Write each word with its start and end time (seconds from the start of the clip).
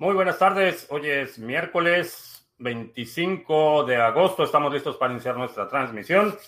Muy 0.00 0.14
buenas 0.14 0.38
tardes. 0.38 0.86
Hoy 0.90 1.08
es 1.10 1.40
miércoles 1.40 2.48
25 2.58 3.82
de 3.82 3.96
agosto. 3.96 4.44
Estamos 4.44 4.72
listos 4.72 4.96
para 4.96 5.12
iniciar 5.12 5.36
nuestra 5.36 5.66
transmisión. 5.66 6.38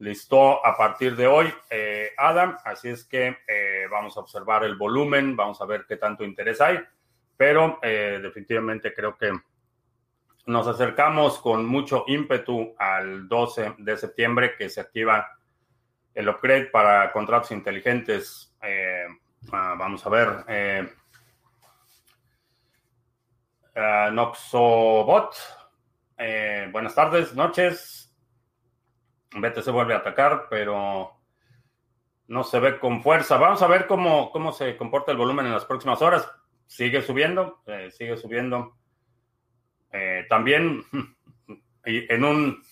listó 0.00 0.64
a 0.66 0.76
partir 0.76 1.14
de 1.14 1.26
hoy 1.26 1.52
eh, 1.70 2.10
ADA. 2.16 2.58
Así 2.64 2.88
es 2.88 3.04
que 3.04 3.36
vamos 3.90 4.16
a 4.16 4.20
observar 4.20 4.64
el 4.64 4.76
volumen, 4.76 5.36
vamos 5.36 5.60
a 5.60 5.66
ver 5.66 5.84
qué 5.86 5.96
tanto 5.96 6.24
interés 6.24 6.60
hay. 6.60 6.78
Pero 7.36 7.78
definitivamente 7.82 8.92
creo 8.92 9.16
que 9.16 9.32
nos 10.46 10.66
acercamos 10.66 11.38
con 11.38 11.64
mucho 11.64 12.04
ímpetu 12.06 12.74
al 12.78 13.28
12 13.28 13.76
de 13.78 13.96
septiembre 13.96 14.56
que 14.58 14.68
se 14.68 14.80
activa 14.82 15.26
el 16.12 16.28
upgrade 16.28 16.66
para 16.66 17.10
contratos 17.12 17.52
inteligentes. 17.52 18.54
Ah, 19.52 19.74
vamos 19.78 20.04
a 20.04 20.10
ver 20.10 20.90
Uh, 23.80 24.10
Noxobot. 24.12 25.36
Eh, 26.18 26.68
buenas 26.72 26.94
tardes, 26.94 27.34
noches. 27.34 28.09
BTC 29.32 29.70
vuelve 29.70 29.94
a 29.94 29.98
atacar, 29.98 30.46
pero 30.48 31.16
no 32.28 32.44
se 32.44 32.60
ve 32.60 32.78
con 32.78 33.02
fuerza. 33.02 33.36
Vamos 33.36 33.62
a 33.62 33.66
ver 33.66 33.86
cómo, 33.86 34.30
cómo 34.30 34.52
se 34.52 34.76
comporta 34.76 35.12
el 35.12 35.18
volumen 35.18 35.46
en 35.46 35.52
las 35.52 35.64
próximas 35.64 36.02
horas. 36.02 36.30
Sigue 36.66 37.02
subiendo, 37.02 37.62
eh, 37.66 37.90
sigue 37.90 38.16
subiendo. 38.16 38.76
Eh, 39.92 40.26
también 40.28 40.84
en 41.84 42.24
un 42.24 42.62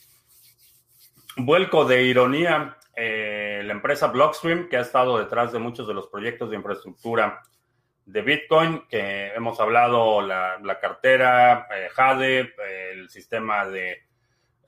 vuelco 1.36 1.84
de 1.84 2.05
ironía, 2.05 2.77
la 2.97 3.73
empresa 3.73 4.09
Blockstream, 4.09 4.69
que 4.69 4.77
ha 4.77 4.81
estado 4.81 5.19
detrás 5.19 5.53
de 5.53 5.61
muchos 5.61 5.86
de 5.86 5.95
los 5.95 6.09
proyectos 6.09 6.51
de 6.51 6.56
infraestructura 6.56 7.42
de 8.09 8.23
Bitcoin, 8.23 8.86
que 8.89 9.34
hemos 9.34 9.61
hablado, 9.61 10.23
la, 10.23 10.79
cartera, 10.81 11.69
eh, 11.70 11.89
Jade, 11.92 12.55
el 12.91 13.11
sistema 13.11 13.67
de 13.67 14.08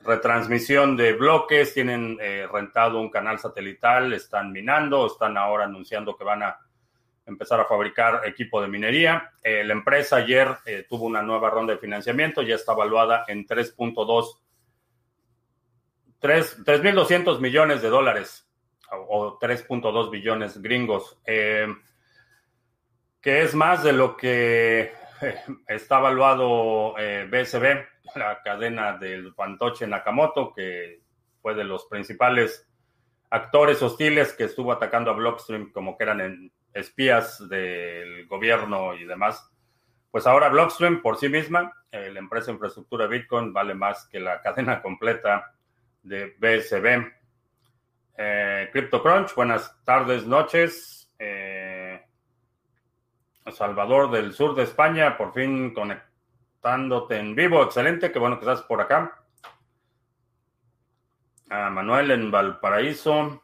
retransmisión 0.00 0.96
de 0.96 1.12
bloques, 1.12 1.74
tienen 1.74 2.18
eh, 2.20 2.46
rentado 2.50 3.00
un 3.00 3.10
canal 3.10 3.38
satelital, 3.38 4.12
están 4.12 4.52
minando, 4.52 5.06
están 5.06 5.36
ahora 5.36 5.64
anunciando 5.64 6.16
que 6.16 6.24
van 6.24 6.42
a 6.42 6.58
empezar 7.26 7.60
a 7.60 7.64
fabricar 7.64 8.22
equipo 8.26 8.60
de 8.60 8.68
minería. 8.68 9.32
Eh, 9.42 9.62
la 9.64 9.72
empresa 9.72 10.16
ayer 10.16 10.48
tuvo 10.88 11.06
una 11.06 11.22
nueva 11.22 11.50
ronda 11.50 11.74
de 11.74 11.78
financiamiento, 11.78 12.42
ya 12.42 12.54
está 12.54 12.72
evaluada 12.72 13.24
en 13.28 13.46
3.2, 13.46 14.38
3.200 16.20 17.40
millones 17.40 17.82
de 17.82 17.88
dólares 17.88 18.46
o 18.90 19.38
3.2 19.38 20.10
billones 20.10 20.60
gringos 20.60 21.18
que 23.20 23.42
es 23.42 23.54
más 23.54 23.82
de 23.82 23.92
lo 23.92 24.16
que 24.16 24.80
eh, 24.80 24.92
está 25.68 25.98
evaluado 25.98 26.94
BSB, 26.94 27.64
eh, 27.64 27.86
la 28.14 28.42
cadena 28.42 28.96
del 28.96 29.34
fantoche 29.34 29.86
Nakamoto, 29.86 30.52
que 30.52 31.00
fue 31.40 31.54
de 31.54 31.64
los 31.64 31.86
principales 31.86 32.68
actores 33.30 33.80
hostiles 33.82 34.32
que 34.32 34.44
estuvo 34.44 34.72
atacando 34.72 35.10
a 35.10 35.14
Blockstream 35.14 35.70
como 35.72 35.96
que 35.96 36.04
eran 36.04 36.52
espías 36.74 37.48
del 37.48 38.26
gobierno 38.26 38.94
y 38.94 39.04
demás. 39.04 39.50
Pues 40.10 40.26
ahora 40.26 40.48
Blockstream 40.48 41.02
por 41.02 41.16
sí 41.16 41.28
misma, 41.28 41.72
eh, 41.92 42.10
la 42.10 42.18
empresa 42.18 42.46
de 42.46 42.52
infraestructura 42.54 43.06
Bitcoin, 43.06 43.52
vale 43.52 43.74
más 43.74 44.08
que 44.08 44.20
la 44.20 44.40
cadena 44.40 44.82
completa 44.82 45.54
de 46.02 46.34
BSB. 46.38 47.12
CryptoCrunch, 48.72 49.34
buenas 49.34 49.82
tardes, 49.84 50.26
noches. 50.26 51.10
Salvador 53.52 54.10
del 54.10 54.32
sur 54.32 54.54
de 54.54 54.64
España, 54.64 55.16
por 55.16 55.32
fin 55.32 55.72
conectándote 55.72 57.18
en 57.18 57.34
vivo. 57.34 57.62
Excelente, 57.62 58.12
qué 58.12 58.18
bueno 58.18 58.38
que 58.38 58.44
estás 58.44 58.62
por 58.62 58.80
acá. 58.80 59.20
Manuel 61.50 62.10
en 62.12 62.30
Valparaíso. 62.30 63.42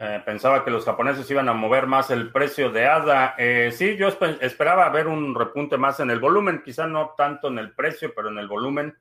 Eh, 0.00 0.22
pensaba 0.24 0.64
que 0.64 0.70
los 0.70 0.84
japoneses 0.84 1.28
iban 1.30 1.48
a 1.48 1.52
mover 1.52 1.86
más 1.86 2.10
el 2.10 2.30
precio 2.30 2.70
de 2.70 2.86
ADA. 2.86 3.34
Eh, 3.36 3.70
sí, 3.72 3.96
yo 3.96 4.08
esperaba 4.08 4.88
ver 4.90 5.08
un 5.08 5.34
repunte 5.34 5.76
más 5.76 5.98
en 6.00 6.10
el 6.10 6.20
volumen, 6.20 6.62
quizá 6.64 6.86
no 6.86 7.14
tanto 7.16 7.48
en 7.48 7.58
el 7.58 7.72
precio, 7.72 8.12
pero 8.14 8.28
en 8.28 8.38
el 8.38 8.46
volumen. 8.46 8.96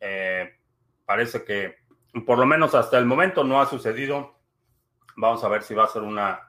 Eh, 0.00 0.58
parece 1.04 1.44
que 1.44 1.76
por 2.24 2.38
lo 2.38 2.46
menos 2.46 2.74
hasta 2.74 2.98
el 2.98 3.04
momento 3.04 3.42
no 3.42 3.60
ha 3.60 3.66
sucedido. 3.66 4.36
Vamos 5.16 5.42
a 5.42 5.48
ver 5.48 5.62
si 5.62 5.74
va 5.74 5.84
a 5.84 5.88
ser 5.88 6.02
una 6.02 6.40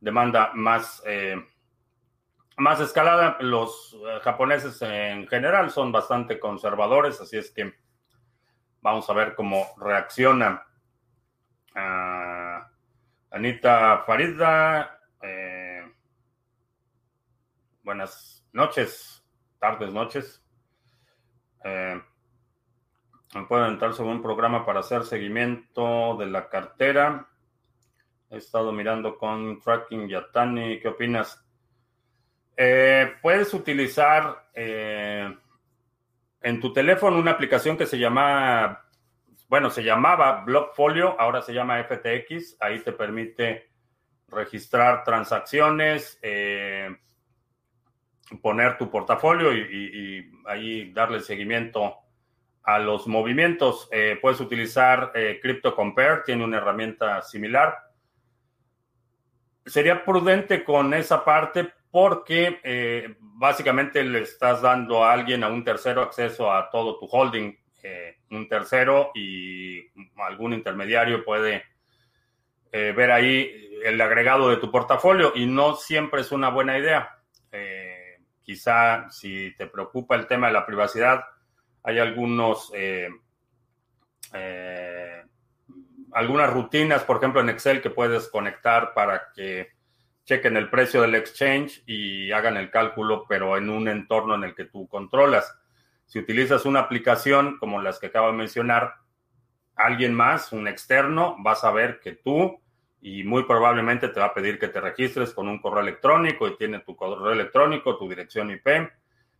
demanda 0.00 0.52
más 0.54 1.02
más 2.58 2.80
escalada. 2.80 3.38
Los 3.40 3.94
eh, 3.94 4.20
japoneses 4.22 4.82
en 4.82 5.26
general 5.28 5.70
son 5.70 5.92
bastante 5.92 6.38
conservadores, 6.38 7.20
así 7.20 7.38
es 7.38 7.50
que 7.50 7.74
vamos 8.82 9.08
a 9.08 9.14
ver 9.14 9.34
cómo 9.34 9.66
reacciona. 9.78 10.66
Ah, 11.74 12.68
Anita 13.30 14.02
Farida, 14.04 15.00
eh, 15.22 15.82
buenas 17.82 18.46
noches, 18.52 19.24
tardes, 19.58 19.92
noches. 19.92 20.44
Eh, 21.64 22.02
me 23.34 23.44
pueden 23.44 23.72
entrar 23.72 23.92
sobre 23.92 24.12
un 24.12 24.22
programa 24.22 24.64
para 24.64 24.80
hacer 24.80 25.04
seguimiento 25.04 26.16
de 26.16 26.26
la 26.26 26.48
cartera. 26.48 27.28
He 28.30 28.36
estado 28.36 28.72
mirando 28.72 29.16
con 29.16 29.58
Tracking 29.60 30.06
Yatani. 30.06 30.80
¿Qué 30.80 30.88
opinas? 30.88 31.42
Eh, 32.54 33.14
puedes 33.22 33.54
utilizar 33.54 34.50
eh, 34.52 35.34
en 36.42 36.60
tu 36.60 36.70
teléfono 36.72 37.18
una 37.18 37.30
aplicación 37.30 37.78
que 37.78 37.86
se 37.86 37.98
llama, 37.98 38.84
bueno, 39.48 39.70
se 39.70 39.82
llamaba 39.82 40.44
Blockfolio, 40.44 41.18
ahora 41.18 41.40
se 41.40 41.54
llama 41.54 41.82
FTX. 41.82 42.58
Ahí 42.60 42.80
te 42.80 42.92
permite 42.92 43.70
registrar 44.28 45.04
transacciones, 45.04 46.18
eh, 46.20 46.94
poner 48.42 48.76
tu 48.76 48.90
portafolio 48.90 49.56
y, 49.56 50.30
ahí 50.44 50.92
darle 50.92 51.20
seguimiento 51.20 51.96
a 52.62 52.78
los 52.78 53.06
movimientos. 53.06 53.88
puedes 54.20 54.40
utilizar 54.40 55.12
Crypto 55.40 55.74
Compare, 55.74 56.22
tiene 56.26 56.44
una 56.44 56.58
herramienta 56.58 57.22
similar. 57.22 57.87
Sería 59.68 60.04
prudente 60.04 60.64
con 60.64 60.94
esa 60.94 61.24
parte 61.24 61.72
porque 61.90 62.60
eh, 62.62 63.16
básicamente 63.20 64.02
le 64.02 64.20
estás 64.20 64.62
dando 64.62 65.04
a 65.04 65.12
alguien, 65.12 65.44
a 65.44 65.48
un 65.48 65.64
tercero, 65.64 66.02
acceso 66.02 66.52
a 66.52 66.70
todo 66.70 66.98
tu 66.98 67.06
holding. 67.06 67.56
Eh, 67.82 68.16
un 68.30 68.48
tercero 68.48 69.12
y 69.14 69.80
algún 70.16 70.52
intermediario 70.52 71.24
puede 71.24 71.64
eh, 72.72 72.92
ver 72.94 73.12
ahí 73.12 73.78
el 73.84 74.00
agregado 74.00 74.50
de 74.50 74.56
tu 74.56 74.70
portafolio 74.70 75.32
y 75.34 75.46
no 75.46 75.76
siempre 75.76 76.22
es 76.22 76.32
una 76.32 76.50
buena 76.50 76.76
idea. 76.78 77.14
quizá 78.42 79.10
si 79.10 79.54
te 79.56 79.66
preocupa 79.66 80.16
el 80.16 80.26
tema 80.26 80.46
de 80.46 80.54
la 80.54 80.66
privacidad, 80.66 81.22
hay 81.82 81.98
algunos 81.98 82.72
algunas 86.12 86.52
rutinas, 86.52 87.04
por 87.04 87.18
ejemplo 87.18 87.40
en 87.40 87.48
Excel, 87.48 87.82
que 87.82 87.90
puedes 87.90 88.28
conectar 88.28 88.94
para 88.94 89.32
que 89.34 89.68
chequen 90.24 90.56
el 90.56 90.68
precio 90.68 91.00
del 91.02 91.14
exchange 91.14 91.82
y 91.86 92.32
hagan 92.32 92.56
el 92.56 92.70
cálculo, 92.70 93.24
pero 93.26 93.56
en 93.56 93.70
un 93.70 93.88
entorno 93.88 94.34
en 94.34 94.44
el 94.44 94.54
que 94.54 94.66
tú 94.66 94.86
controlas. 94.86 95.56
Si 96.06 96.18
utilizas 96.18 96.66
una 96.66 96.80
aplicación 96.80 97.58
como 97.58 97.80
las 97.80 97.98
que 97.98 98.08
acabo 98.08 98.28
de 98.28 98.36
mencionar, 98.36 98.94
alguien 99.74 100.12
más, 100.12 100.52
un 100.52 100.68
externo, 100.68 101.36
va 101.42 101.52
a 101.52 101.56
saber 101.56 102.00
que 102.00 102.12
tú 102.12 102.60
y 103.00 103.24
muy 103.24 103.44
probablemente 103.44 104.08
te 104.08 104.20
va 104.20 104.26
a 104.26 104.34
pedir 104.34 104.58
que 104.58 104.68
te 104.68 104.80
registres 104.80 105.32
con 105.32 105.48
un 105.48 105.60
correo 105.60 105.80
electrónico 105.80 106.48
y 106.48 106.56
tiene 106.56 106.80
tu 106.80 106.96
correo 106.96 107.32
electrónico, 107.32 107.96
tu 107.96 108.08
dirección 108.08 108.50
IP 108.50 108.66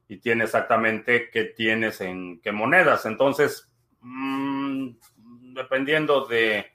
y 0.08 0.18
tiene 0.18 0.44
exactamente 0.44 1.28
qué 1.30 1.44
tienes 1.44 2.00
en 2.00 2.40
qué 2.40 2.52
monedas. 2.52 3.04
Entonces, 3.04 3.70
mmm, 4.00 4.90
dependiendo 5.58 6.24
de 6.24 6.66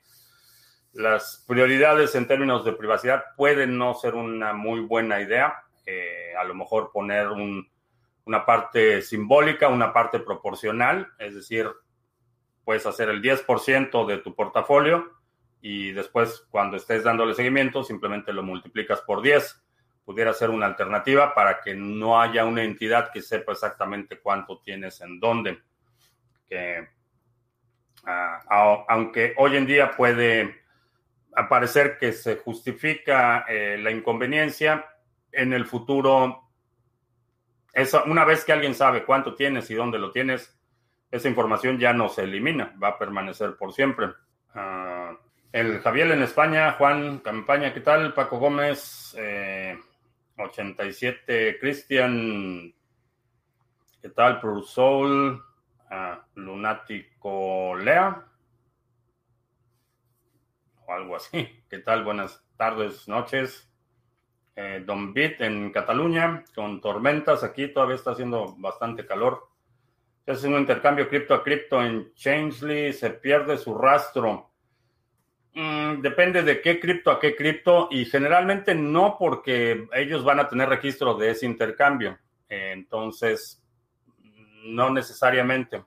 las 0.93 1.43
prioridades 1.47 2.13
en 2.13 2.27
términos 2.27 2.63
de 2.63 2.73
privacidad, 2.73 3.23
puede 3.35 3.65
no 3.65 3.95
ser 3.95 4.13
una 4.13 4.53
muy 4.53 4.81
buena 4.81 5.19
idea. 5.21 5.63
Eh, 5.85 6.33
a 6.37 6.43
lo 6.43 6.53
mejor 6.53 6.91
poner 6.91 7.29
un, 7.29 7.67
una 8.25 8.45
parte 8.45 9.01
simbólica, 9.01 9.67
una 9.67 9.91
parte 9.91 10.19
proporcional, 10.19 11.11
es 11.17 11.35
decir, 11.35 11.67
puedes 12.63 12.85
hacer 12.85 13.09
el 13.09 13.21
10% 13.21 14.05
de 14.05 14.17
tu 14.19 14.35
portafolio 14.35 15.11
y 15.61 15.91
después 15.91 16.45
cuando 16.49 16.77
estés 16.77 17.03
dándole 17.03 17.33
seguimiento 17.33 17.83
simplemente 17.83 18.31
lo 18.31 18.43
multiplicas 18.43 19.01
por 19.01 19.21
10. 19.21 19.61
Pudiera 20.05 20.33
ser 20.33 20.49
una 20.49 20.65
alternativa 20.65 21.33
para 21.33 21.61
que 21.61 21.73
no 21.73 22.21
haya 22.21 22.45
una 22.45 22.63
entidad 22.63 23.11
que 23.11 23.21
sepa 23.21 23.53
exactamente 23.53 24.19
cuánto 24.19 24.59
tienes 24.59 24.99
en 25.01 25.19
dónde. 25.19 25.61
Que, 26.47 26.89
uh, 28.03 28.83
aunque 28.87 29.33
hoy 29.37 29.57
en 29.57 29.65
día 29.65 29.91
puede 29.91 30.63
parecer 31.49 31.97
que 31.97 32.13
se 32.13 32.37
justifica 32.37 33.45
eh, 33.47 33.77
la 33.79 33.91
inconveniencia, 33.91 34.85
en 35.31 35.51
el 35.51 35.65
futuro, 35.65 36.43
eso, 37.73 38.03
una 38.05 38.23
vez 38.23 38.45
que 38.45 38.53
alguien 38.53 38.75
sabe 38.75 39.03
cuánto 39.03 39.33
tienes 39.33 39.69
y 39.71 39.73
dónde 39.73 39.97
lo 39.97 40.11
tienes, 40.11 40.55
esa 41.09 41.27
información 41.27 41.79
ya 41.79 41.91
no 41.91 42.07
se 42.07 42.23
elimina, 42.23 42.75
va 42.81 42.89
a 42.89 42.99
permanecer 42.99 43.55
por 43.55 43.73
siempre. 43.73 44.07
Uh, 44.55 45.17
el 45.51 45.79
Javier 45.81 46.11
en 46.11 46.21
España, 46.21 46.73
Juan 46.73 47.19
Campaña, 47.19 47.73
¿qué 47.73 47.81
tal? 47.81 48.13
Paco 48.13 48.37
Gómez, 48.37 49.15
eh, 49.17 49.77
87, 50.37 51.57
Cristian, 51.59 52.73
¿qué 54.01 54.09
tal? 54.09 54.39
Pro 54.39 54.61
Lunático 56.35 57.75
Lea, 57.75 58.25
o 60.85 60.91
algo 60.91 61.15
así. 61.15 61.47
¿Qué 61.69 61.79
tal? 61.79 62.03
Buenas 62.03 62.43
tardes, 62.57 63.07
noches. 63.07 63.69
Eh, 64.55 64.83
Don 64.85 65.13
Bit 65.13 65.41
en 65.41 65.71
Cataluña, 65.71 66.43
con 66.53 66.79
tormentas 66.79 67.43
aquí, 67.43 67.69
todavía 67.69 67.95
está 67.95 68.11
haciendo 68.11 68.55
bastante 68.57 69.05
calor. 69.05 69.47
Hace 70.27 70.47
un 70.47 70.59
intercambio 70.59 71.09
cripto 71.09 71.33
a 71.33 71.43
cripto 71.43 71.83
en 71.83 72.13
Changely, 72.13 72.93
se 72.93 73.09
pierde 73.09 73.57
su 73.57 73.75
rastro. 73.75 74.51
Mm, 75.55 76.01
depende 76.01 76.43
de 76.43 76.61
qué 76.61 76.79
cripto 76.79 77.11
a 77.11 77.19
qué 77.19 77.35
cripto 77.35 77.87
y 77.91 78.05
generalmente 78.05 78.73
no 78.73 79.17
porque 79.17 79.87
ellos 79.93 80.23
van 80.23 80.39
a 80.39 80.47
tener 80.47 80.69
registro 80.69 81.15
de 81.15 81.31
ese 81.31 81.45
intercambio. 81.45 82.17
Entonces, 82.47 83.62
no 84.63 84.89
necesariamente. 84.89 85.83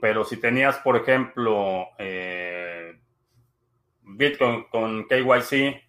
Pero 0.00 0.24
si 0.24 0.38
tenías, 0.38 0.78
por 0.78 0.96
ejemplo, 0.96 1.88
eh, 1.98 2.98
Bitcoin 4.02 4.64
con 4.64 5.06
KYC, 5.06 5.82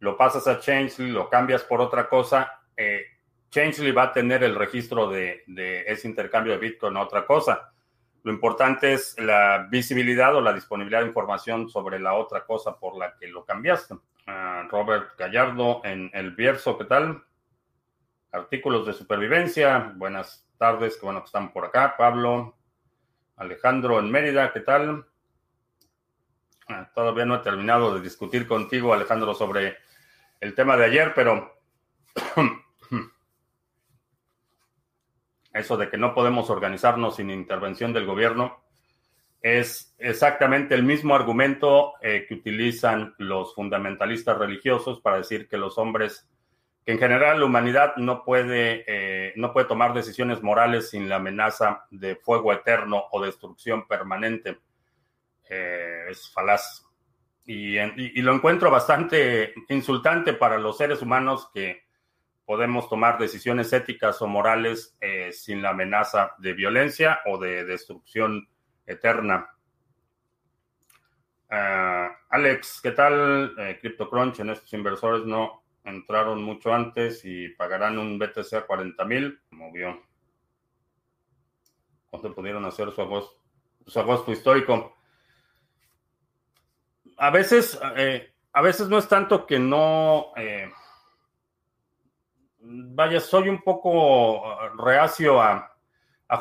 lo 0.00 0.16
pasas 0.16 0.46
a 0.46 0.60
Changely, 0.60 1.10
lo 1.10 1.28
cambias 1.28 1.62
por 1.62 1.80
otra 1.80 2.08
cosa, 2.08 2.60
eh, 2.76 3.06
Changely 3.50 3.92
va 3.92 4.04
a 4.04 4.12
tener 4.12 4.42
el 4.44 4.54
registro 4.54 5.08
de, 5.08 5.42
ese 5.86 6.08
intercambio 6.08 6.52
de 6.52 6.58
Bitcoin 6.58 6.96
a 6.96 7.02
otra 7.02 7.24
cosa. 7.24 7.72
Lo 8.22 8.32
importante 8.32 8.92
es 8.92 9.18
la 9.18 9.68
visibilidad 9.70 10.34
o 10.34 10.40
la 10.40 10.52
disponibilidad 10.52 11.00
de 11.00 11.06
información 11.06 11.68
sobre 11.68 12.00
la 12.00 12.14
otra 12.14 12.44
cosa 12.44 12.76
por 12.76 12.96
la 12.98 13.16
que 13.16 13.28
lo 13.28 13.44
cambiaste. 13.44 13.94
Uh, 13.94 14.68
Robert 14.68 15.16
Gallardo 15.16 15.80
en 15.84 16.10
El 16.12 16.32
Bierzo, 16.32 16.76
¿qué 16.76 16.84
tal? 16.84 17.22
Artículos 18.36 18.86
de 18.86 18.92
supervivencia. 18.92 19.94
Buenas 19.96 20.46
tardes, 20.58 20.98
que 20.98 21.06
bueno 21.06 21.20
que 21.20 21.26
están 21.26 21.54
por 21.54 21.64
acá. 21.64 21.94
Pablo, 21.96 22.54
Alejandro 23.36 23.98
en 23.98 24.10
Mérida, 24.10 24.52
¿qué 24.52 24.60
tal? 24.60 25.06
Uh, 26.68 26.84
todavía 26.94 27.24
no 27.24 27.36
he 27.36 27.38
terminado 27.38 27.94
de 27.94 28.02
discutir 28.02 28.46
contigo, 28.46 28.92
Alejandro, 28.92 29.34
sobre 29.34 29.78
el 30.38 30.54
tema 30.54 30.76
de 30.76 30.84
ayer, 30.84 31.12
pero 31.14 31.58
eso 35.54 35.76
de 35.78 35.88
que 35.88 35.96
no 35.96 36.12
podemos 36.12 36.50
organizarnos 36.50 37.16
sin 37.16 37.30
intervención 37.30 37.94
del 37.94 38.04
gobierno, 38.04 38.62
es 39.40 39.94
exactamente 39.96 40.74
el 40.74 40.82
mismo 40.82 41.14
argumento 41.14 41.94
eh, 42.02 42.26
que 42.28 42.34
utilizan 42.34 43.14
los 43.16 43.54
fundamentalistas 43.54 44.36
religiosos 44.36 45.00
para 45.00 45.16
decir 45.16 45.48
que 45.48 45.56
los 45.56 45.78
hombres, 45.78 46.28
que 46.86 46.92
en 46.92 47.00
general 47.00 47.40
la 47.40 47.46
humanidad 47.46 47.96
no 47.96 48.22
puede, 48.22 48.84
eh, 48.86 49.32
no 49.34 49.52
puede 49.52 49.66
tomar 49.66 49.92
decisiones 49.92 50.40
morales 50.40 50.90
sin 50.90 51.08
la 51.08 51.16
amenaza 51.16 51.84
de 51.90 52.14
fuego 52.14 52.52
eterno 52.52 53.06
o 53.10 53.20
destrucción 53.20 53.88
permanente. 53.88 54.60
Eh, 55.50 56.04
es 56.08 56.30
falaz. 56.32 56.86
Y, 57.44 57.76
lo 58.22 58.32
encuentro 58.32 58.70
bastante 58.70 59.52
insultante 59.68 60.32
para 60.32 60.58
los 60.58 60.78
seres 60.78 61.02
humanos 61.02 61.50
que 61.52 61.86
podemos 62.44 62.88
tomar 62.88 63.18
decisiones 63.18 63.72
éticas 63.72 64.22
o 64.22 64.28
morales 64.28 64.96
eh, 65.00 65.32
sin 65.32 65.62
la 65.62 65.70
amenaza 65.70 66.34
de 66.38 66.52
violencia 66.52 67.18
o 67.26 67.36
de 67.36 67.64
destrucción 67.64 68.48
eterna. 68.86 69.50
Uh, 71.50 72.10
Alex, 72.30 72.80
¿qué 72.80 72.92
tal? 72.92 73.54
CryptoCrunch 73.80 74.38
en 74.40 74.50
estos 74.50 74.72
inversores 74.72 75.24
no 75.24 75.65
entraron 75.86 76.42
mucho 76.42 76.74
antes 76.74 77.24
y 77.24 77.48
pagarán 77.50 77.98
un 77.98 78.18
BTC 78.18 78.52
a 78.54 78.66
40 78.66 79.04
mil. 79.04 79.40
Movió. 79.50 80.02
¿Cuánto 82.10 82.34
pudieron 82.34 82.64
hacer 82.64 82.90
su 82.92 83.00
agosto, 83.00 84.32
histórico? 84.32 84.94
A 87.16 87.30
veces, 87.30 87.80
eh, 87.96 88.32
a 88.52 88.62
veces 88.62 88.88
no 88.88 88.98
es 88.98 89.08
tanto 89.08 89.46
que 89.46 89.58
no 89.58 90.32
eh, 90.36 90.70
vaya, 92.66 93.20
soy 93.20 93.48
un 93.48 93.62
poco 93.62 94.42
uh, 94.42 94.76
reacio 94.76 95.40
a, 95.40 95.72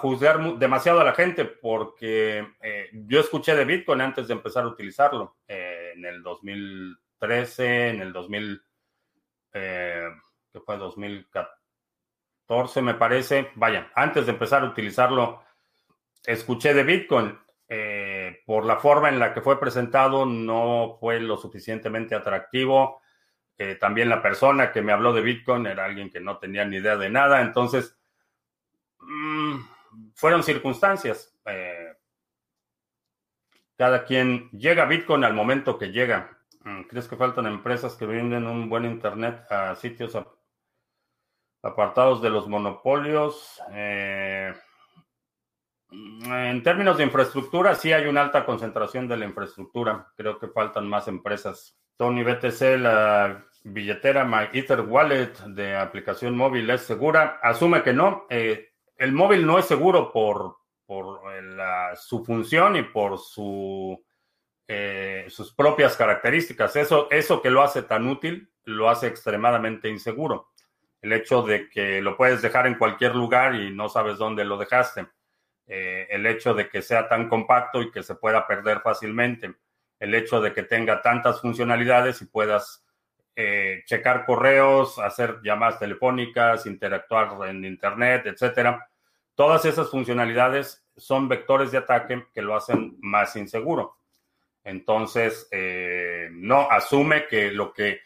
juzgar 0.02 0.58
demasiado 0.58 1.02
a 1.02 1.04
la 1.04 1.14
gente 1.14 1.46
porque 1.46 2.40
eh, 2.60 2.90
yo 2.92 3.20
escuché 3.20 3.56
de 3.56 3.66
Bitcoin 3.66 4.02
antes 4.02 4.28
de 4.28 4.34
empezar 4.34 4.64
a 4.64 4.70
utilizarlo 4.70 5.36
eh, 5.48 5.92
en 5.96 6.04
el 6.06 6.24
2013, 6.24 7.90
en 7.90 8.02
el 8.02 8.12
2000, 8.12 8.64
eh, 9.56 10.08
¿qué 10.52 10.60
fue? 10.60 10.78
2014 10.78 12.84
me 12.84 12.94
parece. 12.94 13.50
Vaya, 13.56 13.92
antes 13.96 14.28
de 14.28 14.34
empezar 14.34 14.64
a 14.64 14.68
utilizarlo, 14.68 15.44
escuché 16.24 16.74
de 16.74 16.84
Bitcoin. 16.84 17.40
Eh, 17.68 18.44
por 18.46 18.64
la 18.64 18.78
forma 18.78 19.10
en 19.10 19.18
la 19.18 19.34
que 19.34 19.42
fue 19.42 19.60
presentado, 19.60 20.28
no 20.28 20.98
fue 21.00 21.20
lo 21.20 21.36
suficientemente 21.36 22.14
atractivo 22.14 23.02
eh, 23.58 23.76
también 23.76 24.10
la 24.10 24.22
persona 24.22 24.72
que 24.72 24.82
me 24.82 24.92
habló 24.92 25.14
de 25.14 25.22
Bitcoin 25.22 25.66
era 25.66 25.86
alguien 25.86 26.10
que 26.10 26.20
no 26.20 26.38
tenía 26.38 26.66
ni 26.66 26.78
idea 26.78 26.98
de 26.98 27.10
nada. 27.10 27.42
Entonces, 27.42 27.98
mmm, 29.00 29.60
fueron 30.14 30.44
circunstancias. 30.44 31.34
Cada 33.78 34.06
quien 34.06 34.50
llega 34.52 34.84
a 34.84 34.88
Bitcoin 34.88 35.24
al 35.24 35.34
momento 35.34 35.78
que 35.78 35.92
llega. 35.92 36.38
Mm, 36.66 36.82
¿Crees 36.90 37.08
que 37.08 37.16
faltan 37.16 37.46
empresas 37.46 37.96
que 37.96 38.08
venden 38.08 38.48
un 38.48 38.68
buen 38.68 38.86
Internet 38.86 39.46
a 39.52 39.76
sitios 39.76 40.18
apartados 41.62 42.24
de 42.24 42.32
los 42.32 42.48
monopolios? 42.48 43.62
Eh, 43.72 44.52
en 45.92 46.64
términos 46.64 46.98
de 46.98 47.04
infraestructura, 47.04 47.76
sí 47.76 47.94
hay 47.94 48.08
una 48.08 48.22
alta 48.22 48.46
concentración 48.46 49.08
de 49.08 49.16
la 49.16 49.26
infraestructura. 49.26 50.12
Creo 50.18 50.40
que 50.40 50.48
faltan 50.48 50.90
más 50.90 51.08
empresas 51.08 51.78
Tony 51.98 52.24
BTC, 52.24 52.80
la 52.80 53.46
billetera 53.64 54.26
MyEther 54.26 54.82
Wallet 54.82 55.34
de 55.48 55.76
aplicación 55.76 56.36
móvil 56.36 56.70
es 56.72 56.82
segura. 56.82 57.40
Asume 57.44 57.84
que 57.84 57.94
no. 57.94 58.26
Eh, 58.30 58.70
el 58.98 59.12
móvil 59.12 59.46
no 59.46 59.60
es 59.60 59.66
seguro 59.66 60.12
por, 60.12 60.58
por 60.86 61.22
eh, 61.32 61.96
su 61.96 62.26
función 62.26 62.76
y 62.76 62.84
por 62.84 63.20
su, 63.20 64.04
eh, 64.68 65.26
sus 65.30 65.54
propias 65.54 65.96
características. 65.96 66.76
Eso, 66.76 67.08
eso 67.12 67.42
que 67.42 67.50
lo 67.50 67.62
hace 67.62 67.84
tan 67.84 68.08
útil 68.08 68.50
lo 68.64 68.90
hace 68.90 69.08
extremadamente 69.08 69.90
inseguro. 69.90 70.50
El 71.02 71.14
hecho 71.14 71.44
de 71.44 71.70
que 71.70 72.02
lo 72.02 72.18
puedes 72.18 72.42
dejar 72.42 72.66
en 72.68 72.76
cualquier 72.76 73.16
lugar 73.16 73.56
y 73.56 73.72
no 73.72 73.90
sabes 73.90 74.18
dónde 74.18 74.44
lo 74.44 74.58
dejaste. 74.58 75.08
Eh, 75.68 76.08
el 76.10 76.26
hecho 76.26 76.54
de 76.54 76.70
que 76.70 76.82
sea 76.82 77.08
tan 77.08 77.28
compacto 77.28 77.82
y 77.82 77.92
que 77.92 78.04
se 78.04 78.16
pueda 78.16 78.46
perder 78.48 78.82
fácilmente 78.82 79.56
el 80.00 80.14
hecho 80.14 80.42
de 80.42 80.54
que 80.54 80.64
tenga 80.64 81.02
tantas 81.02 81.42
funcionalidades 81.42 82.22
y 82.22 82.26
puedas 82.26 82.86
eh, 83.36 83.84
checar 83.86 84.26
correos, 84.26 85.00
hacer 85.00 85.40
llamadas 85.44 85.80
telefónicas, 85.80 86.66
interactuar 86.66 87.50
en 87.50 87.66
Internet, 87.66 88.26
etcétera. 88.28 88.88
todas 89.36 89.66
esas 89.66 89.90
funcionalidades 89.90 90.86
son 90.96 91.28
vectores 91.28 91.72
de 91.72 91.80
ataque 91.80 92.28
que 92.34 92.42
lo 92.42 92.56
hacen 92.56 92.98
más 93.02 93.36
inseguro. 93.36 93.98
Entonces, 94.66 95.48
eh, 95.52 96.28
no 96.32 96.70
asume 96.70 97.28
que 97.28 97.52
lo 97.52 97.72
que 97.72 98.02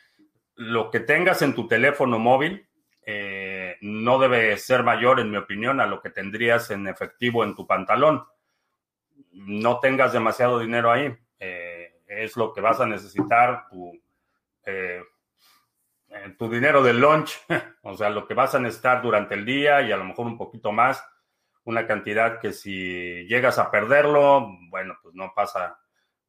lo 0.56 0.92
que 0.92 1.00
tengas 1.00 1.42
en 1.42 1.56
tu 1.56 1.68
teléfono 1.70 2.20
móvil 2.20 2.68
eh, 3.06 3.78
no 3.80 4.20
debe 4.20 4.58
ser 4.58 4.84
mayor, 4.84 5.22
en 5.22 5.32
mi 5.32 5.38
opinión, 5.38 5.80
a 5.80 5.88
lo 5.88 6.02
que 6.02 6.10
tendrías 6.10 6.70
en 6.70 6.86
efectivo 6.88 7.46
en 7.46 7.56
tu 7.56 7.66
pantalón. 7.66 8.26
No 9.32 9.80
tengas 9.80 10.12
demasiado 10.12 10.60
dinero 10.60 10.92
ahí. 10.92 11.16
Eh, 11.40 12.02
es 12.06 12.36
lo 12.36 12.54
que 12.54 12.60
vas 12.60 12.82
a 12.82 12.86
necesitar, 12.86 13.68
tu, 13.70 13.98
tu 16.38 16.50
dinero 16.50 16.84
de 16.84 16.94
lunch, 16.94 17.40
o 17.84 17.96
sea, 17.96 18.10
lo 18.10 18.28
que 18.28 18.34
vas 18.34 18.54
a 18.54 18.60
necesitar 18.60 19.02
durante 19.02 19.36
el 19.36 19.46
día 19.46 19.82
y 19.82 19.94
a 19.94 19.98
lo 19.98 20.04
mejor 20.04 20.26
un 20.26 20.38
poquito 20.38 20.74
más, 20.74 21.02
una 21.64 21.88
cantidad 21.88 22.40
que 22.40 22.52
si 22.52 23.26
llegas 23.28 23.60
a 23.60 23.72
perderlo, 23.72 24.50
bueno, 24.70 24.98
pues 25.02 25.16
no 25.16 25.32
pasa, 25.34 25.80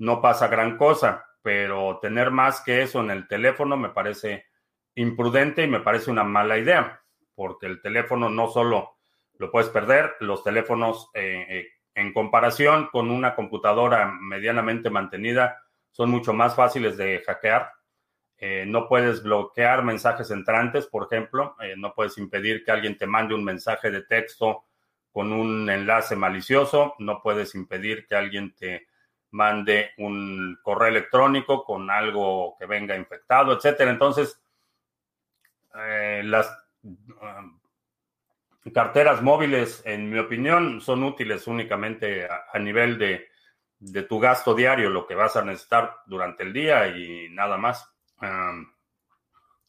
no 0.00 0.20
pasa 0.20 0.48
gran 0.48 0.76
cosa 0.76 1.24
pero 1.42 1.98
tener 2.00 2.30
más 2.30 2.60
que 2.60 2.82
eso 2.82 3.00
en 3.00 3.10
el 3.10 3.26
teléfono 3.26 3.76
me 3.76 3.90
parece 3.90 4.46
imprudente 4.94 5.64
y 5.64 5.68
me 5.68 5.80
parece 5.80 6.10
una 6.10 6.24
mala 6.24 6.58
idea, 6.58 7.02
porque 7.34 7.66
el 7.66 7.80
teléfono 7.80 8.28
no 8.28 8.48
solo 8.48 8.98
lo 9.34 9.50
puedes 9.50 9.70
perder, 9.70 10.16
los 10.20 10.44
teléfonos 10.44 11.10
eh, 11.14 11.46
eh, 11.48 11.68
en 11.94 12.12
comparación 12.12 12.88
con 12.92 13.10
una 13.10 13.34
computadora 13.34 14.12
medianamente 14.20 14.90
mantenida 14.90 15.62
son 15.90 16.10
mucho 16.10 16.32
más 16.32 16.54
fáciles 16.54 16.96
de 16.96 17.22
hackear. 17.26 17.72
Eh, 18.36 18.64
no 18.66 18.86
puedes 18.86 19.22
bloquear 19.22 19.82
mensajes 19.82 20.30
entrantes, 20.30 20.86
por 20.86 21.04
ejemplo, 21.04 21.56
no 21.76 21.94
puedes 21.94 22.16
impedir 22.16 22.64
que 22.64 22.70
alguien 22.70 22.96
te 22.96 23.06
mande 23.06 23.34
un 23.34 23.44
mensaje 23.44 23.90
de 23.90 24.02
texto 24.02 24.64
con 25.10 25.32
un 25.32 25.68
enlace 25.68 26.16
malicioso, 26.16 26.94
no 26.98 27.20
puedes 27.20 27.54
impedir 27.54 28.06
que 28.06 28.14
alguien 28.14 28.54
te 28.54 28.86
mande 29.32 29.92
un 29.98 30.58
correo 30.62 30.88
electrónico 30.88 31.64
con 31.64 31.90
algo 31.90 32.56
que 32.58 32.66
venga 32.66 32.96
infectado, 32.96 33.52
etcétera. 33.52 33.90
Entonces, 33.90 34.40
eh, 35.74 36.22
las 36.24 36.52
um, 36.82 37.60
carteras 38.72 39.22
móviles, 39.22 39.82
en 39.84 40.10
mi 40.10 40.18
opinión, 40.18 40.80
son 40.80 41.04
útiles 41.04 41.46
únicamente 41.46 42.28
a, 42.28 42.58
nivel 42.58 42.98
de, 42.98 43.28
tu 44.02 44.18
gasto 44.18 44.54
diario, 44.54 44.90
lo 44.90 45.06
que 45.06 45.14
vas 45.14 45.36
a 45.36 45.44
necesitar 45.44 45.98
durante 46.06 46.42
el 46.42 46.52
día 46.52 46.88
y 46.88 47.28
nada 47.30 47.56
más. 47.56 47.88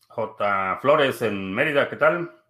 J. 0.07 0.79
Flores 0.81 1.21
en 1.21 1.53
Mérida, 1.53 1.87
¿qué 1.87 1.95
tal? 1.95 2.41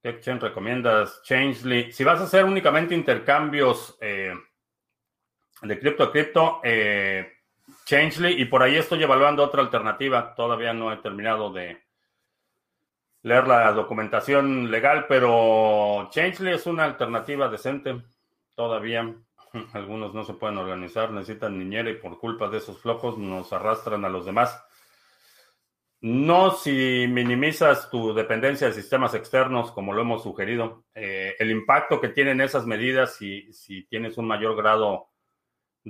¿Qué 0.00 0.12
recomiendas? 0.12 1.20
Changely. 1.22 1.92
Si 1.92 2.04
vas 2.04 2.20
a 2.20 2.24
hacer 2.24 2.44
únicamente 2.44 2.94
intercambios 2.94 3.98
eh, 4.00 4.32
de 5.62 5.78
cripto 5.78 6.04
a 6.04 6.12
cripto, 6.12 6.60
eh, 6.62 7.32
Changely, 7.84 8.40
y 8.40 8.44
por 8.46 8.62
ahí 8.62 8.76
estoy 8.76 9.02
evaluando 9.02 9.42
otra 9.42 9.62
alternativa. 9.62 10.34
Todavía 10.34 10.72
no 10.72 10.92
he 10.92 10.98
terminado 10.98 11.52
de 11.52 11.82
leer 13.22 13.46
la 13.46 13.72
documentación 13.72 14.70
legal, 14.70 15.06
pero 15.08 16.08
Changely 16.10 16.52
es 16.52 16.66
una 16.66 16.84
alternativa 16.84 17.48
decente. 17.48 18.02
Todavía 18.54 19.14
algunos 19.72 20.14
no 20.14 20.24
se 20.24 20.34
pueden 20.34 20.58
organizar, 20.58 21.10
necesitan 21.10 21.58
niñera 21.58 21.90
y 21.90 21.96
por 21.96 22.18
culpa 22.18 22.48
de 22.48 22.58
esos 22.58 22.80
flojos 22.80 23.18
nos 23.18 23.52
arrastran 23.52 24.04
a 24.04 24.08
los 24.08 24.26
demás. 24.26 24.62
No 26.00 26.52
si 26.52 27.06
minimizas 27.08 27.90
tu 27.90 28.14
dependencia 28.14 28.68
de 28.68 28.72
sistemas 28.72 29.14
externos, 29.14 29.72
como 29.72 29.92
lo 29.92 30.02
hemos 30.02 30.22
sugerido. 30.22 30.84
Eh, 30.94 31.34
el 31.40 31.50
impacto 31.50 32.00
que 32.00 32.08
tienen 32.08 32.40
esas 32.40 32.66
medidas, 32.66 33.16
si, 33.16 33.52
si 33.52 33.82
tienes 33.88 34.16
un 34.16 34.26
mayor 34.26 34.54
grado 34.56 35.08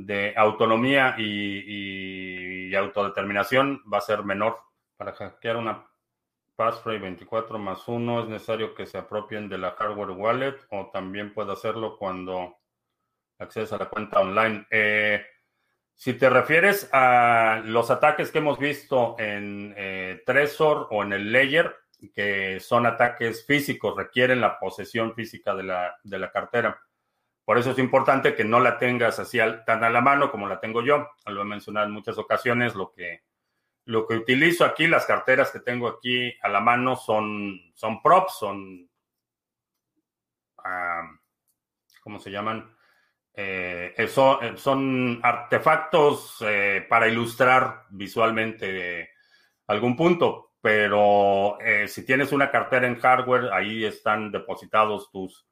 de 0.06 0.34
autonomía 0.36 1.14
y, 1.18 2.74
autodeterminación 2.74 3.82
va 3.92 3.98
a 3.98 4.02
ser 4.02 4.24
menor. 4.24 4.58
Para 4.96 5.12
hackear 5.12 5.56
una 5.56 5.86
passphrase 6.54 6.98
24 6.98 7.58
más 7.58 7.86
1 7.86 8.22
es 8.22 8.28
necesario 8.28 8.74
que 8.74 8.86
se 8.86 8.98
apropien 8.98 9.48
de 9.48 9.58
la 9.58 9.72
hardware 9.72 10.10
wallet 10.10 10.56
o 10.70 10.90
también 10.92 11.32
puede 11.32 11.52
hacerlo 11.52 11.96
cuando 11.96 12.58
accedes 13.38 13.72
a 13.72 13.78
la 13.78 13.88
cuenta 13.88 14.20
online. 14.20 14.66
Eh, 14.70 15.24
si 15.94 16.14
te 16.14 16.30
refieres 16.30 16.88
a 16.92 17.62
los 17.64 17.90
ataques 17.90 18.30
que 18.30 18.38
hemos 18.38 18.58
visto 18.58 19.16
en 19.18 19.74
eh, 19.76 20.22
Trezor 20.24 20.88
o 20.90 21.02
en 21.02 21.12
el 21.12 21.32
Layer, 21.32 21.74
que 22.14 22.60
son 22.60 22.86
ataques 22.86 23.44
físicos, 23.44 23.96
requieren 23.96 24.40
la 24.40 24.58
posesión 24.58 25.14
física 25.14 25.54
de 25.54 25.64
la, 25.64 25.96
de 26.02 26.18
la 26.18 26.30
cartera. 26.30 26.80
Por 27.48 27.56
eso 27.56 27.70
es 27.70 27.78
importante 27.78 28.34
que 28.34 28.44
no 28.44 28.60
la 28.60 28.76
tengas 28.76 29.18
así 29.18 29.38
tan 29.64 29.82
a 29.82 29.88
la 29.88 30.02
mano 30.02 30.30
como 30.30 30.46
la 30.46 30.60
tengo 30.60 30.82
yo. 30.82 31.08
Lo 31.24 31.40
he 31.40 31.44
mencionado 31.46 31.86
en 31.86 31.94
muchas 31.94 32.18
ocasiones. 32.18 32.74
Lo 32.74 32.92
que, 32.92 33.22
lo 33.86 34.06
que 34.06 34.16
utilizo 34.16 34.66
aquí, 34.66 34.86
las 34.86 35.06
carteras 35.06 35.50
que 35.50 35.60
tengo 35.60 35.88
aquí 35.88 36.30
a 36.42 36.48
la 36.50 36.60
mano 36.60 36.94
son, 36.94 37.58
son 37.74 38.02
props, 38.02 38.34
son, 38.34 38.90
¿cómo 42.02 42.20
se 42.20 42.30
llaman? 42.30 42.70
Eh, 43.32 43.94
eso, 43.96 44.42
eh, 44.42 44.58
son 44.58 45.18
artefactos 45.22 46.44
eh, 46.46 46.84
para 46.86 47.08
ilustrar 47.08 47.86
visualmente 47.88 49.08
algún 49.68 49.96
punto, 49.96 50.52
pero 50.60 51.56
si 51.86 52.04
tienes 52.04 52.30
una 52.30 52.50
cartera 52.50 52.86
en 52.86 53.00
hardware, 53.00 53.54
ahí 53.54 53.86
están 53.86 54.30
depositados 54.30 55.10
tus 55.10 55.47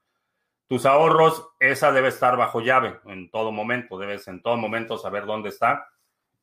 tus 0.69 0.85
ahorros, 0.85 1.49
esa 1.61 1.93
debe 1.93 2.09
estar 2.09 2.37
bajo 2.37 2.61
llave 2.61 3.01
en 3.05 3.31
todo 3.31 3.53
momento. 3.53 3.99
Debes 3.99 4.27
en 4.29 4.43
todo 4.43 4.57
momento 4.57 4.99
saber 4.99 5.27
dónde 5.27 5.51
está 5.51 5.89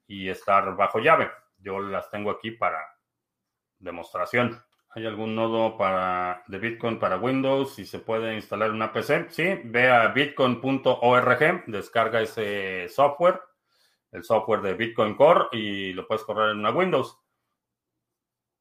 y 0.07 0.29
estar 0.29 0.75
bajo 0.75 0.99
llave. 0.99 1.29
Yo 1.57 1.79
las 1.79 2.09
tengo 2.09 2.31
aquí 2.31 2.51
para 2.51 2.79
demostración. 3.79 4.63
¿Hay 4.95 5.05
algún 5.07 5.35
nodo 5.35 5.75
para, 5.75 6.43
de 6.47 6.59
Bitcoin 6.59 6.99
para 6.99 7.17
Windows 7.17 7.79
y 7.79 7.85
se 7.85 7.99
puede 7.99 8.35
instalar 8.35 8.71
una 8.71 8.93
PC? 8.93 9.27
Sí, 9.29 9.61
ve 9.65 9.89
a 9.89 10.09
bitcoin.org, 10.09 11.63
descarga 11.65 12.21
ese 12.21 12.87
software, 12.89 13.41
el 14.11 14.23
software 14.23 14.61
de 14.61 14.75
Bitcoin 14.75 15.15
Core 15.15 15.47
y 15.51 15.93
lo 15.93 16.07
puedes 16.07 16.23
correr 16.23 16.51
en 16.51 16.59
una 16.59 16.69
Windows. 16.69 17.19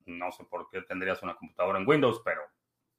No 0.07 0.33
sé 0.33 0.45
por 0.45 0.71
qué 0.71 0.81
tendrías 0.83 1.23
una 1.23 1.37
computadora 1.37 1.79
en 1.79 1.87
Windows, 1.87 2.23
pero 2.25 2.41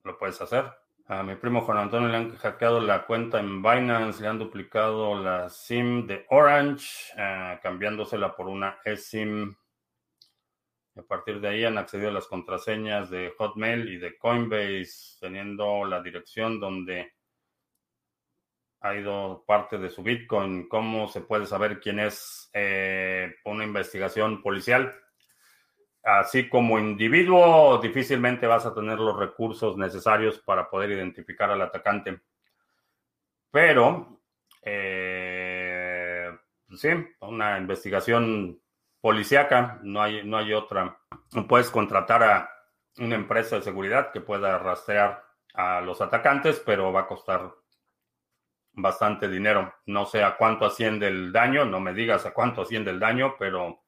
lo 0.03 0.17
puedes 0.17 0.39
hacer. 0.39 0.72
A 1.07 1.22
mi 1.22 1.36
primo 1.36 1.60
Juan 1.62 1.79
Antonio 1.79 2.07
le 2.07 2.15
han 2.15 2.36
hackeado 2.38 2.79
la 2.79 3.05
cuenta 3.05 3.38
en 3.38 3.62
Binance, 3.62 4.22
le 4.22 4.29
han 4.29 4.39
duplicado 4.39 5.22
la 5.22 5.50
SIM 5.50 6.07
de 6.07 6.25
Orange, 6.29 7.12
eh, 7.17 7.60
cambiándosela 7.62 8.33
por 8.33 8.48
una 8.48 8.79
eSIM. 8.86 9.53
a 10.95 11.01
partir 11.01 11.41
de 11.41 11.50
ahí 11.50 11.65
han 11.65 11.77
accedido 11.77 12.10
a 12.10 12.13
las 12.13 12.27
contraseñas 12.27 13.10
de 13.10 13.33
Hotmail 13.38 13.89
y 13.89 13.98
de 13.98 14.17
Coinbase, 14.17 15.17
teniendo 15.19 15.83
la 15.83 16.01
dirección 16.01 16.60
donde 16.62 17.12
ha 18.79 18.95
ido 18.95 19.43
parte 19.45 19.77
de 19.77 19.89
su 19.89 20.03
Bitcoin. 20.03 20.69
¿Cómo 20.69 21.10
se 21.10 21.19
puede 21.19 21.45
saber 21.45 21.81
quién 21.81 22.00
es 22.00 22.50
eh, 22.53 23.36
una 23.43 23.65
investigación 23.65 24.41
policial? 24.41 25.02
Así 26.03 26.50
como 26.50 26.77
individuo, 26.79 27.77
difícilmente 27.77 28.45
vas 28.45 28.65
a 28.65 28.74
tener 28.74 29.00
los 29.00 29.17
recursos 29.17 29.77
necesarios 29.77 30.39
para 30.39 30.69
poder 30.69 30.91
identificar 30.91 31.50
al 31.50 31.62
atacante. 31.62 32.22
Pero, 33.51 34.22
eh, 34.62 36.29
sí, 36.75 36.89
una 37.22 37.57
investigación 37.57 38.60
policíaca, 39.00 39.79
no 39.83 40.01
hay, 40.01 40.25
no 40.25 40.38
hay 40.38 40.53
otra. 40.53 40.98
Puedes 41.48 41.69
contratar 41.69 42.24
a 42.24 42.50
una 42.98 43.15
empresa 43.15 43.57
de 43.57 43.62
seguridad 43.62 44.12
que 44.12 44.22
pueda 44.22 44.57
rastrear 44.60 45.24
a 45.53 45.81
los 45.81 46.01
atacantes, 46.01 46.62
pero 46.65 46.91
va 46.91 47.01
a 47.01 47.07
costar 47.07 47.53
bastante 48.74 49.27
dinero. 49.27 49.74
No 49.86 50.05
sé 50.05 50.24
a 50.24 50.36
cuánto 50.36 50.65
asciende 50.65 51.07
el 51.07 51.31
daño, 51.31 51.65
no 51.65 51.79
me 51.79 51.93
digas 51.93 52.25
a 52.25 52.33
cuánto 52.33 52.62
asciende 52.63 52.91
el 52.91 53.00
daño, 53.00 53.36
pero 53.38 53.83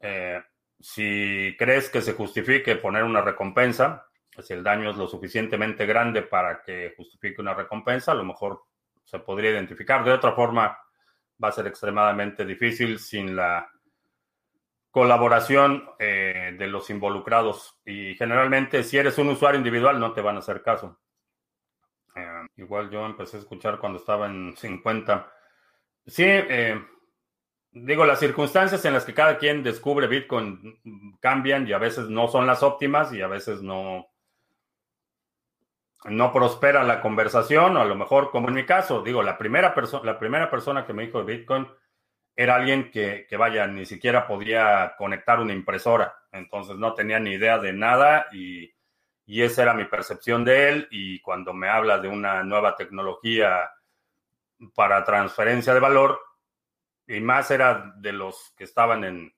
eh, 0.00 0.42
si 0.82 1.54
crees 1.58 1.88
que 1.88 2.02
se 2.02 2.14
justifique 2.14 2.74
poner 2.76 3.04
una 3.04 3.20
recompensa, 3.20 4.08
si 4.42 4.52
el 4.52 4.64
daño 4.64 4.90
es 4.90 4.96
lo 4.96 5.06
suficientemente 5.06 5.86
grande 5.86 6.22
para 6.22 6.62
que 6.62 6.92
justifique 6.96 7.40
una 7.40 7.54
recompensa, 7.54 8.12
a 8.12 8.16
lo 8.16 8.24
mejor 8.24 8.64
se 9.04 9.20
podría 9.20 9.52
identificar. 9.52 10.04
De 10.04 10.12
otra 10.12 10.32
forma, 10.32 10.76
va 11.42 11.48
a 11.48 11.52
ser 11.52 11.68
extremadamente 11.68 12.44
difícil 12.44 12.98
sin 12.98 13.36
la 13.36 13.70
colaboración 14.90 15.88
eh, 15.98 16.56
de 16.58 16.66
los 16.66 16.90
involucrados. 16.90 17.78
Y 17.84 18.14
generalmente, 18.16 18.82
si 18.82 18.98
eres 18.98 19.18
un 19.18 19.28
usuario 19.28 19.58
individual, 19.58 20.00
no 20.00 20.12
te 20.12 20.20
van 20.20 20.36
a 20.36 20.40
hacer 20.40 20.62
caso. 20.62 20.98
Eh, 22.16 22.46
igual 22.56 22.90
yo 22.90 23.06
empecé 23.06 23.36
a 23.36 23.40
escuchar 23.40 23.78
cuando 23.78 23.98
estaba 23.98 24.26
en 24.26 24.56
50. 24.56 25.32
Sí, 26.06 26.24
eh, 26.26 26.80
digo, 27.72 28.04
las 28.04 28.20
circunstancias 28.20 28.84
en 28.84 28.92
las 28.92 29.04
que 29.04 29.14
cada 29.14 29.38
quien 29.38 29.62
descubre 29.62 30.06
Bitcoin 30.06 31.18
cambian 31.20 31.66
y 31.66 31.72
a 31.72 31.78
veces 31.78 32.08
no 32.08 32.28
son 32.28 32.46
las 32.46 32.62
óptimas 32.62 33.12
y 33.12 33.22
a 33.22 33.26
veces 33.26 33.62
no, 33.62 34.08
no 36.04 36.32
prospera 36.32 36.84
la 36.84 37.00
conversación, 37.00 37.76
o 37.76 37.80
a 37.80 37.84
lo 37.84 37.94
mejor, 37.94 38.30
como 38.30 38.48
en 38.48 38.54
mi 38.54 38.66
caso, 38.66 39.02
digo, 39.02 39.22
la 39.22 39.38
primera, 39.38 39.74
persona 39.74 40.04
la 40.04 40.18
primera 40.18 40.50
persona 40.50 40.86
que 40.86 40.92
me 40.92 41.06
dijo 41.06 41.22
de 41.22 41.36
Bitcoin 41.36 41.66
era 42.36 42.56
alguien 42.56 42.90
que, 42.90 43.26
que, 43.28 43.36
vaya, 43.36 43.66
ni 43.66 43.84
siquiera 43.84 44.26
podía 44.26 44.94
conectar 44.96 45.40
una 45.40 45.52
impresora, 45.52 46.14
entonces 46.32 46.76
no 46.76 46.94
tenía 46.94 47.18
ni 47.18 47.32
idea 47.32 47.58
de 47.58 47.72
nada 47.72 48.26
y, 48.32 48.72
y 49.26 49.42
esa 49.42 49.62
era 49.62 49.74
mi 49.74 49.84
percepción 49.84 50.44
de 50.44 50.68
él. 50.68 50.88
Y 50.90 51.20
cuando 51.20 51.52
me 51.52 51.68
habla 51.68 51.98
de 51.98 52.08
una 52.08 52.42
nueva 52.42 52.76
tecnología 52.76 53.70
para 54.74 55.04
transferencia 55.04 55.74
de 55.74 55.80
valor, 55.80 56.20
y 57.06 57.20
más 57.20 57.50
era 57.50 57.94
de 57.96 58.12
los 58.12 58.52
que 58.56 58.64
estaban 58.64 59.04
en 59.04 59.34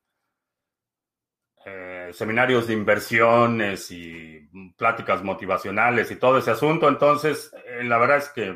eh, 1.67 2.11
seminarios 2.13 2.67
de 2.67 2.75
inversiones 2.75 3.91
y 3.91 4.51
pláticas 4.77 5.23
motivacionales 5.23 6.11
y 6.11 6.17
todo 6.17 6.39
ese 6.39 6.51
asunto. 6.51 6.89
Entonces, 6.89 7.55
eh, 7.67 7.85
la 7.85 7.97
verdad 7.97 8.19
es 8.19 8.29
que 8.29 8.55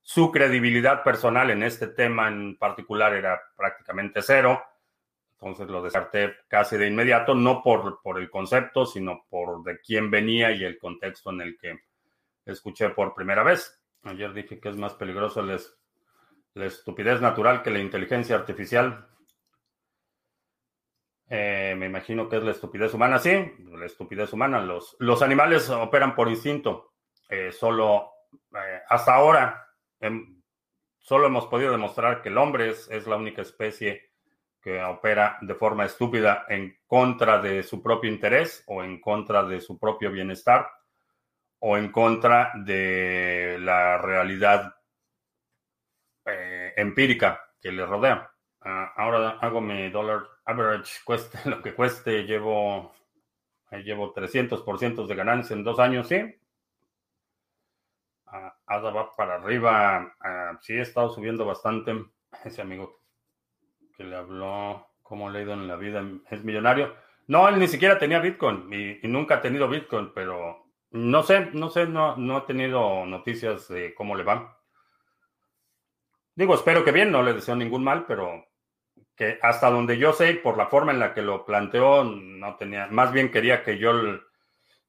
su 0.00 0.30
credibilidad 0.30 1.02
personal 1.02 1.50
en 1.50 1.62
este 1.62 1.88
tema 1.88 2.28
en 2.28 2.56
particular 2.56 3.14
era 3.14 3.40
prácticamente 3.56 4.22
cero. 4.22 4.62
Entonces 5.38 5.68
lo 5.68 5.82
descarté 5.82 6.34
casi 6.48 6.78
de 6.78 6.88
inmediato, 6.88 7.34
no 7.34 7.62
por, 7.62 8.00
por 8.02 8.18
el 8.18 8.30
concepto, 8.30 8.86
sino 8.86 9.26
por 9.28 9.62
de 9.62 9.78
quién 9.80 10.10
venía 10.10 10.52
y 10.52 10.64
el 10.64 10.78
contexto 10.78 11.30
en 11.30 11.42
el 11.42 11.58
que 11.58 11.80
escuché 12.46 12.90
por 12.90 13.14
primera 13.14 13.42
vez. 13.42 13.78
Ayer 14.04 14.32
dije 14.32 14.58
que 14.58 14.70
es 14.70 14.76
más 14.76 14.94
peligroso 14.94 15.42
la 16.54 16.66
estupidez 16.66 17.20
natural 17.20 17.62
que 17.62 17.70
la 17.70 17.80
inteligencia 17.80 18.36
artificial. 18.36 19.08
Eh, 21.28 21.74
me 21.76 21.86
imagino 21.86 22.28
que 22.28 22.36
es 22.36 22.42
la 22.44 22.52
estupidez 22.52 22.94
humana, 22.94 23.18
sí, 23.18 23.30
la 23.72 23.86
estupidez 23.86 24.32
humana. 24.32 24.60
Los, 24.60 24.96
los 25.00 25.22
animales 25.22 25.68
operan 25.70 26.14
por 26.14 26.28
instinto. 26.28 26.92
Eh, 27.28 27.50
solo 27.52 28.10
eh, 28.54 28.80
hasta 28.88 29.14
ahora 29.14 29.60
solo 30.98 31.26
hemos 31.26 31.46
podido 31.46 31.72
demostrar 31.72 32.20
que 32.20 32.28
el 32.28 32.36
hombre 32.36 32.70
es, 32.70 32.90
es, 32.90 33.06
la 33.06 33.16
única 33.16 33.40
especie 33.40 34.10
que 34.60 34.82
opera 34.82 35.38
de 35.40 35.54
forma 35.54 35.86
estúpida 35.86 36.44
en 36.48 36.76
contra 36.86 37.40
de 37.40 37.62
su 37.62 37.82
propio 37.82 38.10
interés 38.10 38.62
o 38.66 38.84
en 38.84 39.00
contra 39.00 39.44
de 39.44 39.60
su 39.60 39.78
propio 39.78 40.10
bienestar 40.10 40.68
o 41.60 41.78
en 41.78 41.90
contra 41.90 42.52
de 42.54 43.56
la 43.60 43.96
realidad 43.96 44.74
empírica 46.76 47.40
que 47.60 47.72
le 47.72 47.86
rodea. 47.86 48.30
Ah, 48.66 48.92
ahora 48.96 49.38
hago 49.40 49.60
mi 49.60 49.90
dólar 49.90 50.22
average, 50.46 51.00
cueste 51.04 51.38
lo 51.48 51.60
que 51.60 51.74
cueste, 51.74 52.24
llevo, 52.24 52.94
llevo 53.84 54.14
300% 54.14 55.06
de 55.06 55.14
ganancia 55.14 55.54
en 55.54 55.64
dos 55.64 55.78
años, 55.78 56.08
¿sí? 56.08 56.16
Uh, 58.26 58.50
va 58.68 59.10
para 59.16 59.36
arriba, 59.36 60.14
uh, 60.20 60.56
sí, 60.60 60.72
he 60.72 60.80
estado 60.80 61.10
subiendo 61.10 61.44
bastante. 61.44 61.94
Ese 62.44 62.62
amigo 62.62 63.00
que 63.96 64.04
le 64.04 64.16
habló, 64.16 64.88
cómo 65.02 65.30
le 65.30 65.38
ha 65.38 65.42
ido 65.42 65.52
en 65.52 65.68
la 65.68 65.76
vida, 65.76 66.02
es 66.30 66.42
millonario. 66.42 66.94
No, 67.26 67.48
él 67.48 67.58
ni 67.58 67.68
siquiera 67.68 67.98
tenía 67.98 68.18
Bitcoin 68.18 68.72
y, 68.72 69.06
y 69.06 69.08
nunca 69.08 69.36
ha 69.36 69.40
tenido 69.40 69.68
Bitcoin, 69.68 70.12
pero 70.14 70.66
no 70.90 71.22
sé, 71.22 71.50
no 71.52 71.68
sé, 71.70 71.86
no, 71.86 72.16
no 72.16 72.38
he 72.38 72.40
tenido 72.42 73.06
noticias 73.06 73.68
de 73.68 73.94
cómo 73.94 74.16
le 74.16 74.24
va. 74.24 74.58
Digo, 76.34 76.54
espero 76.54 76.84
que 76.84 76.92
bien, 76.92 77.12
no 77.12 77.22
le 77.22 77.32
deseo 77.32 77.54
ningún 77.54 77.84
mal, 77.84 78.06
pero 78.06 78.46
que 79.16 79.38
hasta 79.42 79.70
donde 79.70 79.98
yo 79.98 80.12
sé, 80.12 80.34
por 80.34 80.56
la 80.56 80.66
forma 80.66 80.92
en 80.92 80.98
la 80.98 81.14
que 81.14 81.22
lo 81.22 81.44
planteó, 81.44 82.04
no 82.04 82.56
tenía, 82.56 82.88
más 82.88 83.12
bien 83.12 83.30
quería 83.30 83.62
que 83.62 83.78
yo 83.78 83.92
le 83.92 84.22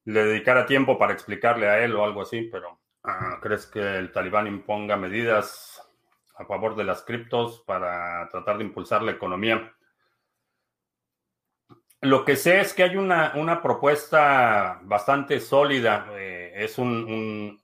dedicara 0.06 0.66
tiempo 0.66 0.98
para 0.98 1.14
explicarle 1.14 1.68
a 1.68 1.84
él 1.84 1.96
o 1.96 2.04
algo 2.04 2.22
así, 2.22 2.44
pero 2.52 2.80
ah, 3.04 3.40
¿crees 3.42 3.68
que 3.68 3.80
el 3.80 4.12
talibán 4.12 4.48
imponga 4.48 4.98
medidas 4.98 5.82
a 6.38 6.46
favor 6.46 6.76
de 6.76 6.84
las 6.84 7.04
criptos 7.04 7.64
para 7.66 8.28
tratar 8.30 8.58
de 8.58 8.64
impulsar 8.64 9.04
la 9.04 9.12
economía? 9.12 9.76
Lo 12.02 12.24
que 12.24 12.36
sé 12.36 12.60
es 12.60 12.74
que 12.74 12.84
hay 12.84 12.98
una, 12.98 13.34
una 13.36 13.62
propuesta 13.62 14.80
bastante 14.84 15.40
sólida, 15.40 16.08
eh, 16.12 16.54
es 16.56 16.78
un, 16.78 17.64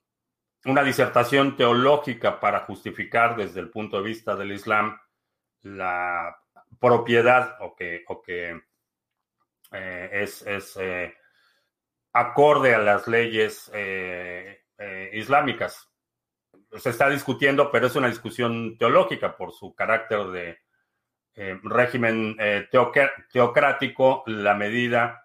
una 0.64 0.82
disertación 0.82 1.56
teológica 1.56 2.38
para 2.38 2.60
justificar 2.60 3.36
desde 3.36 3.60
el 3.60 3.70
punto 3.70 3.96
de 3.96 4.08
vista 4.08 4.36
del 4.36 4.52
Islam 4.52 4.98
la 5.62 6.36
propiedad 6.78 7.56
o 7.60 7.74
que, 7.74 8.04
o 8.08 8.22
que 8.22 8.60
eh, 9.72 10.10
es, 10.12 10.42
es 10.42 10.76
eh, 10.80 11.14
acorde 12.12 12.74
a 12.74 12.78
las 12.78 13.08
leyes 13.08 13.70
eh, 13.74 14.60
islámicas. 15.12 15.88
Se 16.76 16.90
está 16.90 17.08
discutiendo, 17.08 17.70
pero 17.70 17.86
es 17.86 17.96
una 17.96 18.08
discusión 18.08 18.76
teológica 18.78 19.36
por 19.36 19.52
su 19.52 19.74
carácter 19.74 20.26
de 20.28 20.58
régimen 21.62 22.36
teocrático. 23.30 24.24
La 24.26 24.54
medida 24.54 25.21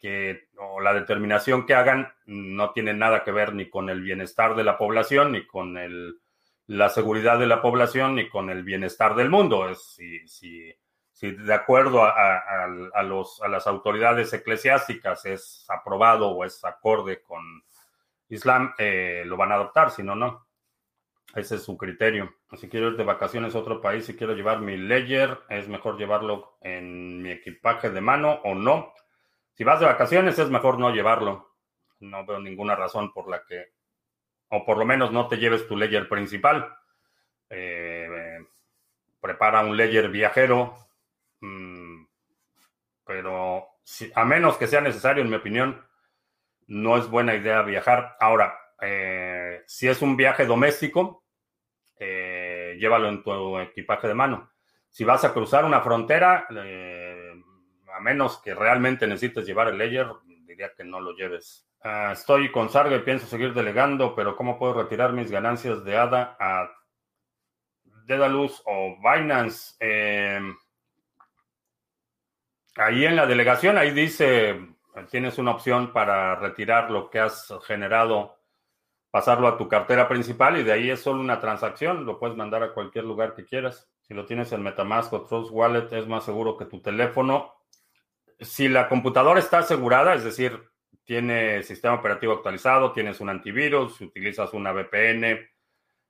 que 0.00 0.48
o 0.58 0.80
la 0.80 0.94
determinación 0.94 1.66
que 1.66 1.74
hagan 1.74 2.12
no 2.26 2.72
tiene 2.72 2.94
nada 2.94 3.22
que 3.22 3.32
ver 3.32 3.54
ni 3.54 3.68
con 3.68 3.90
el 3.90 4.00
bienestar 4.00 4.56
de 4.56 4.64
la 4.64 4.78
población 4.78 5.32
ni 5.32 5.46
con 5.46 5.76
el 5.76 6.20
la 6.70 6.88
seguridad 6.88 7.36
de 7.40 7.48
la 7.48 7.60
población 7.60 8.20
y 8.20 8.28
con 8.28 8.48
el 8.48 8.62
bienestar 8.62 9.16
del 9.16 9.28
mundo. 9.28 9.68
Es, 9.68 9.82
si, 9.96 10.26
si, 10.28 10.72
si 11.10 11.32
de 11.32 11.52
acuerdo 11.52 12.04
a, 12.04 13.02
los, 13.02 13.42
a 13.42 13.48
las 13.48 13.66
autoridades 13.66 14.32
eclesiásticas 14.32 15.26
es 15.26 15.66
aprobado 15.68 16.28
o 16.28 16.44
es 16.44 16.64
acorde 16.64 17.22
con 17.22 17.42
Islam, 18.28 18.72
eh, 18.78 19.24
lo 19.26 19.36
van 19.36 19.50
a 19.50 19.56
adoptar, 19.56 19.90
si 19.90 20.04
no, 20.04 20.14
no. 20.14 20.46
Ese 21.34 21.56
es 21.56 21.64
su 21.64 21.76
criterio. 21.76 22.36
Si 22.56 22.68
quiero 22.68 22.90
ir 22.90 22.96
de 22.96 23.02
vacaciones 23.02 23.56
a 23.56 23.58
otro 23.58 23.80
país 23.80 24.08
y 24.08 24.16
quiero 24.16 24.34
llevar 24.34 24.60
mi 24.60 24.76
ledger, 24.76 25.40
es 25.48 25.66
mejor 25.66 25.98
llevarlo 25.98 26.56
en 26.60 27.20
mi 27.20 27.32
equipaje 27.32 27.90
de 27.90 28.00
mano 28.00 28.40
o 28.44 28.54
no. 28.54 28.92
Si 29.54 29.64
vas 29.64 29.80
de 29.80 29.86
vacaciones, 29.86 30.38
es 30.38 30.48
mejor 30.50 30.78
no 30.78 30.90
llevarlo. 30.90 31.54
No 32.00 32.24
veo 32.24 32.40
ninguna 32.40 32.74
razón 32.76 33.12
por 33.12 33.28
la 33.28 33.44
que 33.44 33.72
o 34.50 34.64
por 34.64 34.78
lo 34.78 34.84
menos 34.84 35.12
no 35.12 35.28
te 35.28 35.36
lleves 35.36 35.66
tu 35.66 35.76
ledger 35.76 36.08
principal. 36.08 36.76
Eh, 37.48 38.38
prepara 39.20 39.60
un 39.60 39.76
ledger 39.76 40.08
viajero, 40.08 40.74
mm, 41.40 42.04
pero 43.04 43.68
a 44.14 44.24
menos 44.24 44.56
que 44.56 44.66
sea 44.66 44.80
necesario, 44.80 45.22
en 45.22 45.30
mi 45.30 45.36
opinión, 45.36 45.84
no 46.66 46.96
es 46.96 47.08
buena 47.08 47.34
idea 47.34 47.62
viajar. 47.62 48.16
Ahora, 48.20 48.58
eh, 48.80 49.62
si 49.66 49.88
es 49.88 50.02
un 50.02 50.16
viaje 50.16 50.46
doméstico, 50.46 51.24
eh, 51.98 52.76
llévalo 52.78 53.08
en 53.08 53.22
tu 53.22 53.58
equipaje 53.58 54.08
de 54.08 54.14
mano. 54.14 54.50
Si 54.88 55.04
vas 55.04 55.24
a 55.24 55.32
cruzar 55.32 55.64
una 55.64 55.80
frontera, 55.80 56.46
menos 58.00 58.40
que 58.42 58.54
realmente 58.54 59.06
necesites 59.06 59.46
llevar 59.46 59.68
el 59.68 59.78
ledger, 59.78 60.08
diría 60.46 60.72
que 60.74 60.84
no 60.84 61.00
lo 61.00 61.12
lleves. 61.12 61.66
Ah, 61.82 62.10
estoy 62.12 62.52
con 62.52 62.68
Sarga 62.68 62.96
y 62.96 63.00
pienso 63.00 63.26
seguir 63.26 63.54
delegando, 63.54 64.14
pero 64.14 64.36
¿cómo 64.36 64.58
puedo 64.58 64.74
retirar 64.74 65.12
mis 65.12 65.30
ganancias 65.30 65.82
de 65.84 65.96
ADA 65.96 66.36
a 66.38 66.70
Dedalus 68.04 68.62
o 68.66 68.96
Binance? 68.98 69.76
Em, 69.80 70.54
ahí 72.76 73.06
en 73.06 73.16
la 73.16 73.26
delegación, 73.26 73.78
ahí 73.78 73.92
dice, 73.92 74.60
tienes 75.10 75.38
una 75.38 75.52
opción 75.52 75.92
para 75.92 76.36
retirar 76.36 76.90
lo 76.90 77.08
que 77.08 77.20
has 77.20 77.50
generado, 77.64 78.38
pasarlo 79.10 79.48
a 79.48 79.56
tu 79.56 79.68
cartera 79.68 80.06
principal 80.08 80.58
y 80.58 80.62
de 80.62 80.72
ahí 80.72 80.90
es 80.90 81.00
solo 81.00 81.20
una 81.20 81.40
transacción, 81.40 82.04
lo 82.04 82.18
puedes 82.18 82.36
mandar 82.36 82.62
a 82.62 82.74
cualquier 82.74 83.04
lugar 83.04 83.34
que 83.34 83.44
quieras. 83.44 83.90
Si 84.02 84.14
lo 84.14 84.26
tienes 84.26 84.52
en 84.52 84.62
Metamask 84.62 85.12
o 85.12 85.22
Trust 85.22 85.50
Wallet, 85.52 85.92
es 85.92 86.06
más 86.06 86.24
seguro 86.24 86.56
que 86.56 86.66
tu 86.66 86.80
teléfono. 86.80 87.54
Si 88.40 88.68
la 88.68 88.88
computadora 88.88 89.38
está 89.38 89.58
asegurada, 89.58 90.14
es 90.14 90.24
decir, 90.24 90.70
tiene 91.04 91.62
sistema 91.62 91.94
operativo 91.94 92.32
actualizado, 92.32 92.92
tienes 92.92 93.20
un 93.20 93.28
antivirus, 93.28 94.00
utilizas 94.00 94.52
una 94.54 94.72
VPN, 94.72 95.24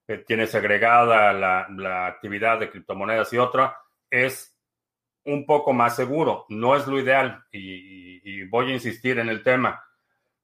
eh, 0.07 0.19
tienes 0.27 0.55
agregada 0.55 1.33
la, 1.33 2.07
actividad 2.07 2.61
de 2.61 2.71
criptomonedas 2.71 3.33
y 3.33 3.39
otra, 3.39 3.79
es 4.11 4.57
un 5.25 5.47
poco 5.47 5.73
más 5.73 5.97
seguro. 5.97 6.47
No 6.49 6.77
es 6.77 6.87
lo 6.87 6.99
ideal 6.99 7.45
y, 7.53 8.43
voy 8.45 8.71
a 8.71 8.75
insistir 8.75 9.19
en 9.19 9.29
el 9.29 9.43
tema. 9.43 9.83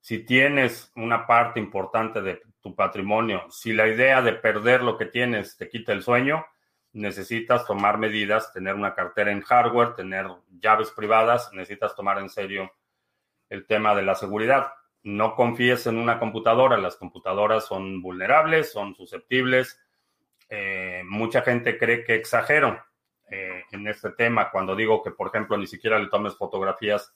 Si 0.00 0.20
tienes 0.20 0.92
una 0.94 1.26
parte 1.26 1.60
importante 1.60 2.22
de 2.22 2.40
tu 2.60 2.74
patrimonio, 2.74 3.46
si 3.50 3.72
la 3.72 3.88
idea 3.88 4.22
de 4.22 4.32
perder 4.32 4.82
lo 4.82 4.96
que 4.96 5.06
tienes 5.06 5.56
te 5.56 5.68
quita 5.68 5.92
el 5.92 6.02
sueño, 6.02 6.46
necesitas 6.96 7.66
tomar 7.66 7.98
medidas, 7.98 8.52
tener 8.52 8.74
una 8.74 8.94
cartera 8.94 9.30
en 9.30 9.42
hardware, 9.42 9.94
tener 9.94 10.26
llaves 10.60 10.90
privadas, 10.90 11.52
necesitas 11.52 11.94
tomar 11.94 12.18
en 12.18 12.30
serio 12.30 12.72
el 13.50 13.66
tema 13.66 13.94
de 13.94 14.02
la 14.02 14.14
seguridad. 14.14 14.72
No 15.02 15.34
confíes 15.34 15.86
en 15.86 15.98
una 15.98 16.18
computadora, 16.18 16.78
las 16.78 16.96
computadoras 16.96 17.66
son 17.66 18.00
vulnerables, 18.00 18.72
son 18.72 18.94
susceptibles. 18.94 19.78
Eh, 20.48 21.02
mucha 21.04 21.42
gente 21.42 21.78
cree 21.78 22.02
que 22.02 22.14
exagero 22.14 22.82
eh, 23.30 23.64
en 23.72 23.86
este 23.86 24.10
tema 24.12 24.50
cuando 24.50 24.74
digo 24.74 25.02
que, 25.02 25.10
por 25.10 25.28
ejemplo, 25.28 25.58
ni 25.58 25.66
siquiera 25.66 25.98
le 25.98 26.08
tomes 26.08 26.34
fotografías 26.34 27.14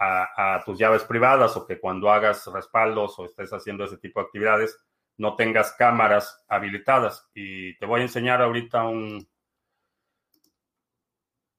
a, 0.00 0.62
tus 0.64 0.78
llaves 0.78 1.02
privadas 1.04 1.56
o 1.56 1.66
que 1.66 1.80
cuando 1.80 2.10
hagas 2.10 2.46
respaldos 2.46 3.18
o 3.18 3.26
estés 3.26 3.52
haciendo 3.52 3.84
ese 3.84 3.98
tipo 3.98 4.20
de 4.20 4.26
actividades 4.26 4.78
no 5.18 5.36
tengas 5.36 5.72
cámaras 5.72 6.44
habilitadas. 6.48 7.28
Y 7.34 7.76
te 7.78 7.86
voy 7.86 8.00
a 8.00 8.04
enseñar 8.04 8.40
ahorita 8.40 8.84
un 8.84 9.28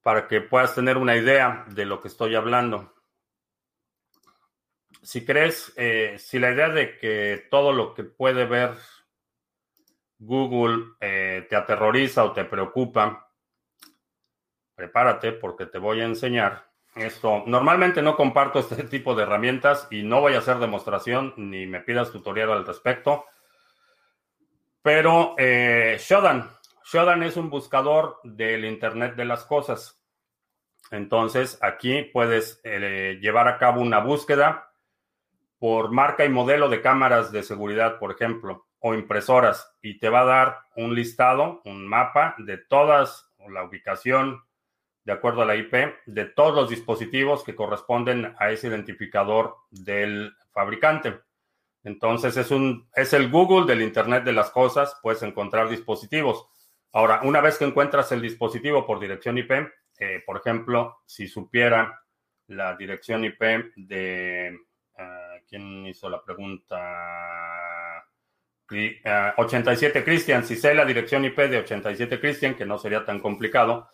para 0.02 0.28
que 0.28 0.41
puedas 0.41 0.74
tener 0.74 0.98
una 0.98 1.15
idea 1.15 1.65
de 1.67 1.86
lo 1.86 2.02
que 2.02 2.08
estoy 2.08 2.34
hablando. 2.36 2.93
Si 5.02 5.26
crees, 5.26 5.72
eh, 5.76 6.15
si 6.17 6.39
la 6.39 6.52
idea 6.52 6.69
de 6.69 6.98
que 6.98 7.48
todo 7.52 7.74
lo 7.74 7.93
que 7.93 8.04
puede 8.04 8.45
ver 8.45 8.72
Google 10.17 10.95
eh, 11.00 11.45
te 11.50 11.56
aterroriza 11.56 12.24
o 12.24 12.34
te 12.34 12.45
preocupa, 12.45 13.32
prepárate 14.76 15.34
porque 15.34 15.65
te 15.65 15.78
voy 15.78 16.02
a 16.02 16.06
enseñar 16.06 16.69
esto. 16.95 17.43
Normalmente 17.45 18.02
no 18.02 18.15
comparto 18.15 18.60
este 18.60 18.84
tipo 18.86 19.15
de 19.15 19.24
herramientas 19.24 19.88
y 19.91 20.04
no 20.04 20.22
voy 20.22 20.34
a 20.34 20.39
hacer 20.39 20.58
demostración 20.60 21.34
ni 21.38 21.67
me 21.67 21.82
pidas 21.82 22.12
tutorial 22.12 22.52
al 22.52 22.65
respecto. 22.65 23.26
Pero 24.82 25.36
eh, 25.38 25.98
Shodan, 26.00 26.50
Shodan 26.84 27.24
es 27.24 27.38
un 27.38 27.50
buscador 27.50 28.20
del 28.24 28.65
Internet 28.65 29.15
de 29.15 29.26
las 29.26 29.44
cosas. 29.46 30.02
Entonces 30.92 31.60
aquí 31.62 32.04
puedes 32.04 32.62
eh, 32.63 33.20
llevar 33.22 33.48
a 33.48 33.58
cabo 33.58 33.82
una 33.82 34.00
búsqueda 34.00 34.72
por 35.58 35.92
marca 35.92 36.26
y 36.26 36.30
modelo 36.30 36.70
de 36.70 36.82
cámaras 36.82 37.32
de 37.32 37.44
seguridad, 37.44 38.00
por 38.00 38.12
ejemplo 38.12 38.70
o 38.80 38.94
impresoras 38.94 39.76
y 39.82 40.00
te 40.00 40.10
va 40.10 40.22
a 40.22 40.26
dar 40.26 40.60
un 40.76 40.96
listado, 40.96 41.62
un 41.65 41.88
mapa 41.88 42.36
de 42.38 42.58
todas, 42.58 43.30
la 43.50 43.63
ubicación 43.63 44.44
de 45.04 45.13
acuerdo 45.13 45.42
a 45.42 45.46
la 45.46 45.56
IP, 45.56 45.74
de 46.06 46.26
todos 46.26 46.56
los 46.56 46.70
dispositivos 46.70 47.44
que 47.44 47.56
corresponden 47.56 48.36
a 48.38 48.52
ese 48.52 48.68
identificador 48.68 49.56
del 49.72 50.36
fabricante. 50.52 51.20
Entonces 51.84 52.36
es 52.38 52.52
un 52.52 52.89
es 52.94 53.13
el 53.13 53.30
Google 53.30 53.65
del 53.65 53.82
Internet 53.82 54.24
de 54.24 54.34
las 54.34 54.52
cosas, 54.52 54.98
puedes 55.02 55.24
encontrar 55.24 55.70
dispositivos. 55.70 56.48
Ahora, 56.92 57.22
una 57.24 57.42
vez 57.42 57.58
que 57.58 57.65
encuentras 57.65 58.12
el 58.12 58.22
dispositivo 58.22 58.86
por 58.86 59.00
dirección 59.00 59.38
IP, 59.38 59.52
eh, 60.00 60.24
por 60.26 60.38
ejemplo, 60.38 61.00
si 61.06 61.28
supiera 61.28 62.02
la 62.48 62.76
dirección 62.76 63.24
IP 63.24 63.42
de 63.76 64.48
eh, 64.48 65.44
quién 65.48 65.86
hizo 65.86 66.10
la 66.10 66.24
pregunta 66.24 68.06
87 69.38 70.04
Christian, 70.04 70.46
si 70.46 70.56
sé 70.56 70.74
la 70.74 70.86
dirección 70.86 71.26
IP 71.26 71.38
de 71.38 71.60
87 71.60 72.20
Christian, 72.20 72.56
que 72.56 72.65
no 72.65 72.78
sería 72.78 73.04
tan 73.04 73.20
complicado, 73.20 73.89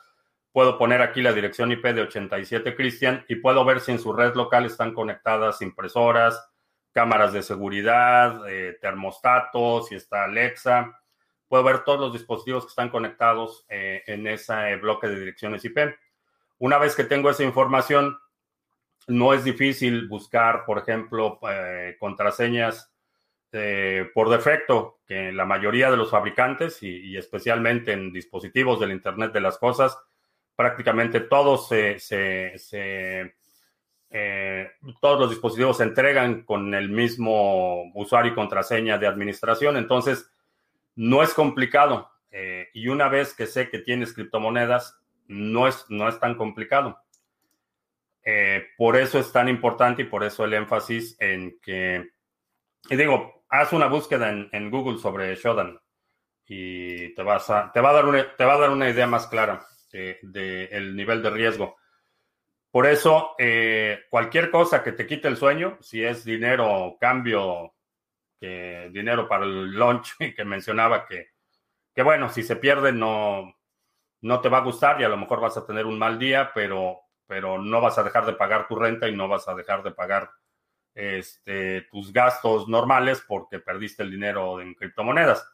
puedo 0.52 0.78
poner 0.78 1.02
aquí 1.02 1.22
la 1.22 1.34
dirección 1.34 1.72
IP 1.72 1.86
de 1.88 2.02
87 2.02 2.76
Christian 2.76 3.26
y 3.28 3.36
puedo 3.36 3.64
ver 3.64 3.80
si 3.80 3.92
en 3.92 4.00
su 4.00 4.14
red 4.14 4.36
local 4.36 4.66
están 4.66 4.94
conectadas 4.94 5.62
impresoras, 5.62 6.50
cámaras 6.96 7.34
de 7.34 7.44
seguridad, 7.44 8.50
eh, 8.50 8.78
termostatos, 8.80 9.90
si 9.90 9.96
está 9.96 10.24
Alexa. 10.24 10.98
Puedo 11.50 11.62
ver 11.62 11.84
todos 11.84 12.00
los 12.00 12.14
dispositivos 12.14 12.64
que 12.64 12.70
están 12.70 12.90
conectados 12.90 13.66
eh, 13.68 14.02
en 14.08 14.26
ese 14.28 14.78
bloque 14.78 15.08
de 15.10 15.20
direcciones 15.20 15.66
IP. 15.66 15.78
Una 16.58 16.78
vez 16.78 16.96
que 16.96 17.04
tengo 17.04 17.30
esa 17.30 17.44
información, 17.44 18.18
no 19.08 19.34
es 19.34 19.44
difícil 19.44 20.08
buscar, 20.08 20.64
por 20.64 20.80
ejemplo, 20.80 21.38
eh, 21.52 21.98
contraseñas 22.00 22.92
por 24.14 24.28
defecto 24.30 25.00
que 25.08 25.32
la 25.32 25.46
mayoría 25.46 25.90
de 25.90 25.96
los 25.96 26.12
fabricantes 26.12 26.84
y, 26.84 27.16
especialmente 27.16 27.94
en 27.94 28.12
dispositivos 28.12 28.82
del 28.82 28.92
Internet 28.92 29.32
de 29.32 29.40
las 29.40 29.58
Cosas, 29.58 29.98
prácticamente 30.58 31.22
todos 31.22 31.70
se, 31.70 33.34
eh, 34.18 34.72
todos 35.02 35.20
los 35.20 35.30
dispositivos 35.30 35.76
se 35.76 35.84
entregan 35.84 36.44
con 36.44 36.74
el 36.74 36.88
mismo 36.88 37.92
usuario 37.94 38.32
y 38.32 38.36
contraseña 38.36 38.98
de 38.98 39.08
administración. 39.08 39.76
Entonces, 39.76 40.32
no 40.96 41.22
es 41.22 41.34
complicado. 41.34 42.10
Eh, 42.32 42.70
y 42.74 42.88
una 42.88 43.10
vez 43.10 43.34
que 43.34 43.46
sé 43.46 43.70
que 43.70 43.80
tienes 43.80 44.14
criptomonedas, 44.14 45.02
no 45.28 45.68
es, 45.68 45.86
no 45.90 46.08
es 46.08 46.18
tan 46.18 46.36
complicado. 46.36 46.98
Eh, 48.24 48.68
por 48.78 48.96
eso 48.96 49.20
es 49.20 49.34
tan 49.34 49.50
importante 49.50 50.04
y 50.04 50.06
por 50.06 50.24
eso 50.24 50.46
el 50.46 50.54
énfasis 50.54 51.18
en 51.20 51.60
que, 51.62 52.12
y 52.90 52.96
digo, 52.96 53.44
haz 53.50 53.74
una 53.74 53.88
búsqueda 53.88 54.30
en, 54.30 54.72
Google 54.72 54.98
sobre 54.98 55.36
Shodan 55.36 55.78
y 56.48 57.14
te, 57.16 57.22
vas 57.22 57.50
a, 57.50 57.70
te, 57.74 57.82
va 57.82 57.90
a 57.90 57.94
dar 57.94 58.06
una, 58.06 58.34
te 58.38 58.46
va 58.46 58.54
a 58.54 58.60
dar 58.60 58.70
una 58.70 58.90
idea 58.90 59.08
más 59.08 59.28
clara 59.28 59.66
del 59.92 60.96
nivel 60.96 61.22
de 61.22 61.30
riesgo. 61.32 61.76
Por 62.76 62.88
eso, 62.88 63.36
eh, 63.38 64.04
cualquier 64.10 64.52
cosa 64.52 64.84
que 64.84 64.92
te 64.92 65.08
quite 65.08 65.30
el 65.30 65.38
sueño, 65.38 65.78
si 65.80 66.04
es 66.04 66.26
dinero, 66.26 66.98
cambio, 67.00 67.74
dinero 68.42 69.30
para 69.30 69.46
el 69.46 69.72
lunch 69.72 70.18
que 70.36 70.44
mencionaba 70.44 71.06
que, 71.06 71.30
que 71.94 72.04
bueno, 72.04 72.28
si 72.28 72.44
se 72.44 72.58
pierde 72.58 72.92
no, 72.92 73.56
no 74.20 74.42
te 74.42 74.50
va 74.50 74.58
a 74.58 74.64
gustar 74.66 75.00
y 75.00 75.06
a 75.06 75.08
lo 75.08 75.16
mejor 75.16 75.40
vas 75.40 75.56
a 75.56 75.66
tener 75.66 75.86
un 75.86 75.98
mal 75.98 76.20
día, 76.20 76.52
pero, 76.54 77.00
pero 77.26 77.58
no 77.58 77.80
vas 77.80 77.98
a 77.98 78.04
dejar 78.04 78.26
de 78.26 78.34
pagar 78.34 78.68
tu 78.68 78.76
renta 78.76 79.08
y 79.08 79.16
no 79.16 79.30
vas 79.30 79.48
a 79.48 79.56
dejar 79.56 79.82
de 79.82 79.92
pagar 79.92 80.30
este, 80.94 81.84
tus 81.84 82.12
gastos 82.12 82.68
normales 82.68 83.24
porque 83.26 83.60
perdiste 83.60 84.04
el 84.04 84.12
dinero 84.12 84.60
en 84.60 84.74
criptomonedas. 84.74 85.50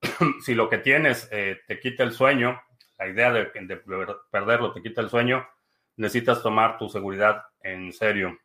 si 0.40 0.54
lo 0.54 0.70
que 0.70 0.78
tienes 0.78 1.28
eh, 1.32 1.60
te 1.66 1.78
quita 1.78 2.02
el 2.02 2.12
sueño, 2.12 2.62
la 2.98 3.08
idea 3.08 3.30
de, 3.30 3.44
perderlo 4.30 4.72
te 4.72 4.80
quita 4.80 5.02
el 5.02 5.10
sueño, 5.10 5.46
necesitas 6.00 6.42
tomar 6.42 6.78
tu 6.78 6.88
seguridad 6.88 7.44
en 7.60 7.92
serio. 7.92 8.38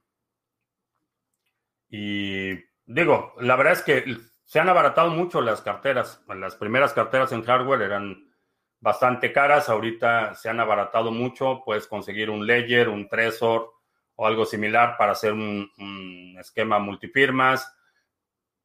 Y 1.90 2.54
digo, 2.86 3.34
la 3.40 3.56
verdad 3.56 3.74
es 3.74 3.82
que 3.82 4.18
se 4.44 4.60
han 4.60 4.68
abaratado 4.68 5.10
mucho 5.10 5.40
las 5.40 5.62
carteras. 5.62 6.22
Las 6.28 6.56
primeras 6.56 6.94
carteras 6.94 7.32
en 7.32 7.44
hardware 7.44 7.82
eran 7.82 8.30
bastante 8.82 9.32
caras, 9.32 9.70
ahorita 9.70 10.36
se 10.36 10.50
han 10.50 10.60
abaratado 10.60 11.12
mucho, 11.12 11.62
puedes 11.64 11.88
conseguir 11.88 12.30
un 12.30 12.46
Ledger, 12.46 12.90
un 12.90 13.08
Trezor, 13.08 13.72
o 14.16 14.28
algo 14.28 14.46
similar 14.46 14.98
para 14.98 15.14
hacer 15.14 15.32
un, 15.32 16.36
esquema 16.38 16.78
multifirmas. 16.78 17.74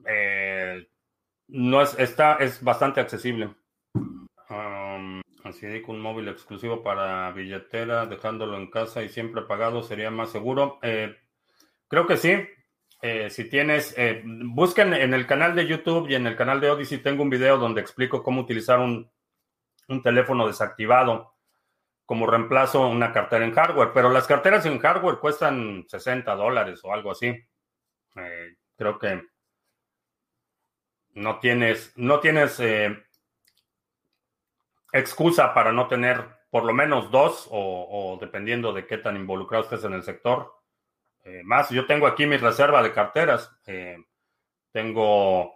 Eh, 0.04 0.84
no 1.46 1.80
es, 1.80 1.96
está, 1.98 2.34
es 2.34 2.62
bastante 2.62 3.00
accesible. 3.00 3.54
Así 5.50 5.66
digo, 5.66 5.92
un 5.92 6.00
móvil 6.00 6.28
exclusivo 6.28 6.82
para 6.82 7.30
billetera, 7.32 8.06
dejándolo 8.06 8.56
en 8.56 8.70
casa 8.70 9.02
y 9.02 9.08
siempre 9.08 9.42
pagado 9.42 9.82
sería 9.82 10.10
más 10.10 10.30
seguro. 10.30 10.78
Eh, 10.82 11.16
creo 11.88 12.06
que 12.06 12.16
sí. 12.16 12.32
Eh, 13.02 13.30
si 13.30 13.48
tienes, 13.48 13.94
busquen 14.24 14.92
en 14.92 15.14
el 15.14 15.26
canal 15.26 15.54
de 15.54 15.66
YouTube 15.66 16.08
y 16.10 16.14
en 16.14 16.26
el 16.26 16.36
canal 16.36 16.60
de 16.60 16.70
Odyssey, 16.70 16.98
tengo 16.98 17.22
un 17.22 17.30
video 17.30 17.56
donde 17.56 17.80
explico 17.80 18.22
cómo 18.22 18.42
utilizar 18.42 18.78
un, 18.78 19.10
un 19.88 20.02
teléfono 20.02 20.46
desactivado 20.46 21.34
como 22.10 22.26
reemplazo 22.26 22.88
una 22.88 23.12
cartera 23.12 23.44
en 23.44 23.54
hardware, 23.54 23.92
pero 23.94 24.10
las 24.10 24.26
carteras 24.26 24.66
en 24.66 24.80
hardware 24.80 25.18
cuestan 25.18 25.84
60 25.86 26.34
dólares 26.34 26.80
o 26.82 26.92
algo 26.92 27.12
así. 27.12 27.28
Eh, 28.16 28.56
creo 28.76 28.98
que 28.98 29.22
no 31.14 31.38
tienes, 31.38 31.92
no 31.96 32.18
tienes 32.18 32.58
eh, 32.58 33.00
excusa 34.92 35.54
para 35.54 35.72
no 35.72 35.88
tener 35.88 36.24
por 36.50 36.64
lo 36.64 36.72
menos 36.72 37.10
dos 37.10 37.48
o, 37.50 38.18
dependiendo 38.20 38.72
de 38.72 38.86
qué 38.86 38.98
tan 38.98 39.16
involucrado 39.16 39.64
estés 39.64 39.84
en 39.84 39.92
el 39.92 40.02
sector. 40.02 40.52
Eh, 41.24 41.42
más, 41.44 41.70
yo 41.70 41.86
tengo 41.86 42.06
aquí 42.06 42.26
mi 42.26 42.36
reserva 42.36 42.82
de 42.82 42.92
carteras. 42.92 43.56
tengo 44.72 45.54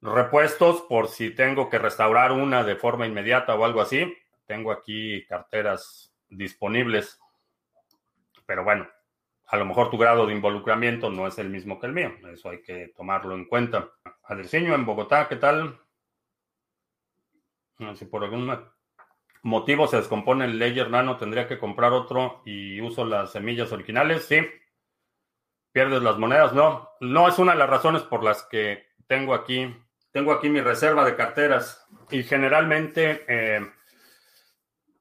repuestos 0.00 0.82
por 0.82 1.08
si 1.08 1.30
tengo 1.30 1.68
que 1.68 1.78
restaurar 1.78 2.32
una 2.32 2.62
de 2.62 2.76
forma 2.76 3.06
inmediata 3.06 3.54
o 3.54 3.64
algo 3.64 3.80
así 3.80 4.14
tengo 4.46 4.72
aquí 4.72 5.26
carteras 5.26 6.14
disponibles, 6.28 7.20
pero 8.46 8.64
bueno, 8.64 8.88
a 9.46 9.56
lo 9.56 9.64
mejor 9.64 9.90
tu 9.90 9.98
grado 9.98 10.26
de 10.26 10.34
involucramiento 10.34 11.10
no 11.10 11.26
es 11.26 11.38
el 11.38 11.50
mismo 11.50 11.78
que 11.78 11.86
el 11.86 11.92
mío, 11.92 12.12
eso 12.32 12.50
hay 12.50 12.62
que 12.62 12.92
tomarlo 12.96 13.34
en 13.34 13.44
cuenta. 13.44 13.90
Adresiño 14.24 14.74
en 14.74 14.86
Bogotá, 14.86 15.28
¿qué 15.28 15.36
tal? 15.36 15.78
Si 17.94 18.04
por 18.06 18.24
algún 18.24 18.50
motivo 19.42 19.86
se 19.86 19.98
descompone 19.98 20.46
el 20.46 20.58
Ledger 20.58 20.90
Nano, 20.90 21.16
tendría 21.16 21.46
que 21.46 21.58
comprar 21.58 21.92
otro 21.92 22.42
y 22.44 22.80
uso 22.80 23.04
las 23.04 23.32
semillas 23.32 23.72
originales, 23.72 24.24
sí. 24.24 24.40
¿Pierdes 25.72 26.02
las 26.02 26.18
monedas? 26.18 26.52
No, 26.54 26.88
no 27.00 27.28
es 27.28 27.38
una 27.38 27.52
de 27.52 27.58
las 27.58 27.68
razones 27.68 28.02
por 28.02 28.24
las 28.24 28.44
que 28.44 28.86
tengo 29.06 29.34
aquí, 29.34 29.74
tengo 30.10 30.32
aquí 30.32 30.48
mi 30.48 30.60
reserva 30.60 31.04
de 31.04 31.16
carteras 31.16 31.86
y 32.10 32.22
generalmente 32.22 33.24
eh, 33.28 33.70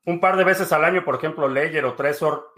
un 0.06 0.20
par 0.20 0.36
de 0.36 0.44
veces 0.44 0.72
al 0.74 0.84
año, 0.84 1.04
por 1.04 1.16
ejemplo, 1.16 1.48
Ledger 1.48 1.86
o 1.86 1.96
Trezor, 1.96 2.54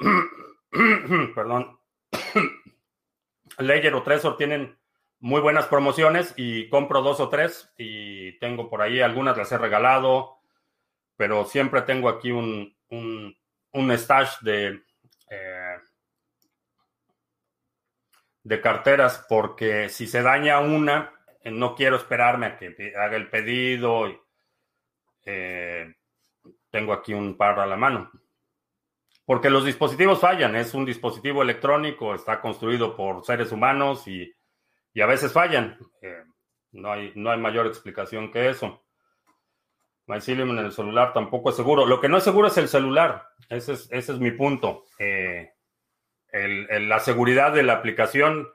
perdón, 1.36 1.80
Ledger 3.60 3.94
o 3.94 4.04
Trezor 4.04 4.36
tienen 4.36 4.77
muy 5.20 5.42
buenas 5.42 5.66
promociones 5.68 6.34
y 6.38 6.70
compro 6.70 7.02
dos 7.02 7.20
o 7.20 7.30
tres 7.30 7.72
y 7.78 8.38
tengo 8.40 8.70
por 8.70 8.82
ahí 8.82 9.02
algunas 9.02 9.38
las 9.38 9.52
he 9.52 9.58
regalado, 9.58 10.38
pero 11.16 11.46
siempre 11.46 11.82
tengo 11.82 12.10
aquí 12.10 12.32
un, 12.32 12.76
un, 12.90 13.92
stash 13.92 14.40
de, 14.42 14.84
eh, 15.30 15.78
de 18.44 18.62
carteras, 18.62 19.26
porque 19.28 19.90
si 19.90 20.08
se 20.08 20.22
daña 20.22 20.60
una, 20.60 21.12
eh, 21.42 21.52
no 21.52 21.76
quiero 21.76 21.96
esperarme 21.96 22.46
a 22.46 22.58
que 22.58 22.94
haga 22.96 23.18
el 23.18 23.30
pedido. 23.30 24.06
Eh, 25.26 25.94
tengo 26.70 26.94
aquí 26.94 27.14
un 27.14 27.36
par 27.36 27.60
a 27.60 27.66
la 27.66 27.76
mano. 27.76 28.12
Porque 29.26 29.50
los 29.50 29.66
dispositivos 29.66 30.22
fallan, 30.22 30.56
es 30.56 30.74
un 30.74 30.86
dispositivo 30.86 31.42
electrónico, 31.42 32.16
está 32.16 32.40
construido 32.40 32.96
por 32.96 33.26
seres 33.26 33.52
humanos 33.52 34.08
y, 34.08 34.34
a 35.02 35.06
veces 35.06 35.32
fallan. 35.32 35.78
Eh, 36.02 36.24
no, 36.72 36.92
hay, 36.92 37.12
no 37.16 37.32
hay 37.32 37.40
mayor 37.40 37.68
explicación 37.68 38.32
que 38.32 38.50
eso. 38.50 38.84
Mycelium 40.08 40.52
en 40.52 40.66
el 40.66 40.72
celular 40.72 41.14
tampoco 41.14 41.50
es 41.50 41.56
seguro. 41.56 41.86
Lo 41.86 42.00
que 42.00 42.10
no 42.10 42.18
es 42.18 42.24
seguro 42.24 42.48
es 42.48 42.58
el 42.58 42.68
celular. 42.68 43.28
Ese 43.50 43.74
es, 43.74 43.90
ese 43.92 44.14
es 44.14 44.20
mi 44.20 44.32
punto. 44.32 44.86
Eh, 45.00 45.52
la 46.32 47.00
seguridad 47.00 47.54
de 47.54 47.64
la 47.64 47.74
aplicación 47.74 48.48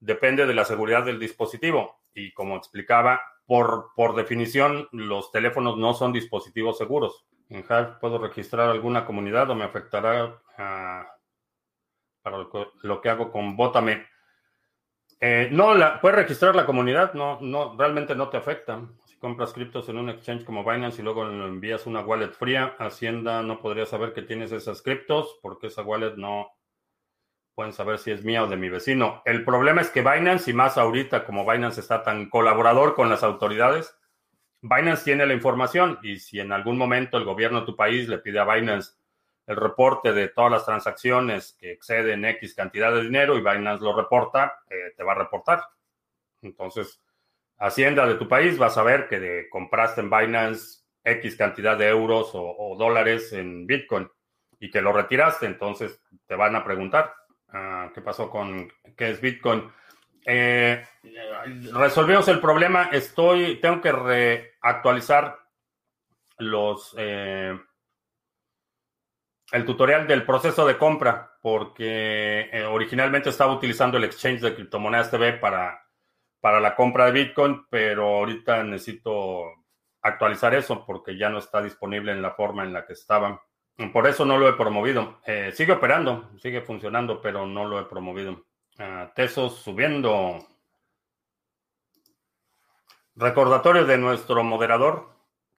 depende 0.00 0.46
de 0.46 0.54
la 0.54 0.64
seguridad 0.64 1.04
del 1.04 1.18
dispositivo. 1.18 2.00
Y 2.14 2.32
como 2.32 2.56
explicaba, 2.56 3.20
por, 3.46 3.92
por 3.94 4.16
definición, 4.16 4.88
los 4.92 5.30
teléfonos 5.30 5.76
no 5.78 5.94
son 5.94 6.12
dispositivos 6.12 6.78
seguros. 6.78 7.26
En 7.48 7.60
Hive 7.60 7.98
puedo 8.00 8.18
registrar 8.18 8.68
alguna 8.68 9.06
comunidad 9.06 9.50
o 9.50 9.54
me 9.54 9.64
afectará 9.64 10.42
ah, 10.58 11.06
para 12.22 12.38
lo 12.82 13.00
que, 13.00 13.08
hago 13.08 13.30
con 13.30 13.56
Botame. 13.56 14.06
Eh, 15.20 15.48
no, 15.50 15.74
la, 15.74 16.00
puedes 16.00 16.16
registrar 16.16 16.54
la 16.54 16.66
comunidad, 16.66 17.14
no, 17.14 17.40
no, 17.40 17.74
realmente 17.76 18.14
no 18.14 18.28
te 18.28 18.36
afecta. 18.36 18.86
Si 19.06 19.16
compras 19.16 19.52
criptos 19.52 19.88
en 19.88 19.96
un 19.96 20.10
exchange 20.10 20.44
como 20.44 20.64
Binance 20.64 21.00
y 21.00 21.04
luego 21.04 21.26
envías 21.26 21.86
una 21.86 22.00
wallet 22.00 22.32
fría, 22.32 22.76
Hacienda 22.78 23.42
no 23.42 23.60
podría 23.60 23.86
saber 23.86 24.12
que 24.12 24.22
tienes 24.22 24.52
esas 24.52 24.82
criptos 24.82 25.38
porque 25.42 25.68
esa 25.68 25.82
wallet 25.82 26.16
no 26.16 26.50
pueden 27.54 27.72
saber 27.72 27.98
si 27.98 28.10
es 28.10 28.22
mía 28.22 28.44
o 28.44 28.46
de 28.46 28.58
mi 28.58 28.68
vecino. 28.68 29.22
El 29.24 29.42
problema 29.42 29.80
es 29.80 29.88
que 29.88 30.02
Binance, 30.02 30.50
y 30.50 30.54
más 30.54 30.76
ahorita 30.76 31.24
como 31.24 31.50
Binance 31.50 31.80
está 31.80 32.02
tan 32.02 32.28
colaborador 32.28 32.94
con 32.94 33.08
las 33.08 33.22
autoridades, 33.22 33.96
Binance 34.60 35.04
tiene 35.04 35.24
la 35.24 35.32
información 35.32 35.98
y 36.02 36.18
si 36.18 36.38
en 36.38 36.52
algún 36.52 36.76
momento 36.76 37.16
el 37.16 37.24
gobierno 37.24 37.60
de 37.60 37.66
tu 37.66 37.74
país 37.74 38.08
le 38.08 38.18
pide 38.18 38.40
a 38.40 38.44
Binance 38.44 38.95
el 39.46 39.56
reporte 39.56 40.12
de 40.12 40.28
todas 40.28 40.50
las 40.50 40.64
transacciones 40.64 41.56
que 41.58 41.72
exceden 41.72 42.24
X 42.24 42.54
cantidad 42.54 42.92
de 42.92 43.02
dinero 43.02 43.36
y 43.36 43.40
Binance 43.40 43.84
lo 43.84 43.96
reporta, 43.96 44.60
eh, 44.68 44.92
te 44.96 45.04
va 45.04 45.12
a 45.12 45.16
reportar. 45.16 45.62
Entonces, 46.42 47.00
Hacienda 47.58 48.06
de 48.06 48.16
tu 48.16 48.28
país 48.28 48.60
va 48.60 48.66
a 48.66 48.70
saber 48.70 49.08
que 49.08 49.48
compraste 49.48 50.02
en 50.02 50.10
Binance 50.10 50.82
X 51.02 51.36
cantidad 51.36 51.76
de 51.76 51.88
euros 51.88 52.30
o, 52.34 52.76
dólares 52.78 53.32
en 53.32 53.66
Bitcoin 53.66 54.10
y 54.60 54.70
que 54.70 54.82
lo 54.82 54.92
retiraste. 54.92 55.46
Entonces, 55.46 56.02
te 56.26 56.34
van 56.34 56.54
a 56.54 56.62
preguntar 56.62 57.14
ah, 57.48 57.90
qué 57.94 58.02
pasó 58.02 58.28
con 58.28 58.70
qué 58.94 59.10
es 59.10 59.22
Bitcoin. 59.22 59.72
Eh, 60.26 60.84
resolvimos 61.72 62.28
el 62.28 62.40
problema. 62.40 62.90
Estoy, 62.92 63.58
tengo 63.58 63.80
que 63.80 63.92
reactualizar 63.92 65.38
los 66.38 66.94
eh, 66.98 67.58
el 69.52 69.64
tutorial 69.64 70.06
del 70.06 70.24
proceso 70.24 70.66
de 70.66 70.76
compra, 70.76 71.38
porque 71.40 72.48
eh, 72.52 72.64
originalmente 72.64 73.30
estaba 73.30 73.52
utilizando 73.52 73.96
el 73.96 74.04
exchange 74.04 74.40
de 74.40 74.54
criptomonedas 74.54 75.10
TV 75.10 75.34
para, 75.34 75.86
para 76.40 76.60
la 76.60 76.74
compra 76.74 77.06
de 77.06 77.12
Bitcoin, 77.12 77.66
pero 77.70 78.18
ahorita 78.18 78.62
necesito 78.64 79.44
actualizar 80.02 80.54
eso 80.54 80.84
porque 80.84 81.16
ya 81.16 81.28
no 81.28 81.38
está 81.38 81.62
disponible 81.62 82.12
en 82.12 82.22
la 82.22 82.32
forma 82.32 82.64
en 82.64 82.72
la 82.72 82.84
que 82.86 82.92
estaba. 82.92 83.42
Por 83.92 84.06
eso 84.06 84.24
no 84.24 84.38
lo 84.38 84.48
he 84.48 84.54
promovido. 84.54 85.20
sigue 85.52 85.72
operando, 85.72 86.30
sigue 86.38 86.62
funcionando, 86.62 87.20
pero 87.20 87.46
no 87.46 87.66
lo 87.66 87.78
he 87.78 87.84
promovido. 87.84 88.46
Ah, 88.78 89.10
tesos 89.14 89.56
subiendo. 89.62 90.46
Recordatorio 93.14 93.86
de 93.86 93.96
nuestro 93.96 94.44
moderador 94.44 95.08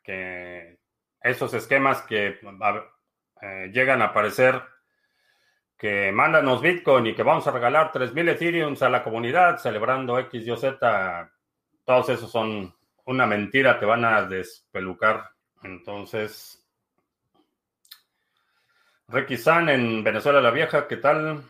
que 0.04 0.78
esos 1.20 1.52
esquemas 1.54 2.02
que 2.02 2.38
eh, 3.42 3.70
llegan 3.72 4.02
a 4.02 4.06
aparecer 4.06 4.62
que 5.76 6.10
mándanos 6.12 6.60
Bitcoin 6.60 7.06
y 7.06 7.14
que 7.14 7.22
vamos 7.22 7.46
a 7.46 7.52
regalar 7.52 7.92
3.000 7.92 8.30
Ethereum 8.30 8.74
a 8.80 8.88
la 8.88 9.04
comunidad 9.04 9.58
celebrando 9.58 10.18
X, 10.18 10.46
Y, 10.46 10.56
Z, 10.56 11.30
todos 11.84 12.08
esos 12.08 12.30
son 12.30 12.74
una 13.04 13.26
mentira, 13.26 13.78
te 13.78 13.86
van 13.86 14.04
a 14.04 14.22
despelucar. 14.22 15.30
Entonces, 15.62 16.68
Ricky 19.08 19.36
San 19.36 19.68
en 19.68 20.04
Venezuela 20.04 20.40
la 20.40 20.50
Vieja, 20.50 20.86
¿qué 20.86 20.96
tal? 20.96 21.42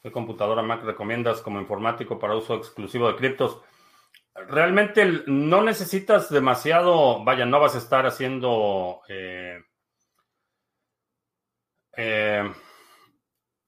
¿Qué 0.00 0.12
computadora 0.12 0.62
Mac 0.62 0.82
recomiendas 0.84 1.42
como 1.42 1.60
informático 1.60 2.18
para 2.18 2.36
uso 2.36 2.54
exclusivo 2.54 3.08
de 3.08 3.16
criptos? 3.16 3.60
Realmente 4.48 5.24
no 5.26 5.62
necesitas 5.62 6.30
demasiado, 6.30 7.24
vaya, 7.24 7.44
no 7.44 7.60
vas 7.60 7.74
a 7.74 7.78
estar 7.78 8.06
haciendo 8.06 9.02
eh, 9.08 9.62
eh, 11.96 12.52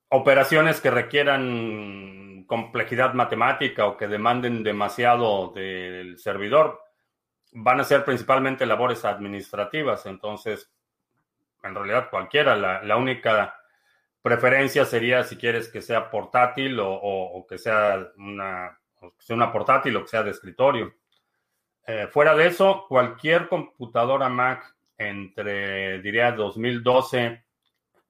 operaciones 0.09 0.79
que 0.79 0.91
requieran 0.91 2.45
complejidad 2.47 3.13
matemática 3.13 3.85
o 3.85 3.97
que 3.97 4.07
demanden 4.07 4.63
demasiado 4.63 5.51
del 5.51 6.17
servidor. 6.17 6.81
Van 7.51 7.79
a 7.79 7.83
ser 7.83 8.05
principalmente 8.05 8.65
labores 8.65 9.03
administrativas, 9.03 10.05
entonces, 10.05 10.71
en 11.63 11.75
realidad 11.75 12.09
cualquiera, 12.09 12.55
la 12.55 12.95
única 12.95 13.55
preferencia 14.21 14.85
sería 14.85 15.23
si 15.23 15.35
quieres 15.37 15.69
que 15.69 15.81
sea 15.81 16.09
portátil 16.09 16.77
o, 16.79 17.45
que 17.49 17.57
sea 17.57 18.11
una, 18.17 18.79
sea 19.19 19.35
una 19.35 19.51
portátil 19.51 19.95
o 19.95 20.01
que 20.01 20.07
sea 20.07 20.23
de 20.23 20.31
escritorio. 20.31 20.93
Eh, 21.85 22.07
fuera 22.07 22.35
de 22.35 22.47
eso, 22.47 22.85
cualquier 22.87 23.47
computadora 23.47 24.29
Mac 24.29 24.75
entre, 24.97 26.01
diría, 26.01 26.31
2012 26.31 27.43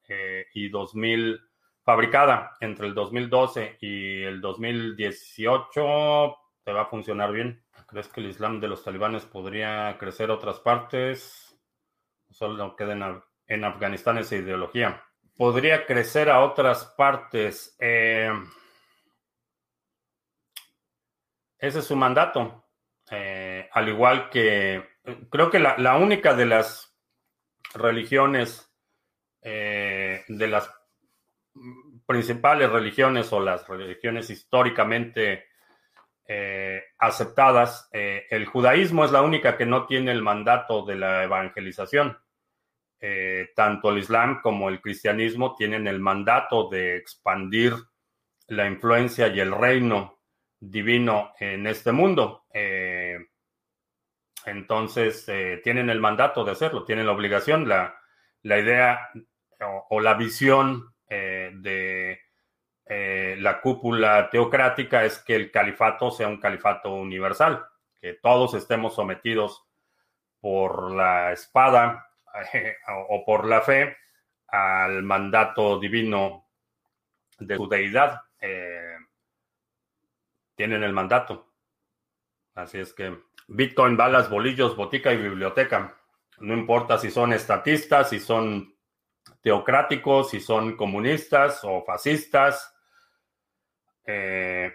eh, 0.08 0.46
y 0.54 0.68
2000, 0.68 1.40
fabricada 1.82 2.56
entre 2.60 2.86
el 2.86 2.94
2012 2.94 3.78
y 3.80 4.22
el 4.22 4.40
2018, 4.40 6.36
te 6.64 6.72
va 6.72 6.82
a 6.82 6.86
funcionar 6.86 7.32
bien. 7.32 7.62
¿Crees 7.86 8.08
que 8.08 8.20
el 8.20 8.26
Islam 8.28 8.60
de 8.60 8.68
los 8.68 8.84
talibanes 8.84 9.24
podría 9.24 9.96
crecer 9.98 10.30
a 10.30 10.34
otras 10.34 10.60
partes? 10.60 11.58
Solo 12.30 12.76
queda 12.76 13.22
en 13.46 13.64
Afganistán 13.64 14.18
esa 14.18 14.36
ideología 14.36 15.02
podría 15.36 15.86
crecer 15.86 16.30
a 16.30 16.40
otras 16.44 16.84
partes. 16.96 17.76
Eh, 17.78 18.30
ese 21.62 21.78
es 21.78 21.84
su 21.86 21.96
mandato. 21.96 22.66
Eh, 23.10 23.68
al 23.72 23.88
igual 23.88 24.28
que 24.28 24.84
creo 25.30 25.50
que 25.50 25.58
la, 25.58 25.96
única 25.96 26.34
de 26.34 26.44
las 26.46 26.94
religiones, 27.74 28.70
eh, 29.40 30.24
de 30.28 30.46
las 30.46 30.70
principales 32.06 32.70
religiones 32.70 33.32
o 33.32 33.40
las 33.40 33.66
religiones 33.66 34.28
históricamente 34.28 35.46
aceptadas, 36.98 37.90
el 37.92 38.46
judaísmo 38.46 39.04
es 39.04 39.12
la 39.12 39.20
única 39.20 39.58
que 39.58 39.66
no 39.66 39.84
tiene 39.84 40.12
el 40.12 40.22
mandato 40.22 40.82
de 40.86 40.96
la 40.96 41.24
evangelización. 41.24 42.16
Eh, 43.04 43.48
tanto 43.56 43.90
el 43.90 43.98
Islam 43.98 44.40
como 44.40 44.68
el 44.68 44.80
cristianismo 44.80 45.56
tienen 45.56 45.88
el 45.88 45.98
mandato 45.98 46.68
de 46.68 46.96
expandir 46.96 47.74
la 48.46 48.68
influencia 48.68 49.26
y 49.26 49.40
el 49.40 49.50
reino 49.50 50.21
divino 50.62 51.34
en 51.40 51.66
este 51.66 51.90
mundo. 51.92 52.44
Eh, 52.54 53.18
entonces, 54.46 55.28
eh, 55.28 55.60
tienen 55.62 55.90
el 55.90 56.00
mandato 56.00 56.44
de 56.44 56.52
hacerlo, 56.52 56.84
tienen 56.84 57.06
la 57.06 57.12
obligación, 57.12 57.68
la, 57.68 57.94
idea 58.42 59.10
o, 59.90 60.00
la 60.00 60.14
visión 60.14 60.94
de 61.08 62.20
la 63.38 63.60
cúpula 63.60 64.30
teocrática 64.30 65.04
es 65.04 65.18
que 65.18 65.34
el 65.34 65.50
califato 65.50 66.10
sea 66.10 66.28
un 66.28 66.40
califato 66.40 66.94
universal, 66.94 67.64
que 68.00 68.14
todos 68.14 68.54
estemos 68.54 68.94
sometidos 68.94 69.64
por 70.40 70.90
la 70.90 71.32
espada 71.32 72.08
o 73.10 73.24
por 73.24 73.46
la 73.46 73.60
fe 73.60 73.96
al 74.48 75.02
mandato 75.02 75.78
divino 75.78 76.46
de 77.38 77.56
su 77.56 77.68
deidad. 77.68 78.20
Eh, 78.40 78.81
tienen 80.62 80.84
el 80.84 80.92
mandato. 80.92 81.52
Así 82.54 82.78
es 82.78 82.92
que 82.92 83.18
Bitcoin, 83.48 83.96
balas, 83.96 84.30
bolillos, 84.30 84.76
botica 84.76 85.12
y 85.12 85.16
biblioteca. 85.16 85.98
No 86.38 86.54
importa 86.54 86.98
si 86.98 87.10
son 87.10 87.32
estatistas, 87.32 88.10
si 88.10 88.20
son 88.20 88.72
teocráticos, 89.40 90.30
si 90.30 90.38
son 90.38 90.76
comunistas 90.76 91.64
o 91.64 91.82
fascistas. 91.84 92.72
Eh, 94.06 94.72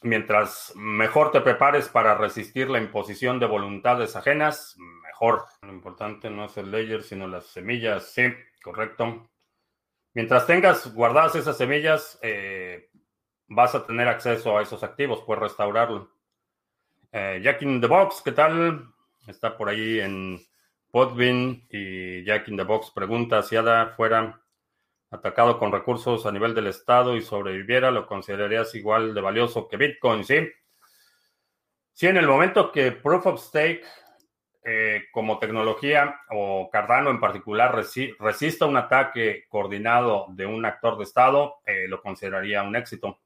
mientras 0.00 0.72
mejor 0.76 1.30
te 1.30 1.42
prepares 1.42 1.90
para 1.90 2.14
resistir 2.14 2.70
la 2.70 2.78
imposición 2.78 3.38
de 3.38 3.44
voluntades 3.44 4.16
ajenas, 4.16 4.78
lo 5.20 5.72
importante 5.74 6.30
no 6.30 6.46
es 6.46 6.56
el 6.56 6.70
layer, 6.70 7.02
sino 7.02 7.28
las 7.28 7.44
semillas. 7.48 8.14
Sí, 8.14 8.32
correcto. 8.62 9.28
Mientras 10.14 10.46
tengas 10.46 10.94
guardadas 10.94 11.34
esas 11.34 11.58
semillas, 11.58 12.18
eh, 12.22 12.88
vas 13.48 13.74
a 13.74 13.84
tener 13.86 14.06
acceso 14.08 14.56
a 14.56 14.62
esos 14.62 14.82
activos, 14.82 15.22
puedes 15.26 15.42
restaurarlo. 15.42 16.10
Eh, 17.12 17.40
Jack 17.42 17.62
in 17.62 17.80
the 17.80 17.86
Box, 17.86 18.22
¿qué 18.22 18.32
tal? 18.32 18.92
Está 19.26 19.56
por 19.56 19.68
ahí 19.68 20.00
en 20.00 20.40
Podbean 20.90 21.66
y 21.70 22.24
Jack 22.24 22.48
in 22.48 22.56
the 22.56 22.62
Box 22.62 22.90
pregunta 22.90 23.42
si 23.42 23.56
ADA 23.56 23.94
fuera 23.96 24.40
atacado 25.10 25.58
con 25.58 25.72
recursos 25.72 26.26
a 26.26 26.32
nivel 26.32 26.54
del 26.54 26.66
Estado 26.66 27.16
y 27.16 27.22
sobreviviera, 27.22 27.90
¿lo 27.90 28.06
considerarías 28.06 28.74
igual 28.74 29.14
de 29.14 29.20
valioso 29.20 29.68
que 29.68 29.78
Bitcoin? 29.78 30.24
Sí. 30.24 30.48
Sí, 31.94 32.06
en 32.06 32.18
el 32.18 32.26
momento 32.26 32.70
que 32.70 32.92
Proof 32.92 33.26
of 33.26 33.40
Stake 33.40 33.82
eh, 34.62 35.04
como 35.12 35.38
tecnología 35.38 36.20
o 36.30 36.68
Cardano 36.70 37.08
en 37.10 37.20
particular 37.20 37.74
resista 37.74 38.66
un 38.66 38.76
ataque 38.76 39.46
coordinado 39.48 40.26
de 40.28 40.44
un 40.44 40.64
actor 40.66 40.98
de 40.98 41.04
Estado, 41.04 41.56
eh, 41.64 41.86
lo 41.88 42.02
consideraría 42.02 42.62
un 42.62 42.76
éxito. 42.76 43.18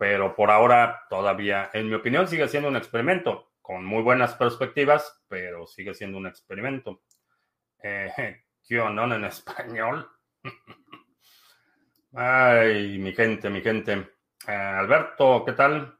Pero 0.00 0.34
por 0.34 0.50
ahora 0.50 1.04
todavía, 1.10 1.68
en 1.74 1.90
mi 1.90 1.94
opinión, 1.94 2.26
sigue 2.26 2.48
siendo 2.48 2.70
un 2.70 2.76
experimento 2.76 3.52
con 3.60 3.84
muy 3.84 4.02
buenas 4.02 4.34
perspectivas, 4.34 5.22
pero 5.28 5.66
sigue 5.66 5.92
siendo 5.92 6.16
un 6.16 6.26
experimento. 6.26 7.02
Eh, 7.82 8.40
no 8.70 9.14
en 9.14 9.24
español? 9.26 10.10
Ay, 12.14 12.96
mi 12.96 13.12
gente, 13.12 13.50
mi 13.50 13.60
gente. 13.60 14.12
Eh, 14.48 14.52
Alberto, 14.52 15.44
¿qué 15.44 15.52
tal? 15.52 15.98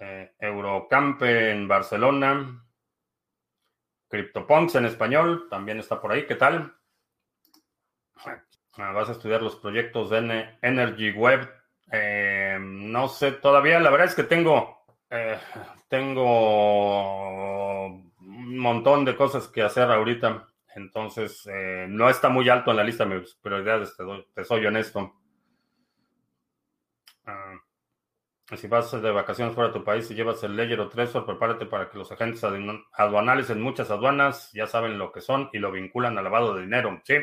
Eh, 0.00 0.34
Eurocampe 0.38 1.52
en 1.52 1.66
Barcelona. 1.66 2.62
CryptoPunks 4.10 4.74
en 4.74 4.84
español, 4.84 5.46
también 5.48 5.78
está 5.78 5.98
por 5.98 6.12
ahí. 6.12 6.26
¿Qué 6.26 6.34
tal? 6.34 6.76
Ah, 8.76 8.92
vas 8.92 9.08
a 9.08 9.12
estudiar 9.12 9.40
los 9.40 9.56
proyectos 9.56 10.10
de 10.10 10.58
Energy 10.60 11.10
Web. 11.12 11.57
Eh, 11.90 12.58
no 12.60 13.08
sé 13.08 13.32
todavía, 13.32 13.80
la 13.80 13.90
verdad 13.90 14.08
es 14.08 14.14
que 14.14 14.24
tengo, 14.24 14.84
tengo 15.88 17.86
un 17.86 18.58
montón 18.58 19.04
de 19.04 19.16
cosas 19.16 19.48
que 19.48 19.62
hacer 19.62 19.90
ahorita. 19.90 20.46
Entonces, 20.74 21.48
eh, 21.52 21.86
no 21.88 22.08
está 22.08 22.28
muy 22.28 22.48
alto 22.48 22.70
en 22.70 22.76
la 22.76 22.84
lista 22.84 23.04
de 23.04 23.18
mis 23.18 23.34
prioridades, 23.34 23.96
te, 24.34 24.44
soy 24.44 24.64
honesto. 24.66 25.14
Ah, 27.26 27.54
si 28.56 28.66
vas 28.66 28.90
de 28.90 29.10
vacaciones 29.10 29.54
fuera 29.54 29.68
de 29.68 29.78
tu 29.78 29.84
país 29.84 30.10
y 30.10 30.14
llevas 30.14 30.42
el 30.44 30.56
Ledger 30.56 30.80
o 30.80 30.88
Trezor, 30.88 31.26
prepárate 31.26 31.66
para 31.66 31.90
que 31.90 31.98
los 31.98 32.10
agentes 32.12 32.42
aduanales 32.92 33.50
en 33.50 33.60
muchas 33.60 33.90
aduanas 33.90 34.50
ya 34.52 34.66
saben 34.66 34.98
lo 34.98 35.12
que 35.12 35.20
son 35.20 35.50
y 35.52 35.58
lo 35.58 35.72
vinculan 35.72 36.16
al 36.16 36.24
lavado 36.24 36.54
de 36.54 36.62
dinero. 36.62 37.00
Sí, 37.04 37.16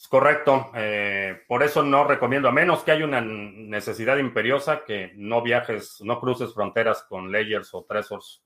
es 0.00 0.08
correcto. 0.08 0.70
Eh, 0.74 1.42
por 1.46 1.62
eso 1.62 1.82
no 1.82 2.04
recomiendo, 2.04 2.48
a 2.48 2.52
menos 2.52 2.82
que 2.82 2.92
haya 2.92 3.04
una 3.04 3.20
necesidad 3.20 4.16
imperiosa, 4.16 4.84
que 4.84 5.12
no 5.16 5.42
viajes, 5.42 6.00
no 6.00 6.18
cruces 6.18 6.54
fronteras 6.54 7.02
con 7.02 7.30
Ledgers 7.30 7.74
o 7.74 7.84
Trezors 7.84 8.42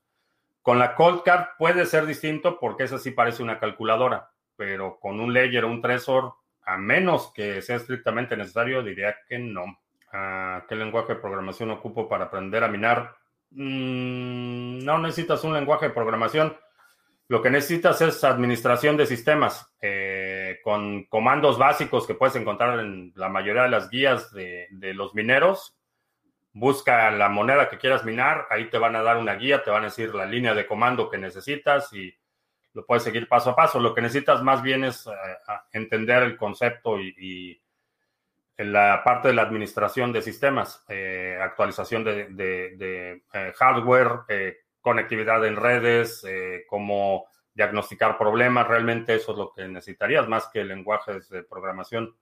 con 0.65 0.79
la 0.79 0.95
Cold 0.95 1.21
Card 1.21 1.49
puede 1.59 1.85
ser 1.85 2.07
distinto 2.07 2.57
porque 2.59 2.85
esa 2.85 2.97
sí 2.97 3.11
parece 3.11 3.43
una 3.43 3.59
calculadora, 3.59 4.31
pero 4.55 4.97
con 4.99 5.19
un 5.19 5.31
Ledger 5.31 5.63
o 5.63 5.69
un 5.69 5.79
Trezor, 5.79 6.33
a 6.63 6.75
menos 6.75 7.31
que 7.35 7.61
sea 7.61 7.75
estrictamente 7.75 8.35
necesario, 8.35 8.81
diría 8.81 9.15
que 9.29 9.37
no. 9.37 9.63
Ah, 10.11 10.65
¿Qué 10.67 10.75
lenguaje 10.75 11.13
de 11.13 11.19
programación 11.19 11.69
ocupo 11.69 12.09
para 12.09 12.25
aprender 12.25 12.63
a 12.63 12.67
minar? 12.67 13.15
Mm, 13.51 14.79
no 14.79 14.97
necesitas 14.97 15.43
un 15.43 15.53
lenguaje 15.53 15.89
de 15.89 15.93
programación. 15.93 16.57
Lo 17.27 17.43
que 17.43 17.51
necesitas 17.51 18.01
es 18.01 18.23
administración 18.23 18.97
de 18.97 19.05
sistemas 19.05 19.71
eh, 19.79 20.34
con 20.65 21.03
comandos 21.03 21.59
básicos 21.59 22.07
que 22.07 22.15
puedes 22.15 22.35
encontrar 22.35 22.79
en 22.79 23.13
la 23.15 23.29
mayoría 23.29 23.61
de 23.61 23.69
las 23.69 23.91
guías 23.91 24.33
de 24.33 24.93
los 24.95 25.13
mineros 25.13 25.77
busca 26.55 27.11
la 27.11 27.27
moneda 27.27 27.69
que 27.69 27.77
quieras 27.77 28.05
minar, 28.05 28.47
ahí 28.49 28.69
te 28.69 28.77
van 28.77 28.95
a 28.95 29.03
dar 29.03 29.17
una 29.17 29.35
guía, 29.35 29.61
te 29.61 29.69
van 29.69 29.83
a 29.83 29.87
decir 29.87 30.15
la 30.15 30.25
línea 30.25 30.53
de 30.53 30.65
comando 30.65 31.09
que 31.09 31.17
necesitas 31.17 31.91
y 31.91 32.15
lo 32.73 32.85
puedes 32.85 33.03
seguir 33.03 33.27
paso 33.27 33.49
a 33.49 33.55
paso. 33.55 33.77
Lo 33.79 33.93
que 33.93 34.01
necesitas 34.01 34.41
más 34.41 34.63
bien 34.63 34.85
es 34.85 35.05
eh, 35.05 35.11
entender 35.73 36.23
el 36.23 36.37
concepto 36.37 36.99
y, 36.99 37.61
la 38.57 39.01
parte 39.03 39.27
de 39.27 39.33
la 39.33 39.41
administración 39.41 40.13
de 40.13 40.21
sistemas, 40.21 40.81
eh, 40.87 41.37
actualización 41.41 42.05
de, 42.05 43.21
eh, 43.33 43.53
hardware, 43.53 44.55
conectividad 44.79 45.45
en 45.45 45.57
redes, 45.57 46.25
cómo 46.69 47.27
diagnosticar 47.55 48.17
problemas. 48.17 48.67
Realmente 48.67 49.15
eso 49.15 49.31
es 49.31 49.37
lo 49.39 49.51
que 49.51 49.67
necesitarías 49.67 50.27
más 50.27 50.47
que 50.49 50.63
lenguajes 50.63 51.29
de 51.29 51.43
programación 51.43 52.15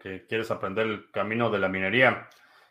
que 0.00 0.24
quieres 0.26 0.50
aprender 0.50 0.86
el 0.86 1.10
camino 1.10 1.50
de 1.50 1.58
la 1.58 1.68
minería. 1.68 2.28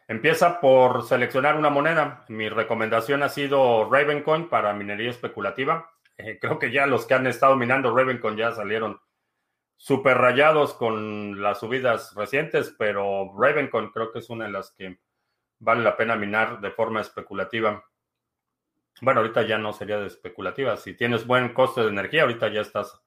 Empieza 0.07 0.61
por 0.61 1.03
seleccionar 1.03 1.57
una 1.57 1.69
moneda. 1.69 2.23
Mi 2.29 2.47
recomendación 2.47 3.23
ha 3.23 3.29
sido 3.29 3.89
Ravencoin 3.91 4.47
para 4.47 4.73
minería 4.73 5.09
especulativa. 5.09 5.91
Eh, 6.19 6.39
creo 6.41 6.57
que 6.57 6.71
ya 6.71 6.87
los 6.87 7.05
que 7.05 7.13
han 7.13 7.27
estado 7.27 7.55
minando 7.55 7.95
Ravencoin 7.95 8.35
ya 8.35 8.51
salieron 8.51 8.99
súper 9.75 10.17
rayados 10.17 10.73
con 10.73 11.39
las 11.43 11.59
subidas 11.59 12.15
recientes, 12.15 12.73
pero 12.75 13.31
Ravencoin 13.37 13.89
creo 13.91 14.11
que 14.11 14.17
es 14.17 14.29
una 14.31 14.45
de 14.45 14.51
las 14.51 14.71
que 14.71 14.97
vale 15.59 15.83
la 15.83 15.95
pena 15.95 16.15
minar 16.15 16.59
de 16.59 16.71
forma 16.71 17.01
especulativa. 17.01 17.85
Bueno, 19.01 19.21
ahorita 19.21 19.43
ya 19.43 19.57
no 19.57 19.73
sería 19.73 19.99
de 19.99 20.07
especulativa. 20.07 20.77
Si 20.77 20.95
tienes 20.95 21.25
buen 21.27 21.53
coste 21.53 21.81
de 21.81 21.89
energía, 21.89 22.23
ahorita 22.23 22.51
ya 22.51 22.61
estás 22.61 23.01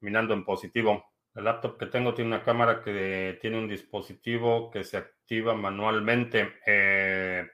minando 0.00 0.34
en 0.34 0.44
positivo. 0.44 1.04
El 1.34 1.44
laptop 1.44 1.78
que 1.78 1.86
tengo 1.86 2.14
tiene 2.14 2.34
una 2.34 2.44
cámara 2.44 2.82
que 2.82 3.38
tiene 3.40 3.58
un 3.58 3.68
dispositivo 3.68 4.70
que 4.70 4.84
se 4.84 4.98
activa 4.98 5.54
manualmente. 5.54 6.54
Eh, 6.66 7.48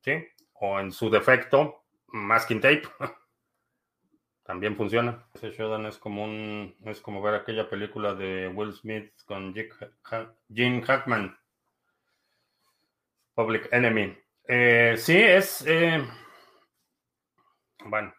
sí, 0.00 0.12
o 0.54 0.78
en 0.80 0.92
su 0.92 1.10
defecto, 1.10 1.84
masking 2.08 2.60
tape. 2.60 2.84
También 4.44 4.76
funciona. 4.76 5.26
Ese 5.34 5.50
Shodan 5.50 5.86
es 5.86 5.98
como 5.98 6.22
un, 6.22 6.76
es 6.84 7.00
como 7.00 7.20
ver 7.20 7.34
aquella 7.34 7.68
película 7.68 8.14
de 8.14 8.46
Will 8.46 8.72
Smith 8.72 9.12
con 9.24 9.52
Gene 9.52 10.82
Hackman. 10.82 11.36
Public 13.34 13.68
Enemy. 13.72 14.16
Eh, 14.48 14.94
sí, 14.96 15.18
es. 15.18 15.66
Eh, 15.66 16.00
bueno, 17.88 18.14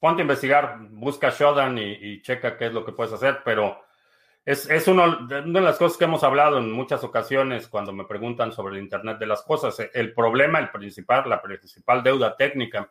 ponte 0.00 0.22
a 0.22 0.24
investigar, 0.24 0.78
busca 0.90 1.30
Shodan 1.30 1.78
y, 1.78 2.22
checa 2.22 2.56
qué 2.56 2.66
es 2.66 2.72
lo 2.72 2.84
que 2.84 2.92
puedes 2.92 3.12
hacer, 3.12 3.40
pero 3.44 3.80
es, 4.44 4.88
uno, 4.88 5.04
una 5.04 5.40
de 5.42 5.60
las 5.60 5.76
cosas 5.76 5.98
que 5.98 6.04
hemos 6.04 6.24
hablado 6.24 6.58
en 6.58 6.72
muchas 6.72 7.04
ocasiones 7.04 7.68
cuando 7.68 7.92
me 7.92 8.04
preguntan 8.04 8.52
sobre 8.52 8.76
el 8.76 8.82
Internet 8.82 9.18
de 9.18 9.26
las 9.26 9.42
Cosas. 9.42 9.76
El 9.92 10.14
problema, 10.14 10.58
el 10.58 10.70
principal, 10.70 11.28
la 11.28 11.42
principal 11.42 12.02
deuda 12.02 12.34
técnica 12.34 12.90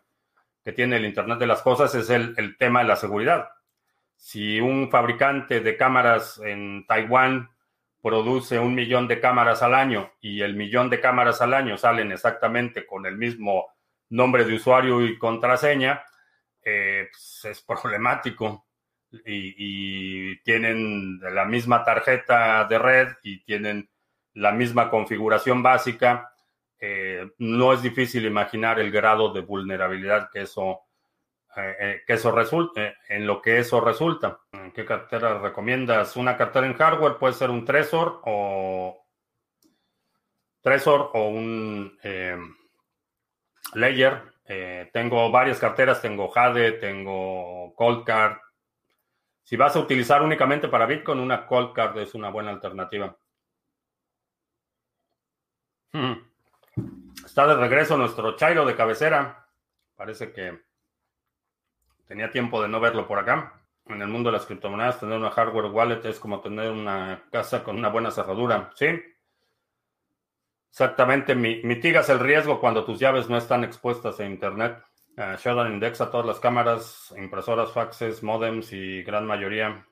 que 0.64 0.72
tiene 0.72 0.98
el 0.98 1.06
Internet 1.06 1.40
de 1.40 1.48
las 1.48 1.62
Cosas 1.62 1.96
es 1.96 2.10
el, 2.10 2.58
tema 2.58 2.82
de 2.82 2.90
la 2.90 2.96
seguridad. 2.96 3.48
Si 4.16 4.60
un 4.60 4.92
fabricante 4.92 5.62
de 5.62 5.78
cámaras 5.78 6.40
en 6.44 6.86
Taiwán 6.86 7.50
produce 8.04 8.60
un 8.60 8.76
millón 8.76 9.08
de 9.08 9.20
cámaras 9.20 9.64
al 9.64 9.74
año 9.74 10.12
y 10.22 10.42
el 10.42 10.56
millón 10.56 10.90
de 10.90 11.00
cámaras 11.00 11.42
al 11.42 11.54
año 11.54 11.78
salen 11.78 12.12
exactamente 12.12 12.86
con 12.86 13.06
el 13.06 13.18
mismo 13.18 13.68
nombre 14.10 14.46
de 14.46 14.56
usuario 14.56 15.06
y 15.06 15.18
contraseña, 15.18 16.04
eh, 16.64 17.08
pues 17.12 17.46
es 17.46 17.62
problemático 17.62 18.68
y, 19.26 20.38
tienen 20.44 21.20
la 21.22 21.46
misma 21.46 21.84
tarjeta 21.84 22.66
de 22.66 22.80
red 22.80 23.08
y 23.24 23.44
tienen 23.44 23.90
la 24.34 24.52
misma 24.52 24.90
configuración 24.90 25.64
básica, 25.64 26.34
eh, 26.80 27.32
no 27.40 27.74
es 27.74 27.82
difícil 27.82 28.26
imaginar 28.26 28.80
el 28.80 28.92
grado 28.92 29.34
de 29.34 29.42
vulnerabilidad 29.42 30.30
que 30.30 30.42
eso, 30.42 30.82
eh, 31.56 32.02
que 32.06 32.14
eso 32.14 32.32
resulta, 32.32 32.96
en 33.10 33.26
lo 33.26 33.42
que 33.42 33.60
eso 33.60 33.82
resulta. 33.82 34.40
¿Qué 34.74 34.86
cartera 34.86 35.40
recomiendas? 35.40 36.16
Una 36.16 36.38
cartera 36.38 36.68
en 36.68 36.76
hardware 36.76 37.18
puede 37.18 37.34
ser 37.34 37.50
un 37.50 37.66
Trezor 37.66 38.22
o 38.26 39.06
Trezor 40.62 41.12
o 41.14 41.30
un 41.30 41.98
Layer. 43.74 44.22
tengo 44.94 45.32
varias 45.32 45.60
carteras, 45.60 46.02
tengo 46.02 46.30
Jade, 46.30 46.74
tengo 46.74 47.74
Coldcard, 47.76 48.38
si 49.48 49.56
vas 49.56 49.74
a 49.78 49.80
utilizar 49.80 50.22
únicamente 50.22 50.68
para 50.68 50.86
Bitcoin, 50.86 51.22
una 51.22 51.46
cold 51.46 51.72
card 51.72 51.98
es 52.00 52.14
una 52.14 52.30
buena 52.30 52.52
alternativa. 52.52 53.18
Hmm. 55.94 56.16
Está 57.26 57.48
de 57.48 57.56
regreso 57.56 57.96
nuestro 57.96 58.36
Chairo 58.36 58.66
de 58.66 58.76
cabecera. 58.76 59.48
Parece 59.96 60.34
que 60.34 60.66
tenía 62.08 62.30
tiempo 62.30 62.62
de 62.62 62.68
no 62.68 62.82
verlo 62.82 63.08
por 63.08 63.20
acá. 63.20 63.54
En 63.86 64.02
el 64.02 64.10
mundo 64.10 64.32
de 64.32 64.38
las 64.38 64.46
criptomonedas, 64.46 65.00
tener 65.00 65.18
una 65.18 65.32
hardware 65.32 65.72
wallet 65.72 66.04
es 66.04 66.20
como 66.20 66.42
tener 66.42 66.70
una 66.70 67.24
casa 67.32 67.64
con 67.64 67.78
una 67.78 67.88
buena 67.88 68.12
cerradura. 68.12 68.72
¿Sí? 68.76 69.02
Exactamente. 70.80 71.34
Mitigas 71.34 72.08
el 72.10 72.20
riesgo 72.20 72.60
cuando 72.60 72.86
tus 72.86 73.00
llaves 73.00 73.28
no 73.28 73.38
están 73.40 73.64
expuestas 73.64 74.20
a 74.20 74.26
Internet. 74.26 74.78
Uh, 75.18 75.66
indexa 75.66 76.12
todas 76.12 76.28
las 76.28 76.40
cámaras, 76.40 77.16
impresoras, 77.18 77.72
faxes, 77.72 78.22
modems 78.22 78.72
y 78.74 79.02
gran 79.02 79.26
mayoría 79.26 79.84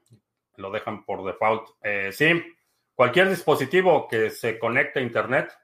lo 0.57 0.69
dejan 0.69 1.03
por 1.03 1.25
default. 1.25 1.69
Eh, 1.81 2.11
sí, 2.11 2.39
cualquier 2.93 3.29
dispositivo 3.29 4.07
que 4.07 4.29
se 4.29 4.59
conecte 4.59 4.99
a 4.99 5.01
Internet 5.01 5.57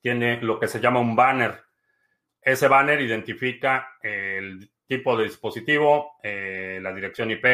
tiene 0.00 0.42
lo 0.42 0.58
que 0.58 0.66
se 0.66 0.80
llama 0.80 0.98
un 0.98 1.14
banner. 1.14 1.62
Ese 2.42 2.66
banner 2.66 3.00
identifica 3.00 3.96
el 4.02 4.72
tipo 4.88 5.16
de 5.16 5.22
dispositivo, 5.22 6.16
eh, 6.20 6.80
la 6.82 6.92
dirección 6.92 7.30
IP, 7.30 7.44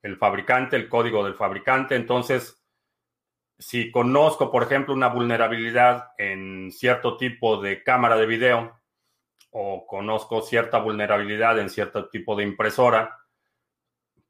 el 0.00 0.16
fabricante, 0.16 0.76
el 0.76 0.88
código 0.88 1.22
del 1.22 1.34
fabricante. 1.34 1.94
Entonces, 1.94 2.59
si 3.60 3.90
conozco, 3.90 4.50
por 4.50 4.62
ejemplo, 4.62 4.94
una 4.94 5.08
vulnerabilidad 5.08 6.12
en 6.16 6.72
cierto 6.72 7.18
tipo 7.18 7.60
de 7.60 7.82
cámara 7.82 8.16
de 8.16 8.24
video 8.24 8.80
o 9.50 9.86
conozco 9.86 10.40
cierta 10.40 10.78
vulnerabilidad 10.78 11.58
en 11.58 11.68
cierto 11.68 12.08
tipo 12.08 12.34
de 12.36 12.44
impresora, 12.44 13.20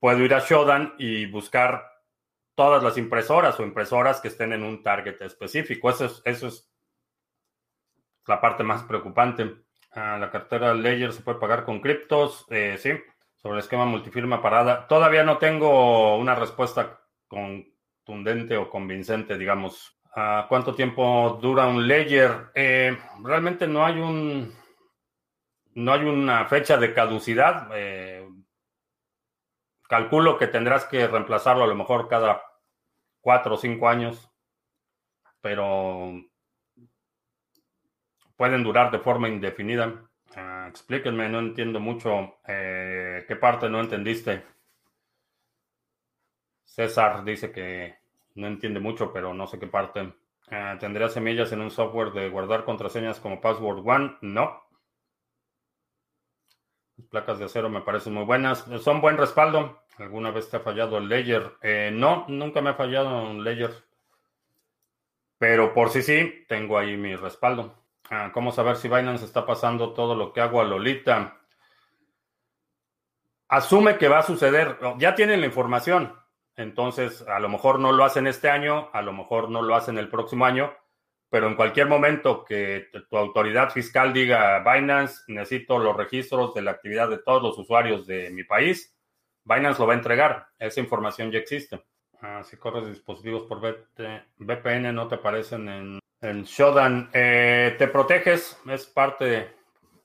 puedo 0.01 0.19
ir 0.25 0.35
a 0.35 0.41
Shodan 0.41 0.95
y 0.99 1.27
buscar 1.27 1.87
todas 2.57 2.83
las 2.83 2.99
impresoras 2.99 3.59
o 3.61 3.63
impresoras 3.63 4.21
que 4.21 4.29
estén 4.29 4.53
en 4.53 4.65
un 4.65 4.83
target 4.83 5.23
específico. 5.23 5.91
Eso 5.91 6.07
es, 6.07 6.23
eso 6.25 6.49
es 6.49 6.69
la 8.27 8.41
parte 8.41 8.65
más 8.65 8.83
preocupante. 8.83 9.55
Ah, 9.93 10.19
la 10.19 10.31
cartera 10.31 10.75
Ledger 10.75 11.13
se 11.13 11.23
puede 11.23 11.39
pagar 11.39 11.65
con 11.65 11.81
criptos. 11.81 12.47
Eh, 12.51 12.77
sí, 12.79 12.91
sobre 13.37 13.55
el 13.55 13.61
esquema 13.61 13.85
multifirma 13.85 14.43
parada. 14.43 14.89
Todavía 14.89 15.23
no 15.23 15.39
tengo 15.39 16.17
una 16.17 16.35
respuesta 16.35 17.01
contundente 18.05 18.57
o 18.57 18.69
convincente, 18.69 19.39
digamos. 19.39 19.97
Ah, 20.15 20.47
¿Cuánto 20.49 20.75
tiempo 20.75 21.39
dura 21.41 21.67
un 21.67 21.87
Ledger? 21.87 22.51
Eh, 22.55 22.97
realmente 23.23 23.67
no 23.67 23.85
hay 23.85 24.01
un. 24.01 24.53
No 25.75 25.93
hay 25.93 26.05
una 26.05 26.47
fecha 26.47 26.77
de 26.77 26.93
caducidad. 26.93 27.69
Eh, 27.75 28.29
calculo 29.89 30.37
que 30.39 30.49
tendrás 30.49 30.85
que 30.85 31.07
reemplazarlo 31.07 31.65
a 31.65 31.69
lo 31.69 31.75
mejor 31.75 32.09
cada 32.09 32.43
cuatro 33.21 33.55
o 33.55 33.59
cinco 33.59 33.89
años. 33.89 34.29
Pero 35.41 36.13
pueden 38.37 38.65
durar 38.65 38.91
de 38.91 38.99
forma 38.99 39.29
indefinida. 39.29 40.11
Uh, 40.37 40.69
explíquenme, 40.69 41.29
no 41.29 41.39
entiendo 41.39 41.81
mucho. 41.81 42.39
Eh, 42.47 43.25
¿Qué 43.27 43.37
parte 43.37 43.69
no 43.69 43.81
entendiste? 43.81 44.45
César 46.89 47.25
dice 47.25 47.53
que 47.53 47.99
no 48.37 48.47
entiende 48.47 48.81
mucho, 48.81 49.13
pero 49.13 49.35
no 49.35 49.47
sé 49.47 49.59
qué 49.59 49.67
parte. 49.67 50.01
Uh, 50.01 50.79
¿Tendría 50.79 51.11
semillas 51.11 51.53
en 51.53 51.61
un 51.61 51.71
software 51.71 52.11
de 52.13 52.31
guardar 52.31 52.65
contraseñas 52.65 53.21
como 53.21 53.41
Password 53.41 53.87
One? 53.87 54.17
No. 54.23 54.63
Las 56.97 57.07
placas 57.09 57.39
de 57.39 57.45
acero 57.45 57.69
me 57.69 57.83
parecen 57.83 58.15
muy 58.15 58.25
buenas. 58.25 58.67
Son 58.81 59.03
buen 59.03 59.19
respaldo. 59.19 59.83
¿Alguna 59.99 60.31
vez 60.31 60.49
te 60.49 60.57
ha 60.57 60.61
fallado 60.61 60.97
el 60.97 61.09
Ledger? 61.09 61.53
Eh, 61.61 61.91
no, 61.93 62.25
nunca 62.29 62.63
me 62.63 62.71
ha 62.71 62.75
fallado 62.75 63.25
un 63.25 63.45
Ledger. 63.45 63.75
Pero 65.37 65.75
por 65.75 65.91
sí 65.91 66.03
sí, 66.03 66.45
tengo 66.49 66.79
ahí 66.79 66.97
mi 66.97 67.15
respaldo. 67.15 67.75
Ah, 68.09 68.31
¿Cómo 68.33 68.53
saber 68.53 68.77
si 68.77 68.89
Binance 68.89 69.27
está 69.27 69.45
pasando 69.45 69.93
todo 69.93 70.15
lo 70.15 70.33
que 70.33 70.41
hago 70.41 70.63
a 70.63 70.65
Lolita? 70.65 71.37
Asume 73.49 73.99
que 73.99 74.09
va 74.09 74.21
a 74.21 74.23
suceder. 74.23 74.79
Ya 74.99 75.15
tienen 75.15 75.41
la 75.41 75.47
información. 75.47 76.20
Entonces, 76.57 77.23
a 77.23 77.39
lo 77.41 77.49
mejor 77.49 77.79
no 77.79 77.93
lo 77.93 78.05
hacen 78.05 78.27
este 78.27 78.51
año, 78.51 78.91
a 78.93 79.03
lo 79.03 79.13
mejor 79.13 79.51
no 79.51 79.63
lo 79.63 79.75
hacen 79.75 79.99
el 79.99 80.09
próximo 80.09 80.45
año, 80.45 80.73
pero 81.31 81.47
en 81.47 81.55
cualquier 81.55 81.87
momento 81.87 82.45
que 82.45 82.89
tu 83.09 83.17
autoridad 83.17 83.71
fiscal 83.71 84.13
diga 84.13 84.59
Binance, 84.59 85.23
necesito 85.29 85.79
los 85.79 85.97
registros 85.97 86.55
de 86.55 86.63
la 86.63 86.73
actividad 86.73 87.09
de 87.09 87.19
todos 87.19 87.43
los 87.43 87.59
usuarios 87.59 88.07
de 88.07 88.31
mi 88.31 88.45
país, 88.45 88.95
Binance 89.45 89.81
lo 89.81 89.87
va 89.87 89.95
a 89.95 89.97
entregar. 89.97 90.49
Esa 90.59 90.81
información 90.81 91.31
ya 91.31 91.39
existe. 91.39 91.83
Ah, 92.21 92.43
si 92.45 92.57
corres 92.57 92.87
dispositivos 92.87 93.45
por 93.45 93.61
VPN, 93.61 94.93
no 94.93 95.09
te 95.09 95.15
aparecen 95.15 95.69
en 95.69 96.01
en 96.23 96.45
Shodan, 96.45 97.09
eh, 97.15 97.75
te 97.79 97.89
proteges, 97.89 98.61
es 98.69 98.87
parte, 98.87 99.55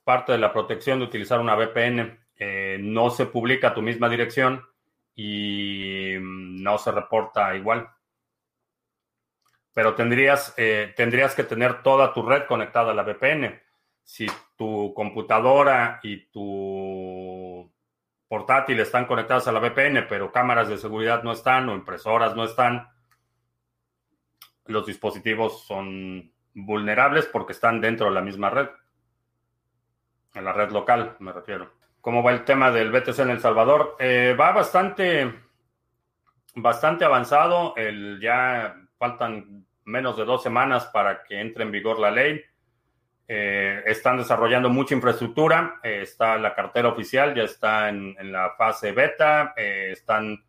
parte 0.02 0.32
de 0.32 0.38
la 0.38 0.52
protección 0.52 0.98
de 0.98 1.04
utilizar 1.04 1.40
una 1.40 1.54
VPN. 1.54 2.18
Eh, 2.38 2.78
no 2.80 3.10
se 3.10 3.26
publica 3.26 3.74
tu 3.74 3.82
misma 3.82 4.08
dirección 4.08 4.62
y 5.16 6.14
mm, 6.20 6.62
no 6.62 6.78
se 6.78 6.92
reporta 6.92 7.56
igual. 7.56 7.88
Pero 9.72 9.94
tendrías, 9.94 10.54
eh, 10.56 10.94
tendrías 10.96 11.34
que 11.34 11.44
tener 11.44 11.82
toda 11.82 12.12
tu 12.12 12.22
red 12.22 12.46
conectada 12.46 12.92
a 12.92 12.94
la 12.94 13.02
VPN. 13.02 13.60
Si 14.04 14.26
tu 14.56 14.94
computadora 14.94 15.98
y 16.02 16.26
tu 16.26 17.72
portátil 18.28 18.80
están 18.80 19.06
conectadas 19.06 19.48
a 19.48 19.52
la 19.52 19.60
VPN, 19.60 20.06
pero 20.08 20.32
cámaras 20.32 20.68
de 20.68 20.78
seguridad 20.78 21.22
no 21.22 21.32
están 21.32 21.68
o 21.68 21.74
impresoras 21.74 22.36
no 22.36 22.44
están, 22.44 22.88
los 24.66 24.86
dispositivos 24.86 25.64
son 25.66 26.32
vulnerables 26.54 27.26
porque 27.26 27.52
están 27.52 27.80
dentro 27.80 28.06
de 28.06 28.12
la 28.12 28.22
misma 28.22 28.50
red. 28.50 28.68
En 30.34 30.44
la 30.44 30.52
red 30.52 30.70
local, 30.70 31.16
me 31.20 31.32
refiero. 31.32 31.75
¿Cómo 32.06 32.22
va 32.22 32.30
el 32.30 32.44
tema 32.44 32.70
del 32.70 32.92
BTC 32.92 33.18
en 33.18 33.30
El 33.30 33.40
Salvador? 33.40 33.96
Eh, 33.98 34.36
va 34.38 34.52
bastante, 34.52 35.28
bastante 36.54 37.04
avanzado. 37.04 37.74
Ya 38.20 38.76
faltan 38.96 39.66
menos 39.82 40.16
de 40.16 40.24
dos 40.24 40.40
semanas 40.40 40.86
para 40.86 41.24
que 41.24 41.40
entre 41.40 41.64
en 41.64 41.72
vigor 41.72 41.98
la 41.98 42.12
ley. 42.12 42.40
Eh, 43.26 43.82
están 43.86 44.18
desarrollando 44.18 44.70
mucha 44.70 44.94
infraestructura. 44.94 45.80
Eh, 45.82 46.02
está 46.02 46.38
la 46.38 46.54
cartera 46.54 46.90
oficial, 46.90 47.34
ya 47.34 47.42
está 47.42 47.88
en, 47.88 48.14
en 48.20 48.30
la 48.30 48.54
fase 48.56 48.92
beta. 48.92 49.52
están 49.56 50.44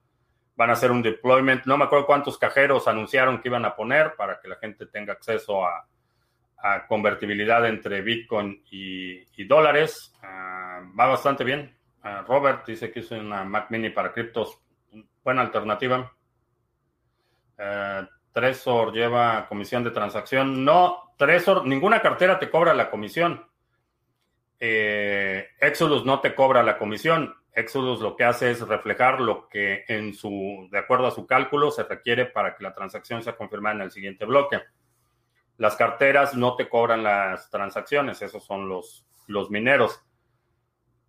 van 0.56 0.70
a 0.70 0.74
hacer 0.74 0.92
un 0.92 1.02
deployment. 1.02 1.66
No 1.66 1.76
me 1.76 1.86
acuerdo 1.86 2.06
cuántos 2.06 2.38
cajeros 2.38 2.88
anunciaron 2.88 3.42
que 3.42 3.48
iban 3.48 3.66
a 3.66 3.76
poner 3.76 4.14
para 4.16 4.40
que 4.40 4.48
la 4.48 4.58
gente 4.58 4.86
tenga 4.86 5.14
acceso 5.14 5.66
a, 5.66 5.88
convertibilidad 6.88 7.66
entre 7.68 8.02
Bitcoin 8.02 8.64
y, 8.72 9.44
dólares. 9.46 10.14
Ah, 10.22 10.82
va 11.00 11.08
bastante 11.08 11.44
bien. 11.44 11.76
Ah, 12.04 12.24
Robert 12.28 12.66
dice 12.66 12.92
que 12.92 13.02
es 13.02 13.12
una 13.12 13.44
Mac 13.44 13.70
Mini 13.70 13.90
para 13.90 14.12
criptos. 14.12 14.60
Buena 15.24 15.42
alternativa. 15.42 16.12
Uh, 17.58 18.06
Trezor 18.32 18.94
lleva 18.94 19.48
comisión 19.48 19.84
de 19.84 19.92
transacción. 19.92 20.64
No, 20.64 21.14
Trezor, 21.18 21.66
ninguna 21.66 22.02
cartera 22.02 22.38
te 22.38 22.50
cobra 22.50 22.74
la 22.74 22.90
comisión. 22.90 23.44
Eh, 24.60 25.48
Exodus 25.60 26.06
no 26.06 26.20
te 26.20 26.36
cobra 26.36 26.62
la 26.64 26.78
comisión. 26.78 27.34
Exodus 27.52 28.00
lo 28.00 28.16
que 28.16 28.24
hace 28.24 28.52
es 28.52 28.62
reflejar 28.62 29.20
lo 29.20 29.50
que 29.50 29.86
en 29.88 30.14
su, 30.14 30.68
de 30.72 30.78
acuerdo 30.78 31.08
a 31.08 31.12
su 31.12 31.26
cálculo, 31.26 31.72
se 31.72 31.84
requiere 31.84 32.26
para 32.28 32.56
que 32.56 32.64
la 32.64 32.76
transacción 32.76 33.24
sea 33.24 33.36
confirmada 33.36 33.76
en 33.76 33.82
el 33.82 33.92
siguiente 33.92 34.26
bloque. 34.26 34.62
Las 35.58 35.76
carteras 35.76 36.36
no 36.36 36.56
te 36.56 36.70
cobran 36.70 37.04
las 37.04 37.50
transacciones, 37.50 38.22
esos 38.22 38.46
son 38.46 38.70
los, 38.70 39.06
los 39.28 39.50
mineros. 39.50 40.04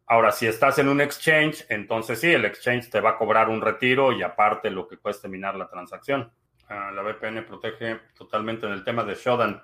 Ahora, 0.07 0.33
si 0.33 0.47
estás 0.47 0.79
en 0.79 0.89
un 0.89 1.01
exchange, 1.01 1.67
entonces 1.69 2.21
sí, 2.21 2.33
el 2.33 2.47
exchange 2.47 2.89
te 2.89 3.01
va 3.01 3.11
a 3.11 3.19
cobrar 3.19 3.51
un 3.51 3.61
retiro 3.61 4.13
y 4.13 4.23
aparte 4.23 4.71
lo 4.71 4.89
que 4.89 4.97
cueste 4.97 5.29
minar 5.29 5.55
la 5.55 5.69
transacción. 5.69 6.33
Ah, 6.69 6.91
la 6.95 7.03
VPN 7.03 7.45
protege 7.45 8.01
totalmente 8.17 8.67
en 8.67 8.73
el 8.73 8.85
tema 8.85 9.05
de 9.05 9.15
Shodan. 9.15 9.63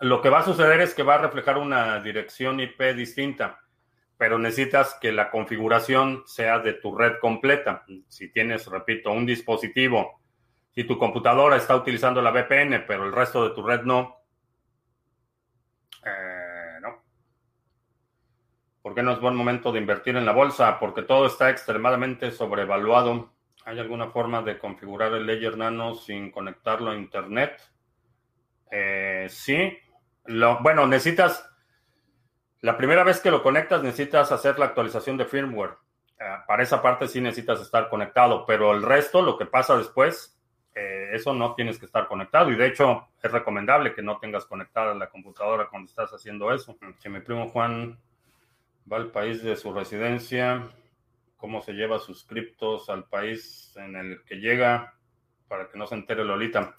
Lo 0.00 0.20
que 0.22 0.30
va 0.30 0.40
a 0.40 0.44
suceder 0.44 0.80
es 0.80 0.94
que 0.94 1.02
va 1.02 1.14
a 1.14 1.18
reflejar 1.18 1.58
una 1.58 1.98
dirección 2.00 2.60
IP 2.60 2.80
distinta 2.94 3.60
pero 4.18 4.38
necesitas 4.38 4.96
que 5.00 5.12
la 5.12 5.30
configuración 5.30 6.22
sea 6.26 6.58
de 6.58 6.74
tu 6.74 6.96
red 6.96 7.18
completa. 7.20 7.84
Si 8.08 8.30
tienes, 8.30 8.66
repito, 8.66 9.12
un 9.12 9.26
dispositivo, 9.26 10.20
si 10.76 10.84
tu 10.84 10.98
computadora 10.98 11.56
está 11.56 11.74
utilizando 11.74 12.20
la 12.20 12.30
VPN, 12.30 12.84
pero 12.86 13.06
el 13.06 13.12
resto 13.12 13.48
de 13.48 13.54
tu 13.54 13.62
red 13.62 13.80
no, 13.84 14.20
eh, 16.04 16.78
no. 16.82 17.02
¿Por 18.82 18.94
qué 18.94 19.02
no 19.02 19.12
es 19.12 19.20
buen 19.20 19.34
momento 19.34 19.72
de 19.72 19.78
invertir 19.78 20.18
en 20.18 20.26
la 20.26 20.32
bolsa? 20.32 20.78
Porque 20.78 21.00
todo 21.00 21.24
está 21.24 21.48
extremadamente 21.48 22.30
sobrevaluado. 22.30 23.32
¿Hay 23.64 23.78
alguna 23.78 24.10
forma 24.10 24.42
de 24.42 24.58
configurar 24.58 25.14
el 25.14 25.24
Ledger 25.24 25.56
Nano 25.56 25.94
sin 25.94 26.30
conectarlo 26.30 26.90
a 26.90 26.96
Internet? 26.96 27.58
Eh, 28.70 29.28
sí. 29.30 29.78
Lo, 30.26 30.62
bueno, 30.62 30.86
necesitas 30.86 31.50
la 32.60 32.76
primera 32.76 33.02
vez 33.02 33.20
que 33.20 33.30
lo 33.30 33.42
conectas 33.42 33.82
necesitas 33.82 34.30
hacer 34.30 34.58
la 34.58 34.66
actualización 34.66 35.16
de 35.16 35.24
firmware. 35.24 35.78
Eh, 36.20 36.24
para 36.46 36.62
esa 36.62 36.82
parte 36.82 37.08
sí 37.08 37.22
necesitas 37.22 37.62
estar 37.62 37.88
conectado, 37.88 38.44
pero 38.44 38.72
el 38.72 38.82
resto, 38.82 39.22
lo 39.22 39.38
que 39.38 39.46
pasa 39.46 39.78
después, 39.78 40.35
eh, 40.76 41.08
eso 41.12 41.32
no 41.32 41.54
tienes 41.54 41.78
que 41.78 41.86
estar 41.86 42.06
conectado. 42.06 42.52
Y 42.52 42.56
de 42.56 42.66
hecho, 42.66 43.08
es 43.22 43.32
recomendable 43.32 43.94
que 43.94 44.02
no 44.02 44.18
tengas 44.18 44.44
conectada 44.44 44.94
la 44.94 45.08
computadora 45.08 45.68
cuando 45.70 45.88
estás 45.88 46.12
haciendo 46.12 46.52
eso. 46.52 46.76
Que 47.02 47.08
mi 47.08 47.20
primo 47.20 47.48
Juan 47.48 47.98
va 48.90 48.98
al 48.98 49.10
país 49.10 49.42
de 49.42 49.56
su 49.56 49.72
residencia, 49.72 50.68
cómo 51.38 51.62
se 51.62 51.72
lleva 51.72 51.98
sus 51.98 52.24
criptos 52.24 52.90
al 52.90 53.04
país 53.04 53.74
en 53.76 53.96
el 53.96 54.22
que 54.24 54.36
llega, 54.36 54.94
para 55.48 55.68
que 55.70 55.78
no 55.78 55.86
se 55.86 55.94
entere 55.94 56.24
Lolita. 56.24 56.74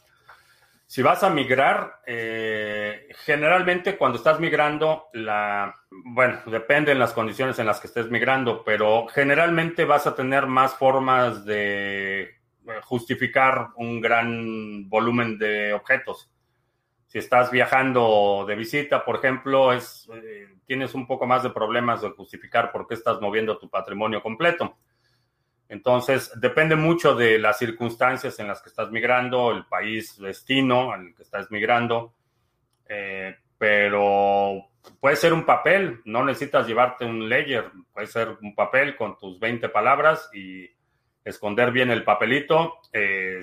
Si 0.86 1.02
vas 1.02 1.24
a 1.24 1.32
migrar, 1.32 2.02
eh, 2.06 3.10
generalmente 3.26 3.98
cuando 3.98 4.20
estás 4.20 4.40
migrando, 4.40 5.08
la, 5.14 5.76
bueno, 5.90 6.40
depende 6.46 6.92
en 6.92 7.00
las 7.00 7.14
condiciones 7.14 7.58
en 7.60 7.66
las 7.66 7.80
que 7.80 7.88
estés 7.88 8.10
migrando, 8.12 8.64
pero 8.64 9.08
generalmente 9.08 9.86
vas 9.86 10.06
a 10.06 10.16
tener 10.16 10.46
más 10.46 10.76
formas 10.76 11.44
de 11.44 12.37
justificar 12.84 13.70
un 13.76 14.02
gran 14.02 14.90
volumen 14.90 15.38
de 15.38 15.74
objetos. 15.74 16.30
Si 17.08 17.18
estás 17.18 17.52
viajando 17.52 18.46
de 18.48 18.56
visita, 18.56 19.06
por 19.06 19.16
ejemplo, 19.18 19.72
es, 19.72 20.10
eh, 20.14 20.56
tienes 20.66 20.94
un 20.94 21.08
poco 21.08 21.26
más 21.26 21.44
de 21.44 21.52
problemas 21.52 22.02
de 22.02 22.10
justificar 22.10 22.72
por 22.72 22.88
qué 22.88 22.96
estás 22.96 23.22
moviendo 23.22 23.58
tu 23.58 23.70
patrimonio 23.70 24.22
completo. 24.22 24.78
Entonces, 25.70 26.32
depende 26.40 26.76
mucho 26.76 27.16
de 27.16 27.40
las 27.40 27.58
circunstancias 27.58 28.40
en 28.40 28.48
las 28.48 28.62
que 28.62 28.70
estás 28.70 28.90
migrando, 28.92 29.52
el 29.52 29.66
país 29.66 30.18
destino 30.18 30.92
al 30.92 31.14
que 31.14 31.24
estás 31.24 31.52
migrando, 31.52 32.14
eh, 32.88 33.36
pero 33.58 34.70
puede 35.00 35.16
ser 35.18 35.34
un 35.34 35.46
papel, 35.46 36.02
no 36.06 36.24
necesitas 36.24 36.68
llevarte 36.68 37.04
un 37.04 37.28
ledger, 37.28 37.72
puede 37.94 38.08
ser 38.08 38.38
un 38.42 38.56
papel 38.56 38.96
con 38.96 39.18
tus 39.18 39.40
20 39.40 39.68
palabras 39.70 40.30
y 40.34 40.70
esconder 41.28 41.72
bien 41.72 41.92
el 41.92 42.04
papelito. 42.04 42.80
Eh, 42.92 43.42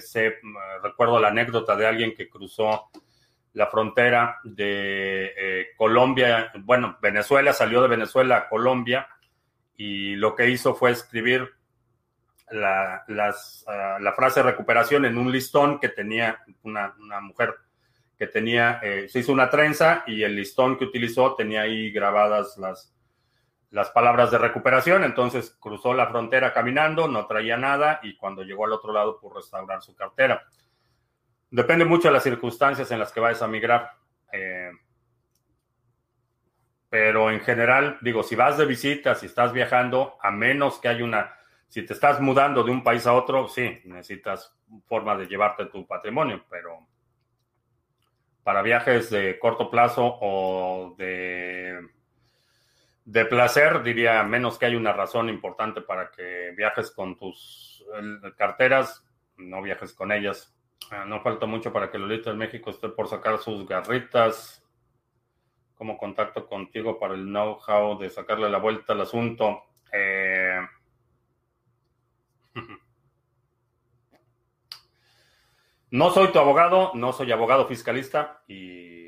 recuerdo 0.82 1.20
la 1.20 1.28
anécdota 1.28 1.76
de 1.76 1.86
alguien 1.86 2.14
que 2.14 2.28
cruzó 2.28 2.90
la 3.52 3.68
frontera 3.68 4.38
de 4.42 5.32
eh, 5.36 5.66
Colombia, 5.76 6.50
bueno, 6.60 6.98
Venezuela, 7.00 7.52
salió 7.52 7.82
de 7.82 7.88
Venezuela 7.88 8.36
a 8.36 8.48
Colombia 8.48 9.06
y 9.76 10.16
lo 10.16 10.34
que 10.34 10.50
hizo 10.50 10.74
fue 10.74 10.90
escribir 10.90 11.48
la, 12.50 13.04
ah, 13.66 14.12
frase 14.16 14.42
recuperación 14.42 15.04
en 15.04 15.18
un 15.18 15.30
listón 15.30 15.78
que 15.78 15.88
tenía 15.88 16.42
una, 16.62 16.94
mujer 17.20 17.54
que 18.18 18.26
tenía, 18.26 18.80
eh, 18.82 19.08
se 19.08 19.20
hizo 19.20 19.32
una 19.32 19.50
trenza 19.50 20.04
y 20.06 20.22
el 20.22 20.34
listón 20.34 20.76
que 20.76 20.84
utilizó 20.84 21.34
tenía 21.34 21.62
ahí 21.62 21.90
grabadas 21.90 22.56
las, 22.58 22.93
las 23.74 23.90
palabras 23.90 24.30
de 24.30 24.38
recuperación, 24.38 25.02
entonces 25.02 25.56
cruzó 25.58 25.94
la 25.94 26.06
frontera 26.06 26.52
caminando, 26.52 27.08
no 27.08 27.26
traía 27.26 27.56
nada 27.56 27.98
y 28.04 28.16
cuando 28.16 28.44
llegó 28.44 28.66
al 28.66 28.72
otro 28.72 28.92
lado 28.92 29.18
pudo 29.18 29.34
restaurar 29.34 29.82
su 29.82 29.96
cartera. 29.96 30.44
Depende 31.50 31.84
mucho 31.84 32.06
de 32.06 32.14
las 32.14 32.22
circunstancias 32.22 32.88
en 32.92 33.00
las 33.00 33.10
que 33.10 33.18
vayas 33.18 33.42
a 33.42 33.48
migrar. 33.48 33.90
Eh, 34.30 34.70
pero 36.88 37.32
en 37.32 37.40
general, 37.40 37.98
digo, 38.00 38.22
si 38.22 38.36
vas 38.36 38.56
de 38.56 38.64
visita, 38.64 39.16
si 39.16 39.26
estás 39.26 39.52
viajando, 39.52 40.18
a 40.22 40.30
menos 40.30 40.78
que 40.78 40.86
haya 40.86 41.02
una 41.02 41.34
si 41.66 41.84
te 41.84 41.94
estás 41.94 42.20
mudando 42.20 42.62
de 42.62 42.70
un 42.70 42.84
país 42.84 43.04
a 43.08 43.14
otro, 43.14 43.48
sí, 43.48 43.80
necesitas 43.86 44.54
forma 44.86 45.16
de 45.16 45.26
llevarte 45.26 45.66
tu 45.66 45.84
patrimonio, 45.84 46.44
pero 46.48 46.78
para 48.44 48.62
viajes 48.62 49.10
de 49.10 49.36
corto 49.40 49.68
plazo 49.68 50.18
o 50.20 50.94
de, 50.96 51.80
de 53.04 53.26
placer, 53.26 53.82
diría, 53.82 54.22
menos 54.22 54.58
que 54.58 54.66
hay 54.66 54.76
una 54.76 54.92
razón 54.92 55.28
importante 55.28 55.82
para 55.82 56.10
que 56.10 56.52
viajes 56.56 56.90
con 56.90 57.16
tus 57.16 57.84
carteras, 58.36 59.04
no 59.36 59.60
viajes 59.62 59.92
con 59.92 60.10
ellas. 60.10 60.56
Ah, 60.90 61.04
no 61.04 61.20
falta 61.20 61.46
mucho 61.46 61.72
para 61.72 61.90
que 61.90 61.98
Lolita 61.98 62.30
de 62.30 62.36
México 62.36 62.70
esté 62.70 62.88
por 62.88 63.08
sacar 63.08 63.38
sus 63.38 63.66
garritas. 63.66 64.62
Como 65.74 65.98
contacto 65.98 66.46
contigo 66.46 66.98
para 66.98 67.14
el 67.14 67.24
know-how 67.24 67.98
de 67.98 68.08
sacarle 68.08 68.48
la 68.48 68.58
vuelta 68.58 68.92
al 68.92 69.00
asunto. 69.00 69.64
Eh, 69.92 70.60
no 75.90 76.10
soy 76.10 76.28
tu 76.28 76.38
abogado, 76.38 76.92
no 76.94 77.12
soy 77.12 77.32
abogado 77.32 77.66
fiscalista 77.66 78.44
y 78.46 79.03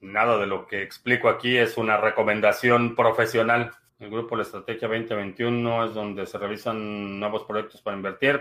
nada 0.00 0.38
de 0.38 0.46
lo 0.46 0.66
que 0.66 0.82
explico 0.82 1.28
aquí 1.28 1.56
es 1.56 1.76
una 1.76 1.96
recomendación 1.96 2.94
profesional. 2.94 3.72
El 3.98 4.10
grupo 4.10 4.36
La 4.36 4.42
Estrategia 4.42 4.88
2021 4.88 5.86
es 5.86 5.94
donde 5.94 6.26
se 6.26 6.38
revisan 6.38 7.18
nuevos 7.18 7.44
proyectos 7.44 7.82
para 7.82 7.96
invertir. 7.96 8.40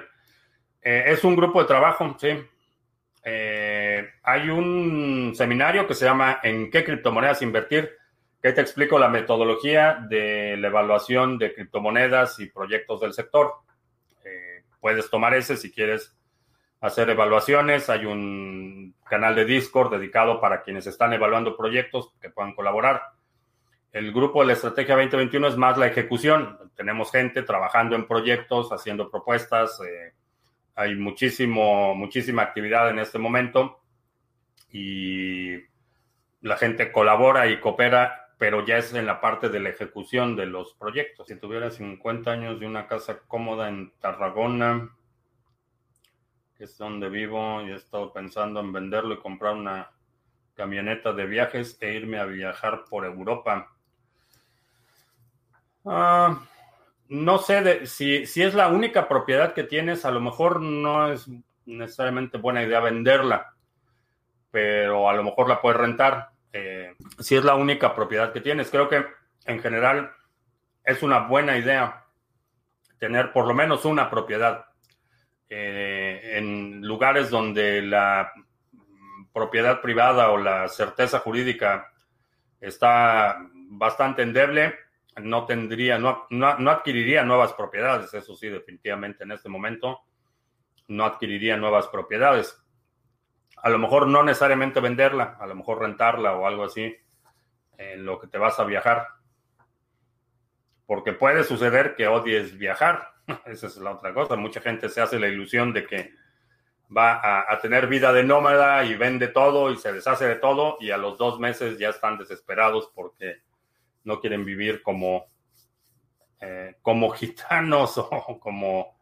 Eh, 0.82 1.06
es 1.08 1.24
un 1.24 1.36
grupo 1.36 1.62
de 1.62 1.68
trabajo, 1.68 2.16
sí. 2.20 2.30
Eh, 3.24 4.08
hay 4.24 4.50
un 4.50 5.34
seminario 5.36 5.88
que 5.88 5.94
se 5.94 6.06
llama 6.06 6.40
¿En 6.44 6.70
qué 6.70 6.84
criptomonedas 6.84 7.42
invertir? 7.42 7.98
que 8.42 8.54
te 8.54 8.62
explico 8.62 9.00
la 9.00 9.10
metodología 9.10 10.06
de 10.08 10.56
la 10.58 10.68
evaluación 10.68 11.40
de 11.40 11.56
criptomonedas 11.56 12.40
y 12.40 12.46
proyectos 12.46 13.02
del 13.02 13.12
sector 13.12 13.56
puedes 14.80 15.10
tomar 15.10 15.34
ese 15.34 15.58
si 15.58 15.72
quieres 15.72 16.17
hacer 16.82 17.10
evaluaciones. 17.10 17.90
Hay 17.90 18.06
un 18.06 18.96
canal 19.10 19.36
de 19.36 19.46
Discord 19.46 19.92
dedicado 19.92 20.40
para 20.40 20.62
quienes 20.62 20.88
están 20.88 21.14
evaluando 21.14 21.56
proyectos 21.58 22.14
que 22.22 22.30
puedan 22.30 22.54
colaborar. 22.54 23.02
El 23.92 24.12
grupo 24.12 24.42
de 24.42 24.48
la 24.48 24.54
Estrategia 24.54 24.96
2021 24.96 25.48
es 25.48 25.58
más 25.58 25.78
la 25.78 25.88
ejecución. 25.88 26.58
Tenemos 26.76 27.12
gente 27.12 27.42
trabajando 27.44 27.96
en 27.96 28.08
proyectos, 28.08 28.72
haciendo 28.72 29.10
propuestas. 29.10 29.80
Eh, 29.82 30.14
hay 30.76 30.96
muchísimo, 30.96 31.96
muchísima 31.96 32.44
actividad 32.44 32.90
en 32.90 33.00
este 33.00 33.18
momento 33.18 33.80
y 34.72 35.56
la 36.42 36.58
gente 36.58 36.92
colabora 36.92 37.48
y 37.48 37.60
coopera 37.60 38.28
pero 38.38 38.66
ya 38.66 38.78
es 38.78 38.94
en 38.94 39.06
la 39.06 39.20
parte 39.20 39.50
de 39.50 39.60
la 39.60 39.70
ejecución 39.70 40.36
de 40.36 40.46
los 40.46 40.74
proyectos. 40.76 41.28
Si 41.28 41.36
tuviera 41.36 41.72
50 41.72 42.32
años 42.32 42.60
de 42.60 42.68
una 42.68 42.88
casa 42.88 43.20
cómoda 43.28 43.68
en 43.68 43.92
Tarragona, 44.00 44.96
que 46.58 46.66
es 46.66 46.78
donde 46.78 47.10
vivo, 47.10 47.62
y 47.62 47.72
he 47.72 47.76
estado 47.76 48.12
pensando 48.12 48.60
en 48.60 48.74
venderlo 48.74 49.14
y 49.14 49.20
comprar 49.20 49.54
una 49.54 49.92
camioneta 50.56 51.14
de 51.14 51.26
viajes 51.28 51.78
e 51.82 51.94
irme 51.94 52.20
a 52.20 52.26
viajar 52.26 52.86
por 52.90 53.06
Europa. 53.06 53.72
Ah, 55.86 56.42
no 57.10 57.38
sé 57.38 57.86
si, 57.86 58.26
si 58.26 58.42
es 58.42 58.54
la 58.54 58.68
única 58.68 59.08
propiedad 59.08 59.54
que 59.54 59.64
tienes, 59.64 60.04
a 60.04 60.12
lo 60.12 60.20
mejor 60.20 60.60
no 60.62 61.12
es 61.12 61.30
necesariamente 61.66 62.38
buena 62.38 62.64
idea 62.64 62.80
venderla, 62.80 63.54
pero 64.50 65.10
a 65.10 65.14
lo 65.14 65.24
mejor 65.24 65.48
la 65.48 65.62
puedes 65.62 65.80
rentar 65.80 66.32
eh, 66.52 66.96
si 67.20 67.36
es 67.36 67.44
la 67.44 67.56
única 67.56 67.94
propiedad 67.94 68.34
que 68.34 68.42
tienes. 68.42 68.72
Creo 68.72 68.90
que 68.90 69.06
en 69.46 69.62
general 69.62 70.12
es 70.84 71.04
una 71.04 71.20
buena 71.20 71.58
idea 71.58 72.06
tener 72.98 73.32
por 73.32 73.46
lo 73.46 73.54
menos 73.54 73.86
una 73.86 74.10
propiedad 74.10 74.66
eh, 75.50 75.97
en 76.24 76.82
lugares 76.82 77.30
donde 77.30 77.82
la 77.82 78.32
propiedad 79.34 79.82
privada 79.82 80.32
o 80.32 80.38
la 80.38 80.68
certeza 80.68 81.20
jurídica 81.20 81.92
está 82.60 83.38
bastante 83.70 84.22
endeble, 84.22 84.76
no 85.22 85.46
tendría, 85.46 85.98
no, 85.98 86.26
no, 86.30 86.72
adquiriría 86.72 87.24
nuevas 87.24 87.54
propiedades, 87.54 88.14
eso 88.14 88.36
sí, 88.36 88.48
definitivamente 88.48 89.24
en 89.24 89.32
este 89.32 89.50
momento 89.50 90.02
no 90.88 91.06
adquiriría 91.06 91.58
nuevas 91.58 91.88
propiedades 91.88 92.64
a 93.58 93.70
lo 93.70 93.80
mejor 93.80 94.08
no 94.08 94.24
necesariamente 94.24 94.80
venderla, 94.80 95.38
a 95.40 95.48
lo 95.48 95.56
mejor 95.56 95.80
rentarla 95.80 96.34
o 96.34 96.48
algo 96.48 96.66
así 96.66 96.96
en 97.78 98.06
lo 98.06 98.20
que 98.20 98.28
te 98.28 98.38
vas 98.38 98.60
a 98.60 98.64
viajar. 98.64 99.08
Porque 100.86 101.14
puede 101.14 101.44
suceder 101.44 101.96
que 101.96 102.08
odies 102.08 102.58
viajar. 102.58 103.14
Esa 103.46 103.68
es 103.68 103.78
la 103.78 103.92
otra 103.92 104.14
cosa. 104.14 104.36
Mucha 104.36 104.62
gente 104.62 104.90
se 104.90 105.02
hace 105.02 105.20
la 105.20 105.28
ilusión 105.28 105.74
de 105.74 105.86
que 105.86 106.14
va 106.96 107.52
a, 107.52 107.60
tener 107.60 107.88
vida 107.88 108.14
de 108.14 108.24
nómada 108.24 108.86
y 108.86 108.96
vende 108.96 109.28
todo 109.28 109.72
y 109.72 109.78
se 109.78 109.92
deshace 109.92 110.26
de 110.26 110.36
todo 110.36 110.78
y 110.80 110.92
a 110.92 110.98
los 110.98 111.18
dos 111.18 111.38
meses 111.38 111.78
ya 111.78 111.90
están 111.90 112.18
desesperados 112.18 112.90
porque 112.96 113.42
no 114.06 114.22
quieren 114.22 114.46
vivir 114.46 114.82
como, 114.82 115.26
eh, 116.40 116.78
como 116.82 117.10
gitanos 117.12 117.98
o 117.98 118.40
como, 118.40 118.98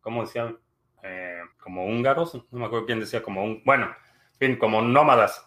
¿cómo 0.00 0.22
decían? 0.22 0.58
Eh, 1.02 1.42
como 1.60 1.86
húngaros, 1.86 2.34
no 2.50 2.58
me 2.58 2.66
acuerdo 2.66 2.86
quién 2.86 2.98
decía 2.98 3.22
como 3.22 3.44
un, 3.44 3.62
bueno, 3.64 3.86
en 4.32 4.38
fin, 4.38 4.56
como 4.56 4.82
nómadas. 4.82 5.44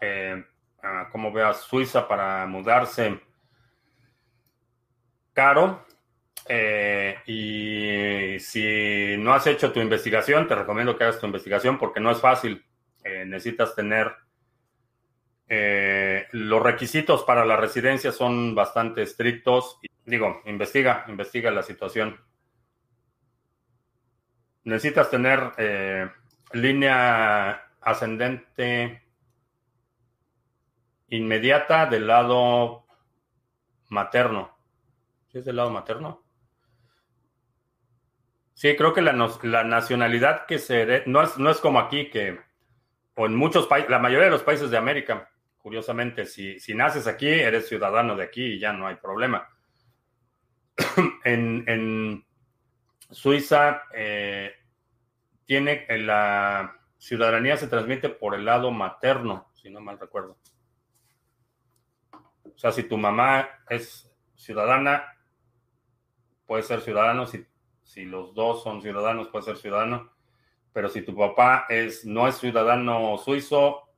Eh, 0.00 0.44
como 1.10 1.32
veas, 1.32 1.62
Suiza 1.62 2.06
para 2.06 2.44
mudarse 2.46 3.20
caro. 5.32 5.84
Eh, 6.48 7.16
y 7.26 8.38
si 8.40 9.16
no 9.18 9.32
has 9.32 9.46
hecho 9.46 9.72
tu 9.72 9.80
investigación, 9.80 10.46
te 10.46 10.54
recomiendo 10.54 10.96
que 10.96 11.04
hagas 11.04 11.20
tu 11.20 11.26
investigación 11.26 11.78
porque 11.78 12.00
no 12.00 12.10
es 12.10 12.20
fácil. 12.20 12.64
necesitas 13.04 13.74
tener 13.74 14.12
los 16.32 16.62
requisitos 16.62 17.22
para 17.22 17.44
la 17.44 17.56
residencia 17.56 18.12
son 18.12 18.54
bastante 18.54 19.02
estrictos. 19.02 19.78
Digo, 20.04 20.42
investiga, 20.46 21.04
investiga 21.08 21.50
la 21.50 21.62
situación 21.62 22.18
necesitas 24.64 25.10
tener 25.10 25.52
eh, 25.58 26.10
línea 26.52 27.70
ascendente 27.80 29.02
inmediata 31.08 31.86
del 31.86 32.06
lado 32.06 32.84
materno. 33.90 34.56
¿Sí 35.30 35.38
es 35.38 35.44
del 35.44 35.56
lado 35.56 35.70
materno? 35.70 36.23
Sí, 38.54 38.74
creo 38.76 38.94
que 38.94 39.02
la, 39.02 39.12
nacionalidad 39.12 40.46
que 40.46 40.58
se... 40.58 41.02
no, 41.06 41.22
es, 41.22 41.36
no 41.38 41.50
es 41.50 41.58
como 41.58 41.78
aquí 41.80 42.08
que 42.08 42.38
o 43.16 43.26
en 43.26 43.36
muchos 43.36 43.66
países, 43.66 43.90
la 43.90 43.98
mayoría 43.98 44.24
de 44.24 44.32
los 44.32 44.42
países 44.42 44.70
de 44.70 44.76
América, 44.76 45.30
curiosamente, 45.58 46.26
si, 46.26 46.58
si 46.58 46.74
naces 46.74 47.06
aquí, 47.06 47.28
eres 47.28 47.68
ciudadano 47.68 48.16
de 48.16 48.24
aquí 48.24 48.42
y 48.42 48.58
ya 48.58 48.72
no 48.72 48.86
hay 48.86 48.96
problema. 48.96 49.48
en, 51.24 52.24
Suiza 53.10 53.82
eh, 53.94 54.52
tiene 55.44 55.86
la 55.98 56.80
ciudadanía 56.98 57.56
se 57.56 57.68
transmite 57.68 58.08
por 58.08 58.34
el 58.34 58.44
lado 58.44 58.70
materno, 58.72 59.50
si 59.52 59.70
no 59.70 59.80
mal 59.80 60.00
recuerdo. 60.00 60.38
O 62.12 62.58
sea, 62.58 62.72
si 62.72 62.84
tu 62.84 62.96
mamá 62.96 63.48
es 63.68 64.10
ciudadana, 64.34 65.04
puede 66.46 66.62
ser 66.62 66.80
ciudadano. 66.80 67.26
Si, 67.26 67.46
si 67.94 68.04
los 68.04 68.34
dos 68.34 68.62
son 68.62 68.82
ciudadanos, 68.82 69.28
puede 69.28 69.44
ser 69.44 69.56
ciudadano. 69.56 70.10
Pero 70.72 70.88
si 70.88 71.02
tu 71.02 71.16
papá 71.16 71.66
es, 71.68 72.04
no 72.04 72.26
es 72.26 72.36
ciudadano 72.36 73.16
suizo, 73.18 73.88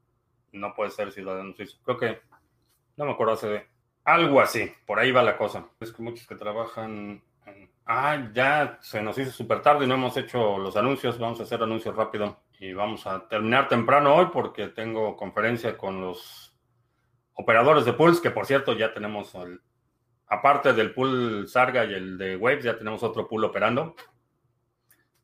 no 0.53 0.75
puede 0.75 0.91
ser 0.91 1.11
ciudadano 1.13 1.55
suizo. 1.55 1.79
Creo 1.83 1.99
que, 1.99 2.21
no 2.97 3.07
me 3.07 3.13
acuerdo 3.13 3.35
hace 3.35 3.67
algo 4.05 4.41
así, 4.41 4.71
por 4.87 4.99
ahí 4.99 5.11
va 5.11 5.23
la 5.23 5.39
cosa. 5.39 5.69
Es 5.81 5.93
que 5.93 6.03
muchos 6.03 6.27
que 6.27 6.37
trabajan 6.37 7.23
Ah, 7.89 8.31
ya 8.35 8.79
se 8.83 9.01
nos 9.01 9.17
hizo 9.17 9.31
súper 9.31 9.63
tarde 9.63 9.85
y 9.85 9.89
no 9.89 9.95
hemos 9.95 10.17
hecho 10.17 10.59
los 10.59 10.77
anuncios. 10.77 11.21
Vamos 11.21 11.39
a 11.39 11.45
hacer 11.45 11.63
anuncios 11.63 11.95
rápido 11.95 12.41
y 12.59 12.73
vamos 12.73 13.07
a 13.07 13.29
terminar 13.29 13.69
temprano 13.69 14.17
hoy 14.17 14.27
porque 14.33 14.67
tengo 14.69 15.17
conferencia 15.17 15.79
con 15.79 16.01
los 16.01 16.53
operadores 17.35 17.85
de 17.85 17.93
pools, 17.93 18.21
que 18.21 18.33
por 18.33 18.45
cierto 18.45 18.73
ya 18.73 18.93
tenemos, 18.93 19.33
el, 19.37 19.61
aparte 20.29 20.73
del 20.73 20.93
pool 20.93 21.47
Sarga 21.49 21.85
y 21.85 21.95
el 21.95 22.19
de 22.19 22.37
Waves, 22.37 22.65
ya 22.65 22.79
tenemos 22.79 23.03
otro 23.03 23.29
pool 23.29 23.45
operando. 23.45 23.95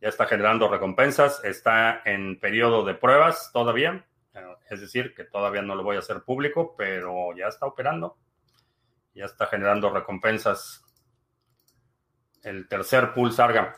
Ya 0.00 0.08
está 0.08 0.26
generando 0.26 0.68
recompensas, 0.68 1.44
está 1.44 2.02
en 2.04 2.40
periodo 2.40 2.84
de 2.84 2.94
pruebas 2.94 3.50
todavía, 3.52 4.04
es 4.68 4.80
decir, 4.80 5.14
que 5.14 5.24
todavía 5.24 5.62
no 5.62 5.74
lo 5.74 5.84
voy 5.84 5.96
a 5.96 6.00
hacer 6.00 6.22
público, 6.22 6.74
pero 6.76 7.36
ya 7.36 7.46
está 7.46 7.66
operando, 7.66 8.16
ya 9.14 9.26
está 9.26 9.46
generando 9.46 9.90
recompensas 9.90 10.84
el 12.42 12.66
tercer 12.66 13.12
pool 13.12 13.32
Sarga. 13.32 13.76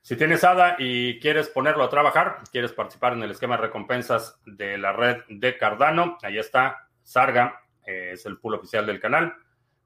Si 0.00 0.16
tienes 0.16 0.44
ADA 0.44 0.76
y 0.78 1.18
quieres 1.18 1.48
ponerlo 1.48 1.82
a 1.82 1.90
trabajar, 1.90 2.38
quieres 2.52 2.72
participar 2.72 3.14
en 3.14 3.24
el 3.24 3.32
esquema 3.32 3.56
de 3.56 3.62
recompensas 3.62 4.40
de 4.46 4.78
la 4.78 4.92
red 4.92 5.22
de 5.28 5.58
Cardano, 5.58 6.16
ahí 6.22 6.38
está 6.38 6.88
Sarga, 7.02 7.60
eh, 7.84 8.10
es 8.12 8.24
el 8.24 8.38
pool 8.38 8.54
oficial 8.54 8.86
del 8.86 9.00
canal. 9.00 9.34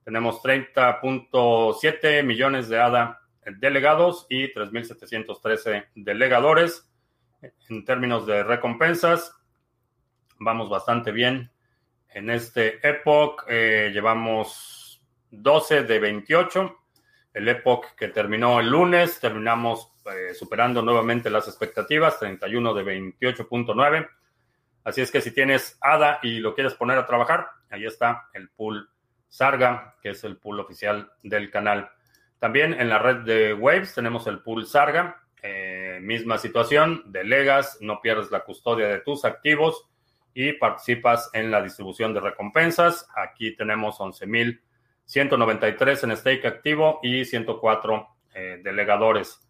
Tenemos 0.05 0.43
30.7 0.43 2.23
millones 2.23 2.69
de 2.69 2.81
ADA 2.81 3.21
delegados 3.59 4.27
y 4.29 4.53
3.713 4.53 5.87
delegadores. 5.95 6.91
En 7.69 7.85
términos 7.85 8.27
de 8.27 8.43
recompensas, 8.43 9.35
vamos 10.39 10.69
bastante 10.69 11.13
bien. 11.13 11.51
En 12.13 12.31
este 12.31 12.87
Epoch 12.87 13.45
eh, 13.49 13.91
llevamos 13.93 15.03
12 15.31 15.85
de 15.85 15.99
28 15.99 16.81
el 17.33 17.49
Epoch 17.49 17.95
que 17.97 18.09
terminó 18.09 18.61
el 18.61 18.69
lunes, 18.69 19.21
terminamos 19.21 19.93
eh, 20.07 20.35
superando 20.35 20.83
nuevamente 20.83 21.31
las 21.31 21.47
expectativas, 21.47 22.19
31 22.19 22.75
de 22.75 22.85
28.9. 22.85 24.09
Así 24.85 25.01
es 25.01 25.11
que 25.11 25.21
si 25.21 25.33
tienes 25.33 25.79
ADA 25.81 26.19
y 26.23 26.39
lo 26.39 26.55
quieres 26.55 26.75
poner 26.75 26.99
a 26.99 27.07
trabajar, 27.07 27.49
ahí 27.71 27.85
está 27.85 28.29
el 28.33 28.49
pool 28.51 28.89
Sarga, 29.31 29.97
que 30.03 30.11
es 30.11 30.22
el 30.24 30.37
pool 30.37 30.61
oficial 30.61 31.11
del 31.22 31.51
canal. 31.51 31.91
También 32.39 32.74
en 32.74 32.91
la 32.91 32.99
red 32.99 33.24
de 33.24 33.55
Waves 33.55 33.95
tenemos 33.95 34.26
el 34.26 34.41
pool 34.41 34.66
Sarga, 34.66 35.22
eh, 35.43 35.99
misma 36.03 36.37
situación, 36.37 37.05
delegas, 37.07 37.78
no 37.81 38.03
pierdes 38.03 38.31
la 38.31 38.41
custodia 38.41 38.89
de 38.89 38.99
tus 38.99 39.24
activos 39.24 39.89
y 40.35 40.53
participas 40.53 41.31
en 41.33 41.51
la 41.51 41.62
distribución 41.62 42.12
de 42.12 42.20
recompensas. 42.20 43.09
Aquí 43.16 43.57
tenemos 43.57 43.99
11,000 43.99 44.61
193 45.11 46.05
en 46.05 46.16
stake 46.16 46.47
activo 46.47 47.01
y 47.03 47.24
104 47.24 48.09
eh, 48.33 48.61
delegadores. 48.62 49.41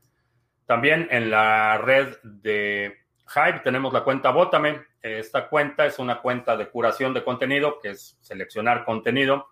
También 0.64 1.06
en 1.10 1.30
la 1.30 1.76
red 1.76 2.16
de 2.22 2.96
Hive 3.36 3.60
tenemos 3.62 3.92
la 3.92 4.02
cuenta 4.02 4.30
Bótame. 4.30 4.80
Esta 5.02 5.50
cuenta 5.50 5.84
es 5.84 5.98
una 5.98 6.22
cuenta 6.22 6.56
de 6.56 6.70
curación 6.70 7.12
de 7.12 7.22
contenido, 7.22 7.78
que 7.78 7.90
es 7.90 8.16
seleccionar 8.22 8.86
contenido. 8.86 9.49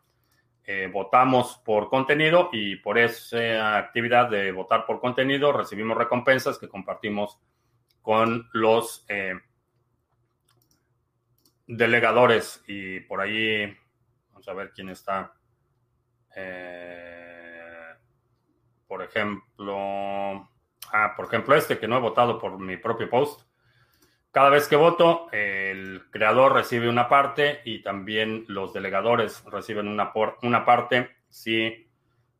Eh, 0.70 0.86
votamos 0.92 1.62
por 1.64 1.88
contenido 1.88 2.50
y 2.52 2.76
por 2.76 2.98
esa 2.98 3.78
actividad 3.78 4.28
de 4.28 4.52
votar 4.52 4.84
por 4.84 5.00
contenido 5.00 5.50
recibimos 5.50 5.96
recompensas 5.96 6.58
que 6.58 6.68
compartimos 6.68 7.40
con 8.02 8.50
los 8.52 9.06
eh, 9.08 9.32
delegadores. 11.66 12.62
Y 12.66 13.00
por 13.00 13.22
ahí, 13.22 13.74
vamos 14.30 14.46
a 14.46 14.52
ver 14.52 14.72
quién 14.74 14.90
está 14.90 15.32
eh, 16.36 17.94
por 18.86 19.02
ejemplo, 19.02 20.50
ah, 20.92 21.14
por 21.16 21.24
ejemplo, 21.24 21.54
este 21.54 21.78
que 21.78 21.88
no 21.88 21.96
he 21.96 22.00
votado 22.00 22.38
por 22.38 22.58
mi 22.58 22.76
propio 22.76 23.08
post. 23.08 23.47
Cada 24.30 24.50
vez 24.50 24.68
que 24.68 24.76
voto, 24.76 25.28
el 25.32 26.02
creador 26.10 26.52
recibe 26.52 26.88
una 26.88 27.08
parte 27.08 27.60
y 27.64 27.82
también 27.82 28.44
los 28.48 28.72
delegadores 28.72 29.42
reciben 29.46 29.88
una, 29.88 30.12
por, 30.12 30.38
una 30.42 30.64
parte 30.64 31.10
si 31.28 31.88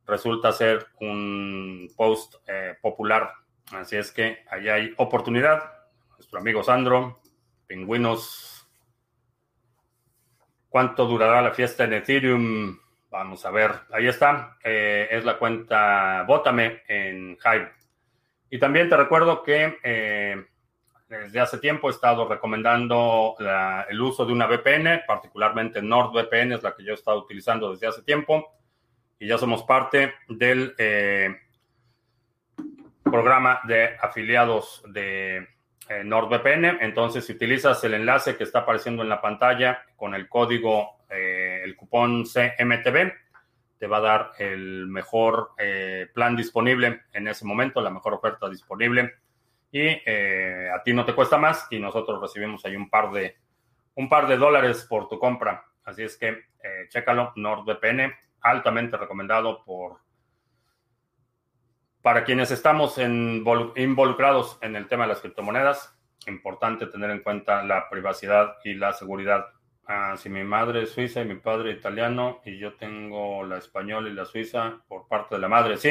resulta 0.07 0.53
ser 0.53 0.87
un 1.01 1.89
post 1.97 2.37
eh, 2.47 2.77
popular. 2.81 3.33
Así 3.73 3.97
es 3.97 4.13
que 4.13 4.45
ahí 4.51 4.69
hay 4.69 4.95
oportunidad. 4.97 5.73
Nuestro 6.17 6.39
amigo 6.39 6.63
Sandro, 6.63 7.21
pingüinos. 7.67 8.69
¿Cuánto 10.69 11.07
durará 11.07 11.41
la 11.41 11.53
fiesta 11.53 11.85
en 11.85 11.95
Ethereum? 11.95 12.79
Vamos 13.11 13.47
a 13.47 13.51
ver, 13.51 13.73
ahí 13.93 14.07
está. 14.07 14.59
Eh, 14.63 15.09
es 15.11 15.25
la 15.25 15.39
cuenta 15.39 16.25
Bótame 16.27 16.83
en 16.87 17.39
Hive. 17.43 17.73
Y 18.51 18.59
también 18.59 18.89
te 18.89 18.97
recuerdo 18.97 19.43
que 19.43 19.79
eh, 19.83 20.47
desde 21.09 21.41
hace 21.41 21.59
tiempo 21.59 21.89
he 21.89 21.93
estado 21.93 22.29
recomendando 22.29 23.35
el 23.89 24.01
uso 24.01 24.27
de 24.27 24.33
una 24.33 24.47
VPN, 24.47 25.03
particularmente 25.07 25.83
NordVPN 25.83 26.53
es 26.53 26.63
la 26.63 26.75
que 26.75 26.85
yo 26.85 26.93
he 26.93 26.95
estado 26.95 27.19
utilizando 27.19 27.73
desde 27.73 27.87
hace 27.87 28.03
tiempo. 28.03 28.55
Y 29.19 29.27
ya 29.27 29.39
somos 29.39 29.65
parte 29.65 30.15
del 30.29 30.75
eh, 30.79 31.35
programa 33.03 33.61
de 33.65 33.97
afiliados 34.01 34.83
de 34.87 35.49
NordVPN. 36.05 36.79
Entonces, 36.83 37.25
si 37.25 37.33
utilizas 37.33 37.83
el 37.83 37.95
enlace 37.95 38.37
que 38.37 38.45
está 38.45 38.61
apareciendo 38.61 39.03
en 39.03 39.09
la 39.09 39.21
pantalla 39.21 39.83
con 39.97 40.15
el 40.15 40.29
código 40.29 40.99
eh, 41.11 41.63
el 41.65 41.75
cupón 41.75 42.25
CMTV 42.25 43.13
te 43.79 43.87
va 43.87 43.99
a 43.99 44.01
dar 44.01 44.33
el 44.39 44.87
mejor 44.89 45.53
eh, 45.57 46.09
plan 46.13 46.37
disponible 46.37 47.03
en 47.13 47.29
ese 47.29 47.45
momento, 47.45 47.81
la 47.81 47.91
mejor 47.91 48.15
oferta 48.15 48.49
disponible. 48.49 49.15
Y 49.71 49.81
eh, 49.81 50.71
a 50.75 50.83
ti 50.83 50.93
no 50.93 51.05
te 51.05 51.15
cuesta 51.15 51.37
más 51.37 51.67
y 51.71 51.79
nosotros 51.79 52.21
recibimos 52.21 52.65
ahí 52.65 52.77
un 52.77 52.89
par 52.89 53.11
de, 53.13 53.37
un 53.95 54.09
par 54.09 54.27
de 54.27 54.37
dólares 54.37 54.87
por 54.89 55.09
tu 55.09 55.19
compra. 55.19 55.65
Así 55.85 56.03
es 56.03 56.17
que 56.17 56.49
chécalo, 56.91 57.33
NordVPN, 57.37 58.13
altamente 58.43 58.97
recomendado 58.97 59.65
por 59.65 60.01
para 62.03 62.25
quienes 62.25 62.51
estamos 62.51 62.99
involucrados 62.99 64.59
en 64.61 64.77
el 64.77 64.87
tema 64.87 65.05
de 65.05 65.09
las 65.09 65.21
criptomonedas. 65.21 65.99
Importante 66.27 66.87
tener 66.87 67.11
en 67.11 67.23
cuenta 67.23 67.63
la 67.63 67.89
privacidad 67.89 68.57
y 68.65 68.75
la 68.75 68.93
seguridad 68.93 69.47
Ah, 69.91 70.17
si 70.19 70.29
mi 70.29 70.45
madre 70.45 70.83
es 70.83 70.91
suiza 70.91 71.23
y 71.23 71.25
mi 71.25 71.37
padre 71.37 71.73
italiano 71.73 72.43
y 72.45 72.59
yo 72.59 72.75
tengo 72.75 73.43
la 73.43 73.57
española 73.57 74.11
y 74.11 74.13
la 74.13 74.27
suiza 74.27 74.83
por 74.87 75.09
parte 75.09 75.37
de 75.37 75.41
la 75.41 75.49
madre, 75.49 75.79
sí, 75.79 75.89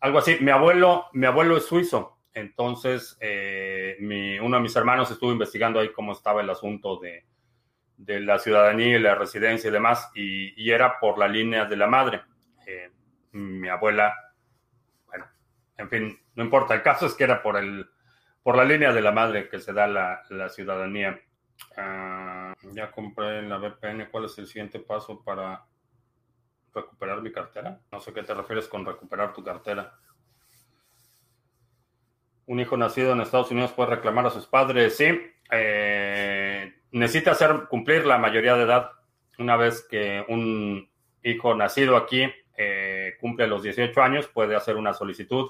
algo 0.00 0.18
así. 0.18 0.38
Mi 0.40 0.50
abuelo, 0.50 1.06
mi 1.12 1.26
abuelo 1.26 1.56
es 1.56 1.64
suizo, 1.64 2.17
entonces 2.34 3.16
eh, 3.20 3.96
uno 4.42 4.56
de 4.56 4.62
mis 4.62 4.76
hermanos 4.76 5.10
estuvo 5.10 5.32
investigando 5.32 5.80
ahí 5.80 5.92
cómo 5.92 6.12
estaba 6.12 6.40
el 6.40 6.50
asunto 6.50 6.98
de, 6.98 7.24
la 8.20 8.38
ciudadanía 8.38 8.96
y 8.96 9.00
la 9.00 9.14
residencia 9.14 9.68
y 9.68 9.72
demás, 9.72 10.10
y, 10.14 10.70
era 10.70 11.00
por 11.00 11.18
la 11.18 11.26
línea 11.26 11.64
de 11.64 11.76
la 11.76 11.88
madre. 11.88 12.22
Eh, 12.66 12.90
mi 13.32 13.68
abuela, 13.68 14.14
bueno, 15.06 15.26
en 15.76 15.88
fin, 15.88 16.20
no 16.34 16.44
importa, 16.44 16.74
el 16.74 16.82
caso 16.82 17.06
es 17.06 17.14
que 17.14 17.24
era 17.24 17.42
por 17.42 17.56
el 17.56 17.88
por 18.48 18.56
la 18.56 18.64
línea 18.64 18.94
de 18.94 19.02
la 19.02 19.12
madre 19.12 19.46
que 19.48 19.60
se 19.60 19.74
da 19.74 19.86
la, 19.86 20.22
la 20.30 20.48
ciudadanía. 20.48 21.20
Ah, 21.76 22.54
ya 22.72 22.90
compré 22.90 23.42
la 23.42 23.58
VPN. 23.58 24.08
¿Cuál 24.10 24.24
es 24.24 24.38
el 24.38 24.46
siguiente 24.46 24.80
paso 24.80 25.22
para 25.22 25.66
recuperar 26.74 27.20
mi 27.20 27.30
cartera? 27.30 27.78
No 27.92 28.00
sé 28.00 28.12
qué 28.14 28.22
te 28.22 28.32
refieres 28.32 28.66
con 28.68 28.86
recuperar 28.86 29.34
tu 29.34 29.44
cartera. 29.44 29.92
Un 32.48 32.60
hijo 32.60 32.78
nacido 32.78 33.12
en 33.12 33.20
Estados 33.20 33.50
Unidos 33.50 33.72
puede 33.72 33.90
reclamar 33.90 34.24
a 34.24 34.30
sus 34.30 34.46
padres. 34.46 34.96
Sí, 34.96 35.04
eh, 35.50 36.72
necesita 36.92 37.32
hacer 37.32 37.66
cumplir 37.68 38.06
la 38.06 38.16
mayoría 38.16 38.54
de 38.54 38.62
edad. 38.64 38.90
Una 39.38 39.56
vez 39.56 39.86
que 39.86 40.24
un 40.28 40.88
hijo 41.22 41.54
nacido 41.54 41.94
aquí 41.94 42.26
eh, 42.56 43.16
cumple 43.20 43.46
los 43.46 43.62
18 43.62 44.00
años, 44.00 44.28
puede 44.28 44.56
hacer 44.56 44.76
una 44.76 44.94
solicitud. 44.94 45.46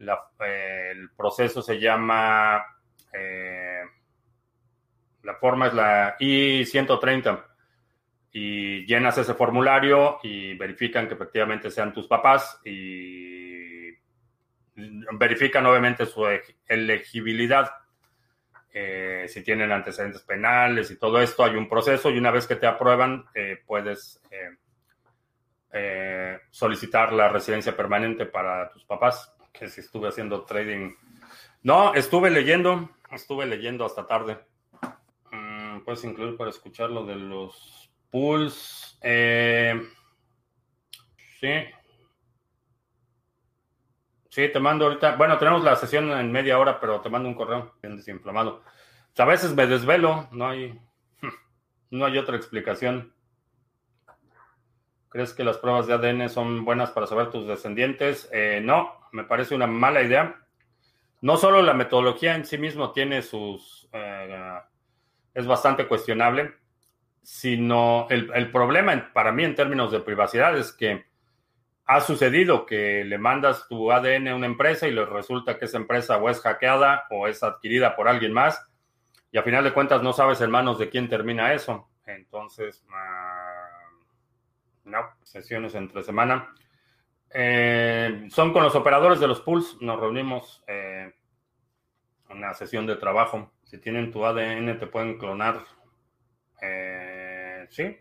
Eh, 0.00 0.90
el 0.90 1.10
proceso 1.12 1.62
se 1.62 1.80
llama 1.80 2.62
La 5.22 5.34
forma 5.40 5.68
es 5.68 5.72
la 5.72 6.16
I-130 6.20 7.42
y 8.32 8.84
llenas 8.84 9.16
ese 9.16 9.32
formulario 9.32 10.18
y 10.22 10.52
verifican 10.58 11.08
que 11.08 11.14
efectivamente 11.14 11.70
sean 11.70 11.94
tus 11.94 12.06
papás 12.06 12.60
y 12.66 13.41
verifican 15.12 15.66
obviamente 15.66 16.06
su 16.06 16.26
elegibilidad. 16.66 17.70
Eh, 18.74 19.26
si 19.28 19.42
tienen 19.42 19.70
antecedentes 19.70 20.22
penales 20.22 20.90
y 20.90 20.98
todo 20.98 21.20
esto, 21.20 21.44
hay 21.44 21.56
un 21.56 21.68
proceso 21.68 22.10
y 22.10 22.18
una 22.18 22.30
vez 22.30 22.46
que 22.46 22.56
te 22.56 22.66
aprueban, 22.66 23.26
eh, 23.34 23.58
puedes 23.66 24.22
eh, 25.74 26.38
solicitar 26.50 27.12
la 27.12 27.28
residencia 27.28 27.76
permanente 27.76 28.26
para 28.26 28.70
tus 28.70 28.84
papás, 28.84 29.34
que 29.52 29.68
si 29.68 29.80
estuve 29.80 30.08
haciendo 30.08 30.44
trading. 30.44 30.92
No, 31.62 31.94
estuve 31.94 32.30
leyendo, 32.30 32.90
estuve 33.10 33.46
leyendo 33.46 33.84
hasta 33.84 34.06
tarde. 34.06 34.38
Mm, 35.30 35.80
puedes 35.80 36.04
incluir 36.04 36.36
para 36.36 36.50
escuchar 36.50 36.90
lo 36.90 37.04
de 37.06 37.16
los. 37.16 37.90
Eh, 39.02 39.80
sí. 41.40 41.48
Sí, 44.32 44.48
te 44.48 44.60
mando 44.60 44.86
ahorita. 44.86 45.16
Bueno, 45.16 45.36
tenemos 45.36 45.62
la 45.62 45.76
sesión 45.76 46.10
en 46.10 46.32
media 46.32 46.58
hora, 46.58 46.80
pero 46.80 47.02
te 47.02 47.10
mando 47.10 47.28
un 47.28 47.34
correo 47.34 47.74
bien 47.82 47.98
desinflamado. 47.98 48.62
a 49.18 49.24
veces 49.26 49.54
me 49.54 49.66
desvelo, 49.66 50.26
no 50.32 50.48
hay, 50.48 50.80
no 51.90 52.06
hay 52.06 52.16
otra 52.16 52.36
explicación. 52.36 53.12
¿Crees 55.10 55.34
que 55.34 55.44
las 55.44 55.58
pruebas 55.58 55.86
de 55.86 55.92
ADN 55.92 56.30
son 56.30 56.64
buenas 56.64 56.92
para 56.92 57.06
saber 57.06 57.28
tus 57.28 57.46
descendientes? 57.46 58.30
Eh, 58.32 58.62
no, 58.64 58.94
me 59.12 59.24
parece 59.24 59.54
una 59.54 59.66
mala 59.66 60.02
idea. 60.02 60.42
No 61.20 61.36
solo 61.36 61.60
la 61.60 61.74
metodología 61.74 62.34
en 62.34 62.46
sí 62.46 62.56
mismo 62.56 62.92
tiene 62.92 63.20
sus... 63.20 63.86
Eh, 63.92 64.58
es 65.34 65.46
bastante 65.46 65.86
cuestionable 65.86 66.54
sino 67.22 68.08
el, 68.10 68.50
problema 68.50 69.12
para 69.12 69.30
mí 69.30 69.44
en 69.44 69.54
términos 69.54 69.92
de 69.92 70.00
privacidad 70.00 70.58
es 70.58 70.72
que 70.72 71.06
ha 71.84 72.00
sucedido 72.00 72.64
que 72.64 73.04
le 73.04 73.18
mandas 73.18 73.66
tu 73.68 73.90
ADN 73.90 74.28
a 74.28 74.36
una 74.36 74.46
empresa 74.46 74.86
y 74.86 74.92
le 74.92 75.04
resulta 75.04 75.58
que 75.58 75.64
esa 75.64 75.78
empresa 75.78 76.16
o 76.16 76.28
es 76.28 76.40
hackeada 76.40 77.04
o 77.10 77.26
es 77.26 77.42
adquirida 77.42 77.96
por 77.96 78.08
alguien 78.08 78.32
más 78.32 78.68
y 79.32 79.38
a 79.38 79.42
final 79.42 79.64
de 79.64 79.72
cuentas 79.72 80.02
no 80.02 80.12
sabes 80.12 80.40
en 80.42 80.50
manos 80.50 80.78
de 80.78 80.90
quién 80.90 81.08
termina 81.08 81.54
eso. 81.54 81.88
Entonces, 82.04 82.84
ah, 82.92 83.88
no, 84.84 85.00
sesiones 85.22 85.74
entre 85.74 86.02
semana. 86.02 86.52
Eh, 87.30 88.26
son 88.30 88.52
con 88.52 88.62
los 88.62 88.74
operadores 88.74 89.18
de 89.20 89.28
los 89.28 89.40
pools, 89.40 89.78
nos 89.80 89.98
reunimos 89.98 90.62
eh, 90.66 91.14
una 92.28 92.52
sesión 92.52 92.86
de 92.86 92.96
trabajo. 92.96 93.52
Si 93.64 93.78
tienen 93.78 94.12
tu 94.12 94.24
ADN 94.24 94.78
te 94.78 94.86
pueden 94.86 95.16
clonar. 95.16 95.64
Eh, 96.60 97.66
sí. 97.70 97.96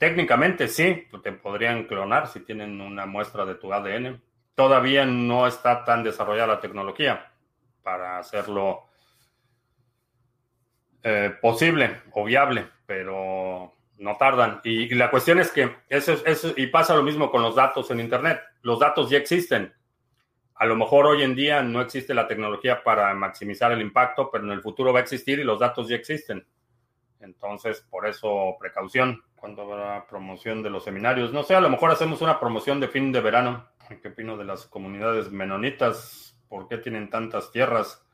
Técnicamente 0.00 0.66
sí, 0.66 1.08
te 1.22 1.30
podrían 1.30 1.84
clonar 1.84 2.26
si 2.26 2.40
tienen 2.40 2.80
una 2.80 3.04
muestra 3.04 3.44
de 3.44 3.56
tu 3.56 3.70
ADN. 3.70 4.18
Todavía 4.54 5.04
no 5.04 5.46
está 5.46 5.84
tan 5.84 6.02
desarrollada 6.02 6.54
la 6.54 6.60
tecnología 6.60 7.30
para 7.82 8.18
hacerlo 8.18 8.86
eh, 11.02 11.34
posible 11.42 12.00
o 12.12 12.24
viable, 12.24 12.66
pero 12.86 13.74
no 13.98 14.16
tardan. 14.16 14.62
Y, 14.64 14.88
la 14.94 15.10
cuestión 15.10 15.38
es 15.38 15.52
que 15.52 15.76
eso, 15.90 16.14
eso, 16.24 16.54
y 16.56 16.68
pasa 16.68 16.96
lo 16.96 17.02
mismo 17.02 17.30
con 17.30 17.42
los 17.42 17.54
datos 17.54 17.90
en 17.90 18.00
Internet. 18.00 18.40
Los 18.62 18.80
datos 18.80 19.10
ya 19.10 19.18
existen. 19.18 19.70
A 20.54 20.64
lo 20.64 20.76
mejor 20.76 21.04
hoy 21.08 21.24
en 21.24 21.34
día 21.34 21.62
no 21.62 21.82
existe 21.82 22.14
la 22.14 22.26
tecnología 22.26 22.82
para 22.82 23.12
maximizar 23.12 23.70
el 23.70 23.82
impacto, 23.82 24.30
pero 24.30 24.44
en 24.44 24.52
el 24.52 24.62
futuro 24.62 24.94
va 24.94 25.00
a 25.00 25.02
existir 25.02 25.40
y 25.40 25.44
los 25.44 25.60
datos 25.60 25.88
ya 25.88 25.96
existen. 25.96 26.46
Entonces, 27.20 27.82
por 27.82 28.06
eso, 28.06 28.56
precaución 28.58 29.22
cuando 29.40 29.62
habrá 29.62 30.06
promoción 30.06 30.62
de 30.62 30.70
los 30.70 30.84
seminarios. 30.84 31.32
No 31.32 31.42
sé, 31.42 31.54
a 31.54 31.60
lo 31.60 31.70
mejor 31.70 31.90
hacemos 31.90 32.20
una 32.20 32.38
promoción 32.38 32.78
de 32.78 32.88
fin 32.88 33.10
de 33.10 33.20
verano. 33.20 33.66
¿Qué 34.02 34.08
opino 34.08 34.36
de 34.36 34.44
las 34.44 34.66
comunidades 34.66 35.32
menonitas? 35.32 36.38
¿Por 36.48 36.68
qué 36.68 36.76
tienen 36.76 37.08
tantas 37.08 37.50
tierras? 37.50 38.06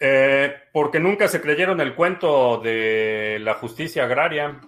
Eh, 0.00 0.54
porque 0.72 0.98
nunca 0.98 1.28
se 1.28 1.40
creyeron 1.40 1.80
el 1.80 1.94
cuento 1.94 2.58
de 2.58 3.38
la 3.40 3.54
justicia 3.54 4.04
agraria. 4.04 4.60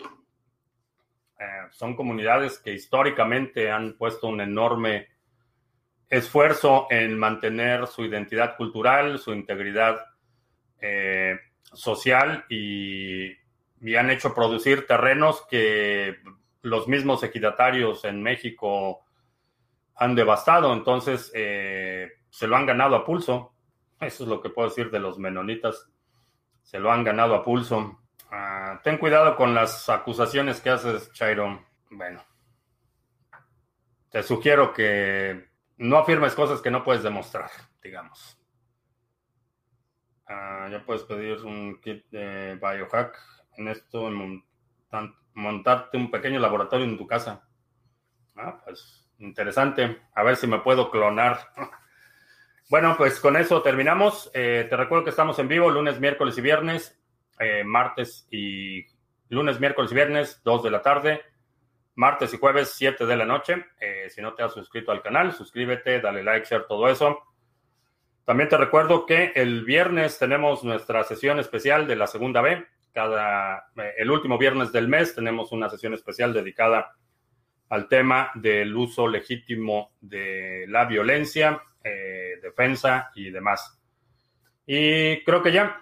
Eh, 1.40 1.44
son 1.72 1.96
comunidades 1.96 2.58
que 2.58 2.72
históricamente 2.72 3.70
han 3.70 3.96
puesto 3.96 4.28
un 4.28 4.40
enorme 4.40 5.08
esfuerzo 6.08 6.86
en 6.90 7.18
mantener 7.18 7.86
su 7.86 8.04
identidad 8.04 8.56
cultural, 8.56 9.18
su 9.18 9.32
integridad 9.32 9.98
eh, 10.80 11.36
social 11.72 12.44
y, 12.48 13.32
han 13.96 14.10
hecho 14.10 14.34
producir 14.34 14.86
terrenos 14.86 15.46
que 15.48 16.16
los 16.62 16.88
mismos 16.88 17.22
equidatarios 17.22 18.04
en 18.04 18.22
México 18.22 19.04
han 19.94 20.14
devastado. 20.14 20.72
Entonces, 20.72 21.30
eh, 21.34 22.10
se 22.30 22.46
lo 22.46 22.56
han 22.56 22.66
ganado 22.66 22.96
a 22.96 23.04
pulso. 23.04 23.54
Eso 24.00 24.24
es 24.24 24.28
lo 24.28 24.40
que 24.40 24.50
puedo 24.50 24.68
decir 24.68 24.90
de 24.90 25.00
los 25.00 25.18
menonitas. 25.18 25.90
Se 26.62 26.78
lo 26.78 26.90
han 26.90 27.04
ganado 27.04 27.34
a 27.34 27.44
pulso. 27.44 28.00
Ah, 28.30 28.80
ten 28.82 28.98
cuidado 28.98 29.36
con 29.36 29.54
las 29.54 29.88
acusaciones 29.88 30.60
que 30.60 30.70
haces, 30.70 31.12
Chairo. 31.12 31.64
Bueno, 31.90 32.22
te 34.10 34.22
sugiero 34.22 34.72
que 34.72 35.48
no 35.78 35.98
afirmes 35.98 36.34
cosas 36.34 36.60
que 36.60 36.70
no 36.70 36.82
puedes 36.82 37.02
demostrar, 37.02 37.50
digamos. 37.82 38.38
Ah, 40.26 40.68
ya 40.70 40.84
puedes 40.84 41.04
pedir 41.04 41.38
un 41.44 41.80
kit 41.80 42.04
de 42.10 42.56
biohack. 42.56 43.16
En 43.56 43.68
esto, 43.68 44.10
montarte 45.34 45.96
un 45.96 46.10
pequeño 46.10 46.40
laboratorio 46.40 46.84
en 46.86 46.98
tu 46.98 47.06
casa. 47.06 47.48
Ah, 48.36 48.60
pues 48.64 49.08
interesante. 49.18 50.02
A 50.14 50.22
ver 50.22 50.36
si 50.36 50.46
me 50.46 50.60
puedo 50.60 50.90
clonar. 50.90 51.38
Bueno, 52.68 52.96
pues 52.96 53.20
con 53.20 53.36
eso 53.36 53.62
terminamos. 53.62 54.28
Eh, 54.34 54.66
te 54.68 54.76
recuerdo 54.76 55.04
que 55.04 55.10
estamos 55.10 55.38
en 55.38 55.46
vivo 55.46 55.70
lunes, 55.70 56.00
miércoles 56.00 56.36
y 56.36 56.40
viernes, 56.40 57.00
eh, 57.38 57.62
martes 57.62 58.26
y 58.28 58.84
lunes, 59.28 59.60
miércoles 59.60 59.92
y 59.92 59.94
viernes, 59.94 60.42
2 60.42 60.64
de 60.64 60.70
la 60.72 60.82
tarde, 60.82 61.22
martes 61.94 62.34
y 62.34 62.38
jueves, 62.38 62.72
7 62.74 63.06
de 63.06 63.16
la 63.16 63.24
noche. 63.24 63.66
Eh, 63.78 64.08
si 64.10 64.20
no 64.20 64.34
te 64.34 64.42
has 64.42 64.52
suscrito 64.52 64.90
al 64.90 65.00
canal, 65.00 65.32
suscríbete, 65.32 66.00
dale 66.00 66.24
like, 66.24 66.44
share, 66.44 66.66
todo 66.66 66.88
eso. 66.88 67.22
También 68.24 68.48
te 68.48 68.56
recuerdo 68.56 69.06
que 69.06 69.30
el 69.36 69.64
viernes 69.64 70.18
tenemos 70.18 70.64
nuestra 70.64 71.04
sesión 71.04 71.38
especial 71.38 71.86
de 71.86 71.94
la 71.94 72.08
segunda 72.08 72.40
B. 72.40 72.66
Cada, 72.96 73.68
eh, 73.76 73.92
el 73.98 74.10
último 74.10 74.38
viernes 74.38 74.72
del 74.72 74.88
mes 74.88 75.14
tenemos 75.14 75.52
una 75.52 75.68
sesión 75.68 75.92
especial 75.92 76.32
dedicada 76.32 76.96
al 77.68 77.88
tema 77.88 78.30
del 78.36 78.74
uso 78.74 79.06
legítimo 79.06 79.92
de 80.00 80.64
la 80.68 80.86
violencia, 80.86 81.62
eh, 81.84 82.38
defensa 82.40 83.10
y 83.14 83.28
demás. 83.28 83.78
Y 84.64 85.22
creo 85.24 85.42
que 85.42 85.52
ya, 85.52 85.78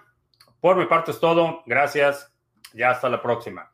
por 0.59 0.75
mi 0.75 0.87
parte 0.87 1.11
es 1.11 1.19
todo. 1.21 1.63
Gracias. 1.65 2.35
Ya 2.73 2.89
hasta 2.89 3.07
la 3.07 3.21
próxima. 3.21 3.71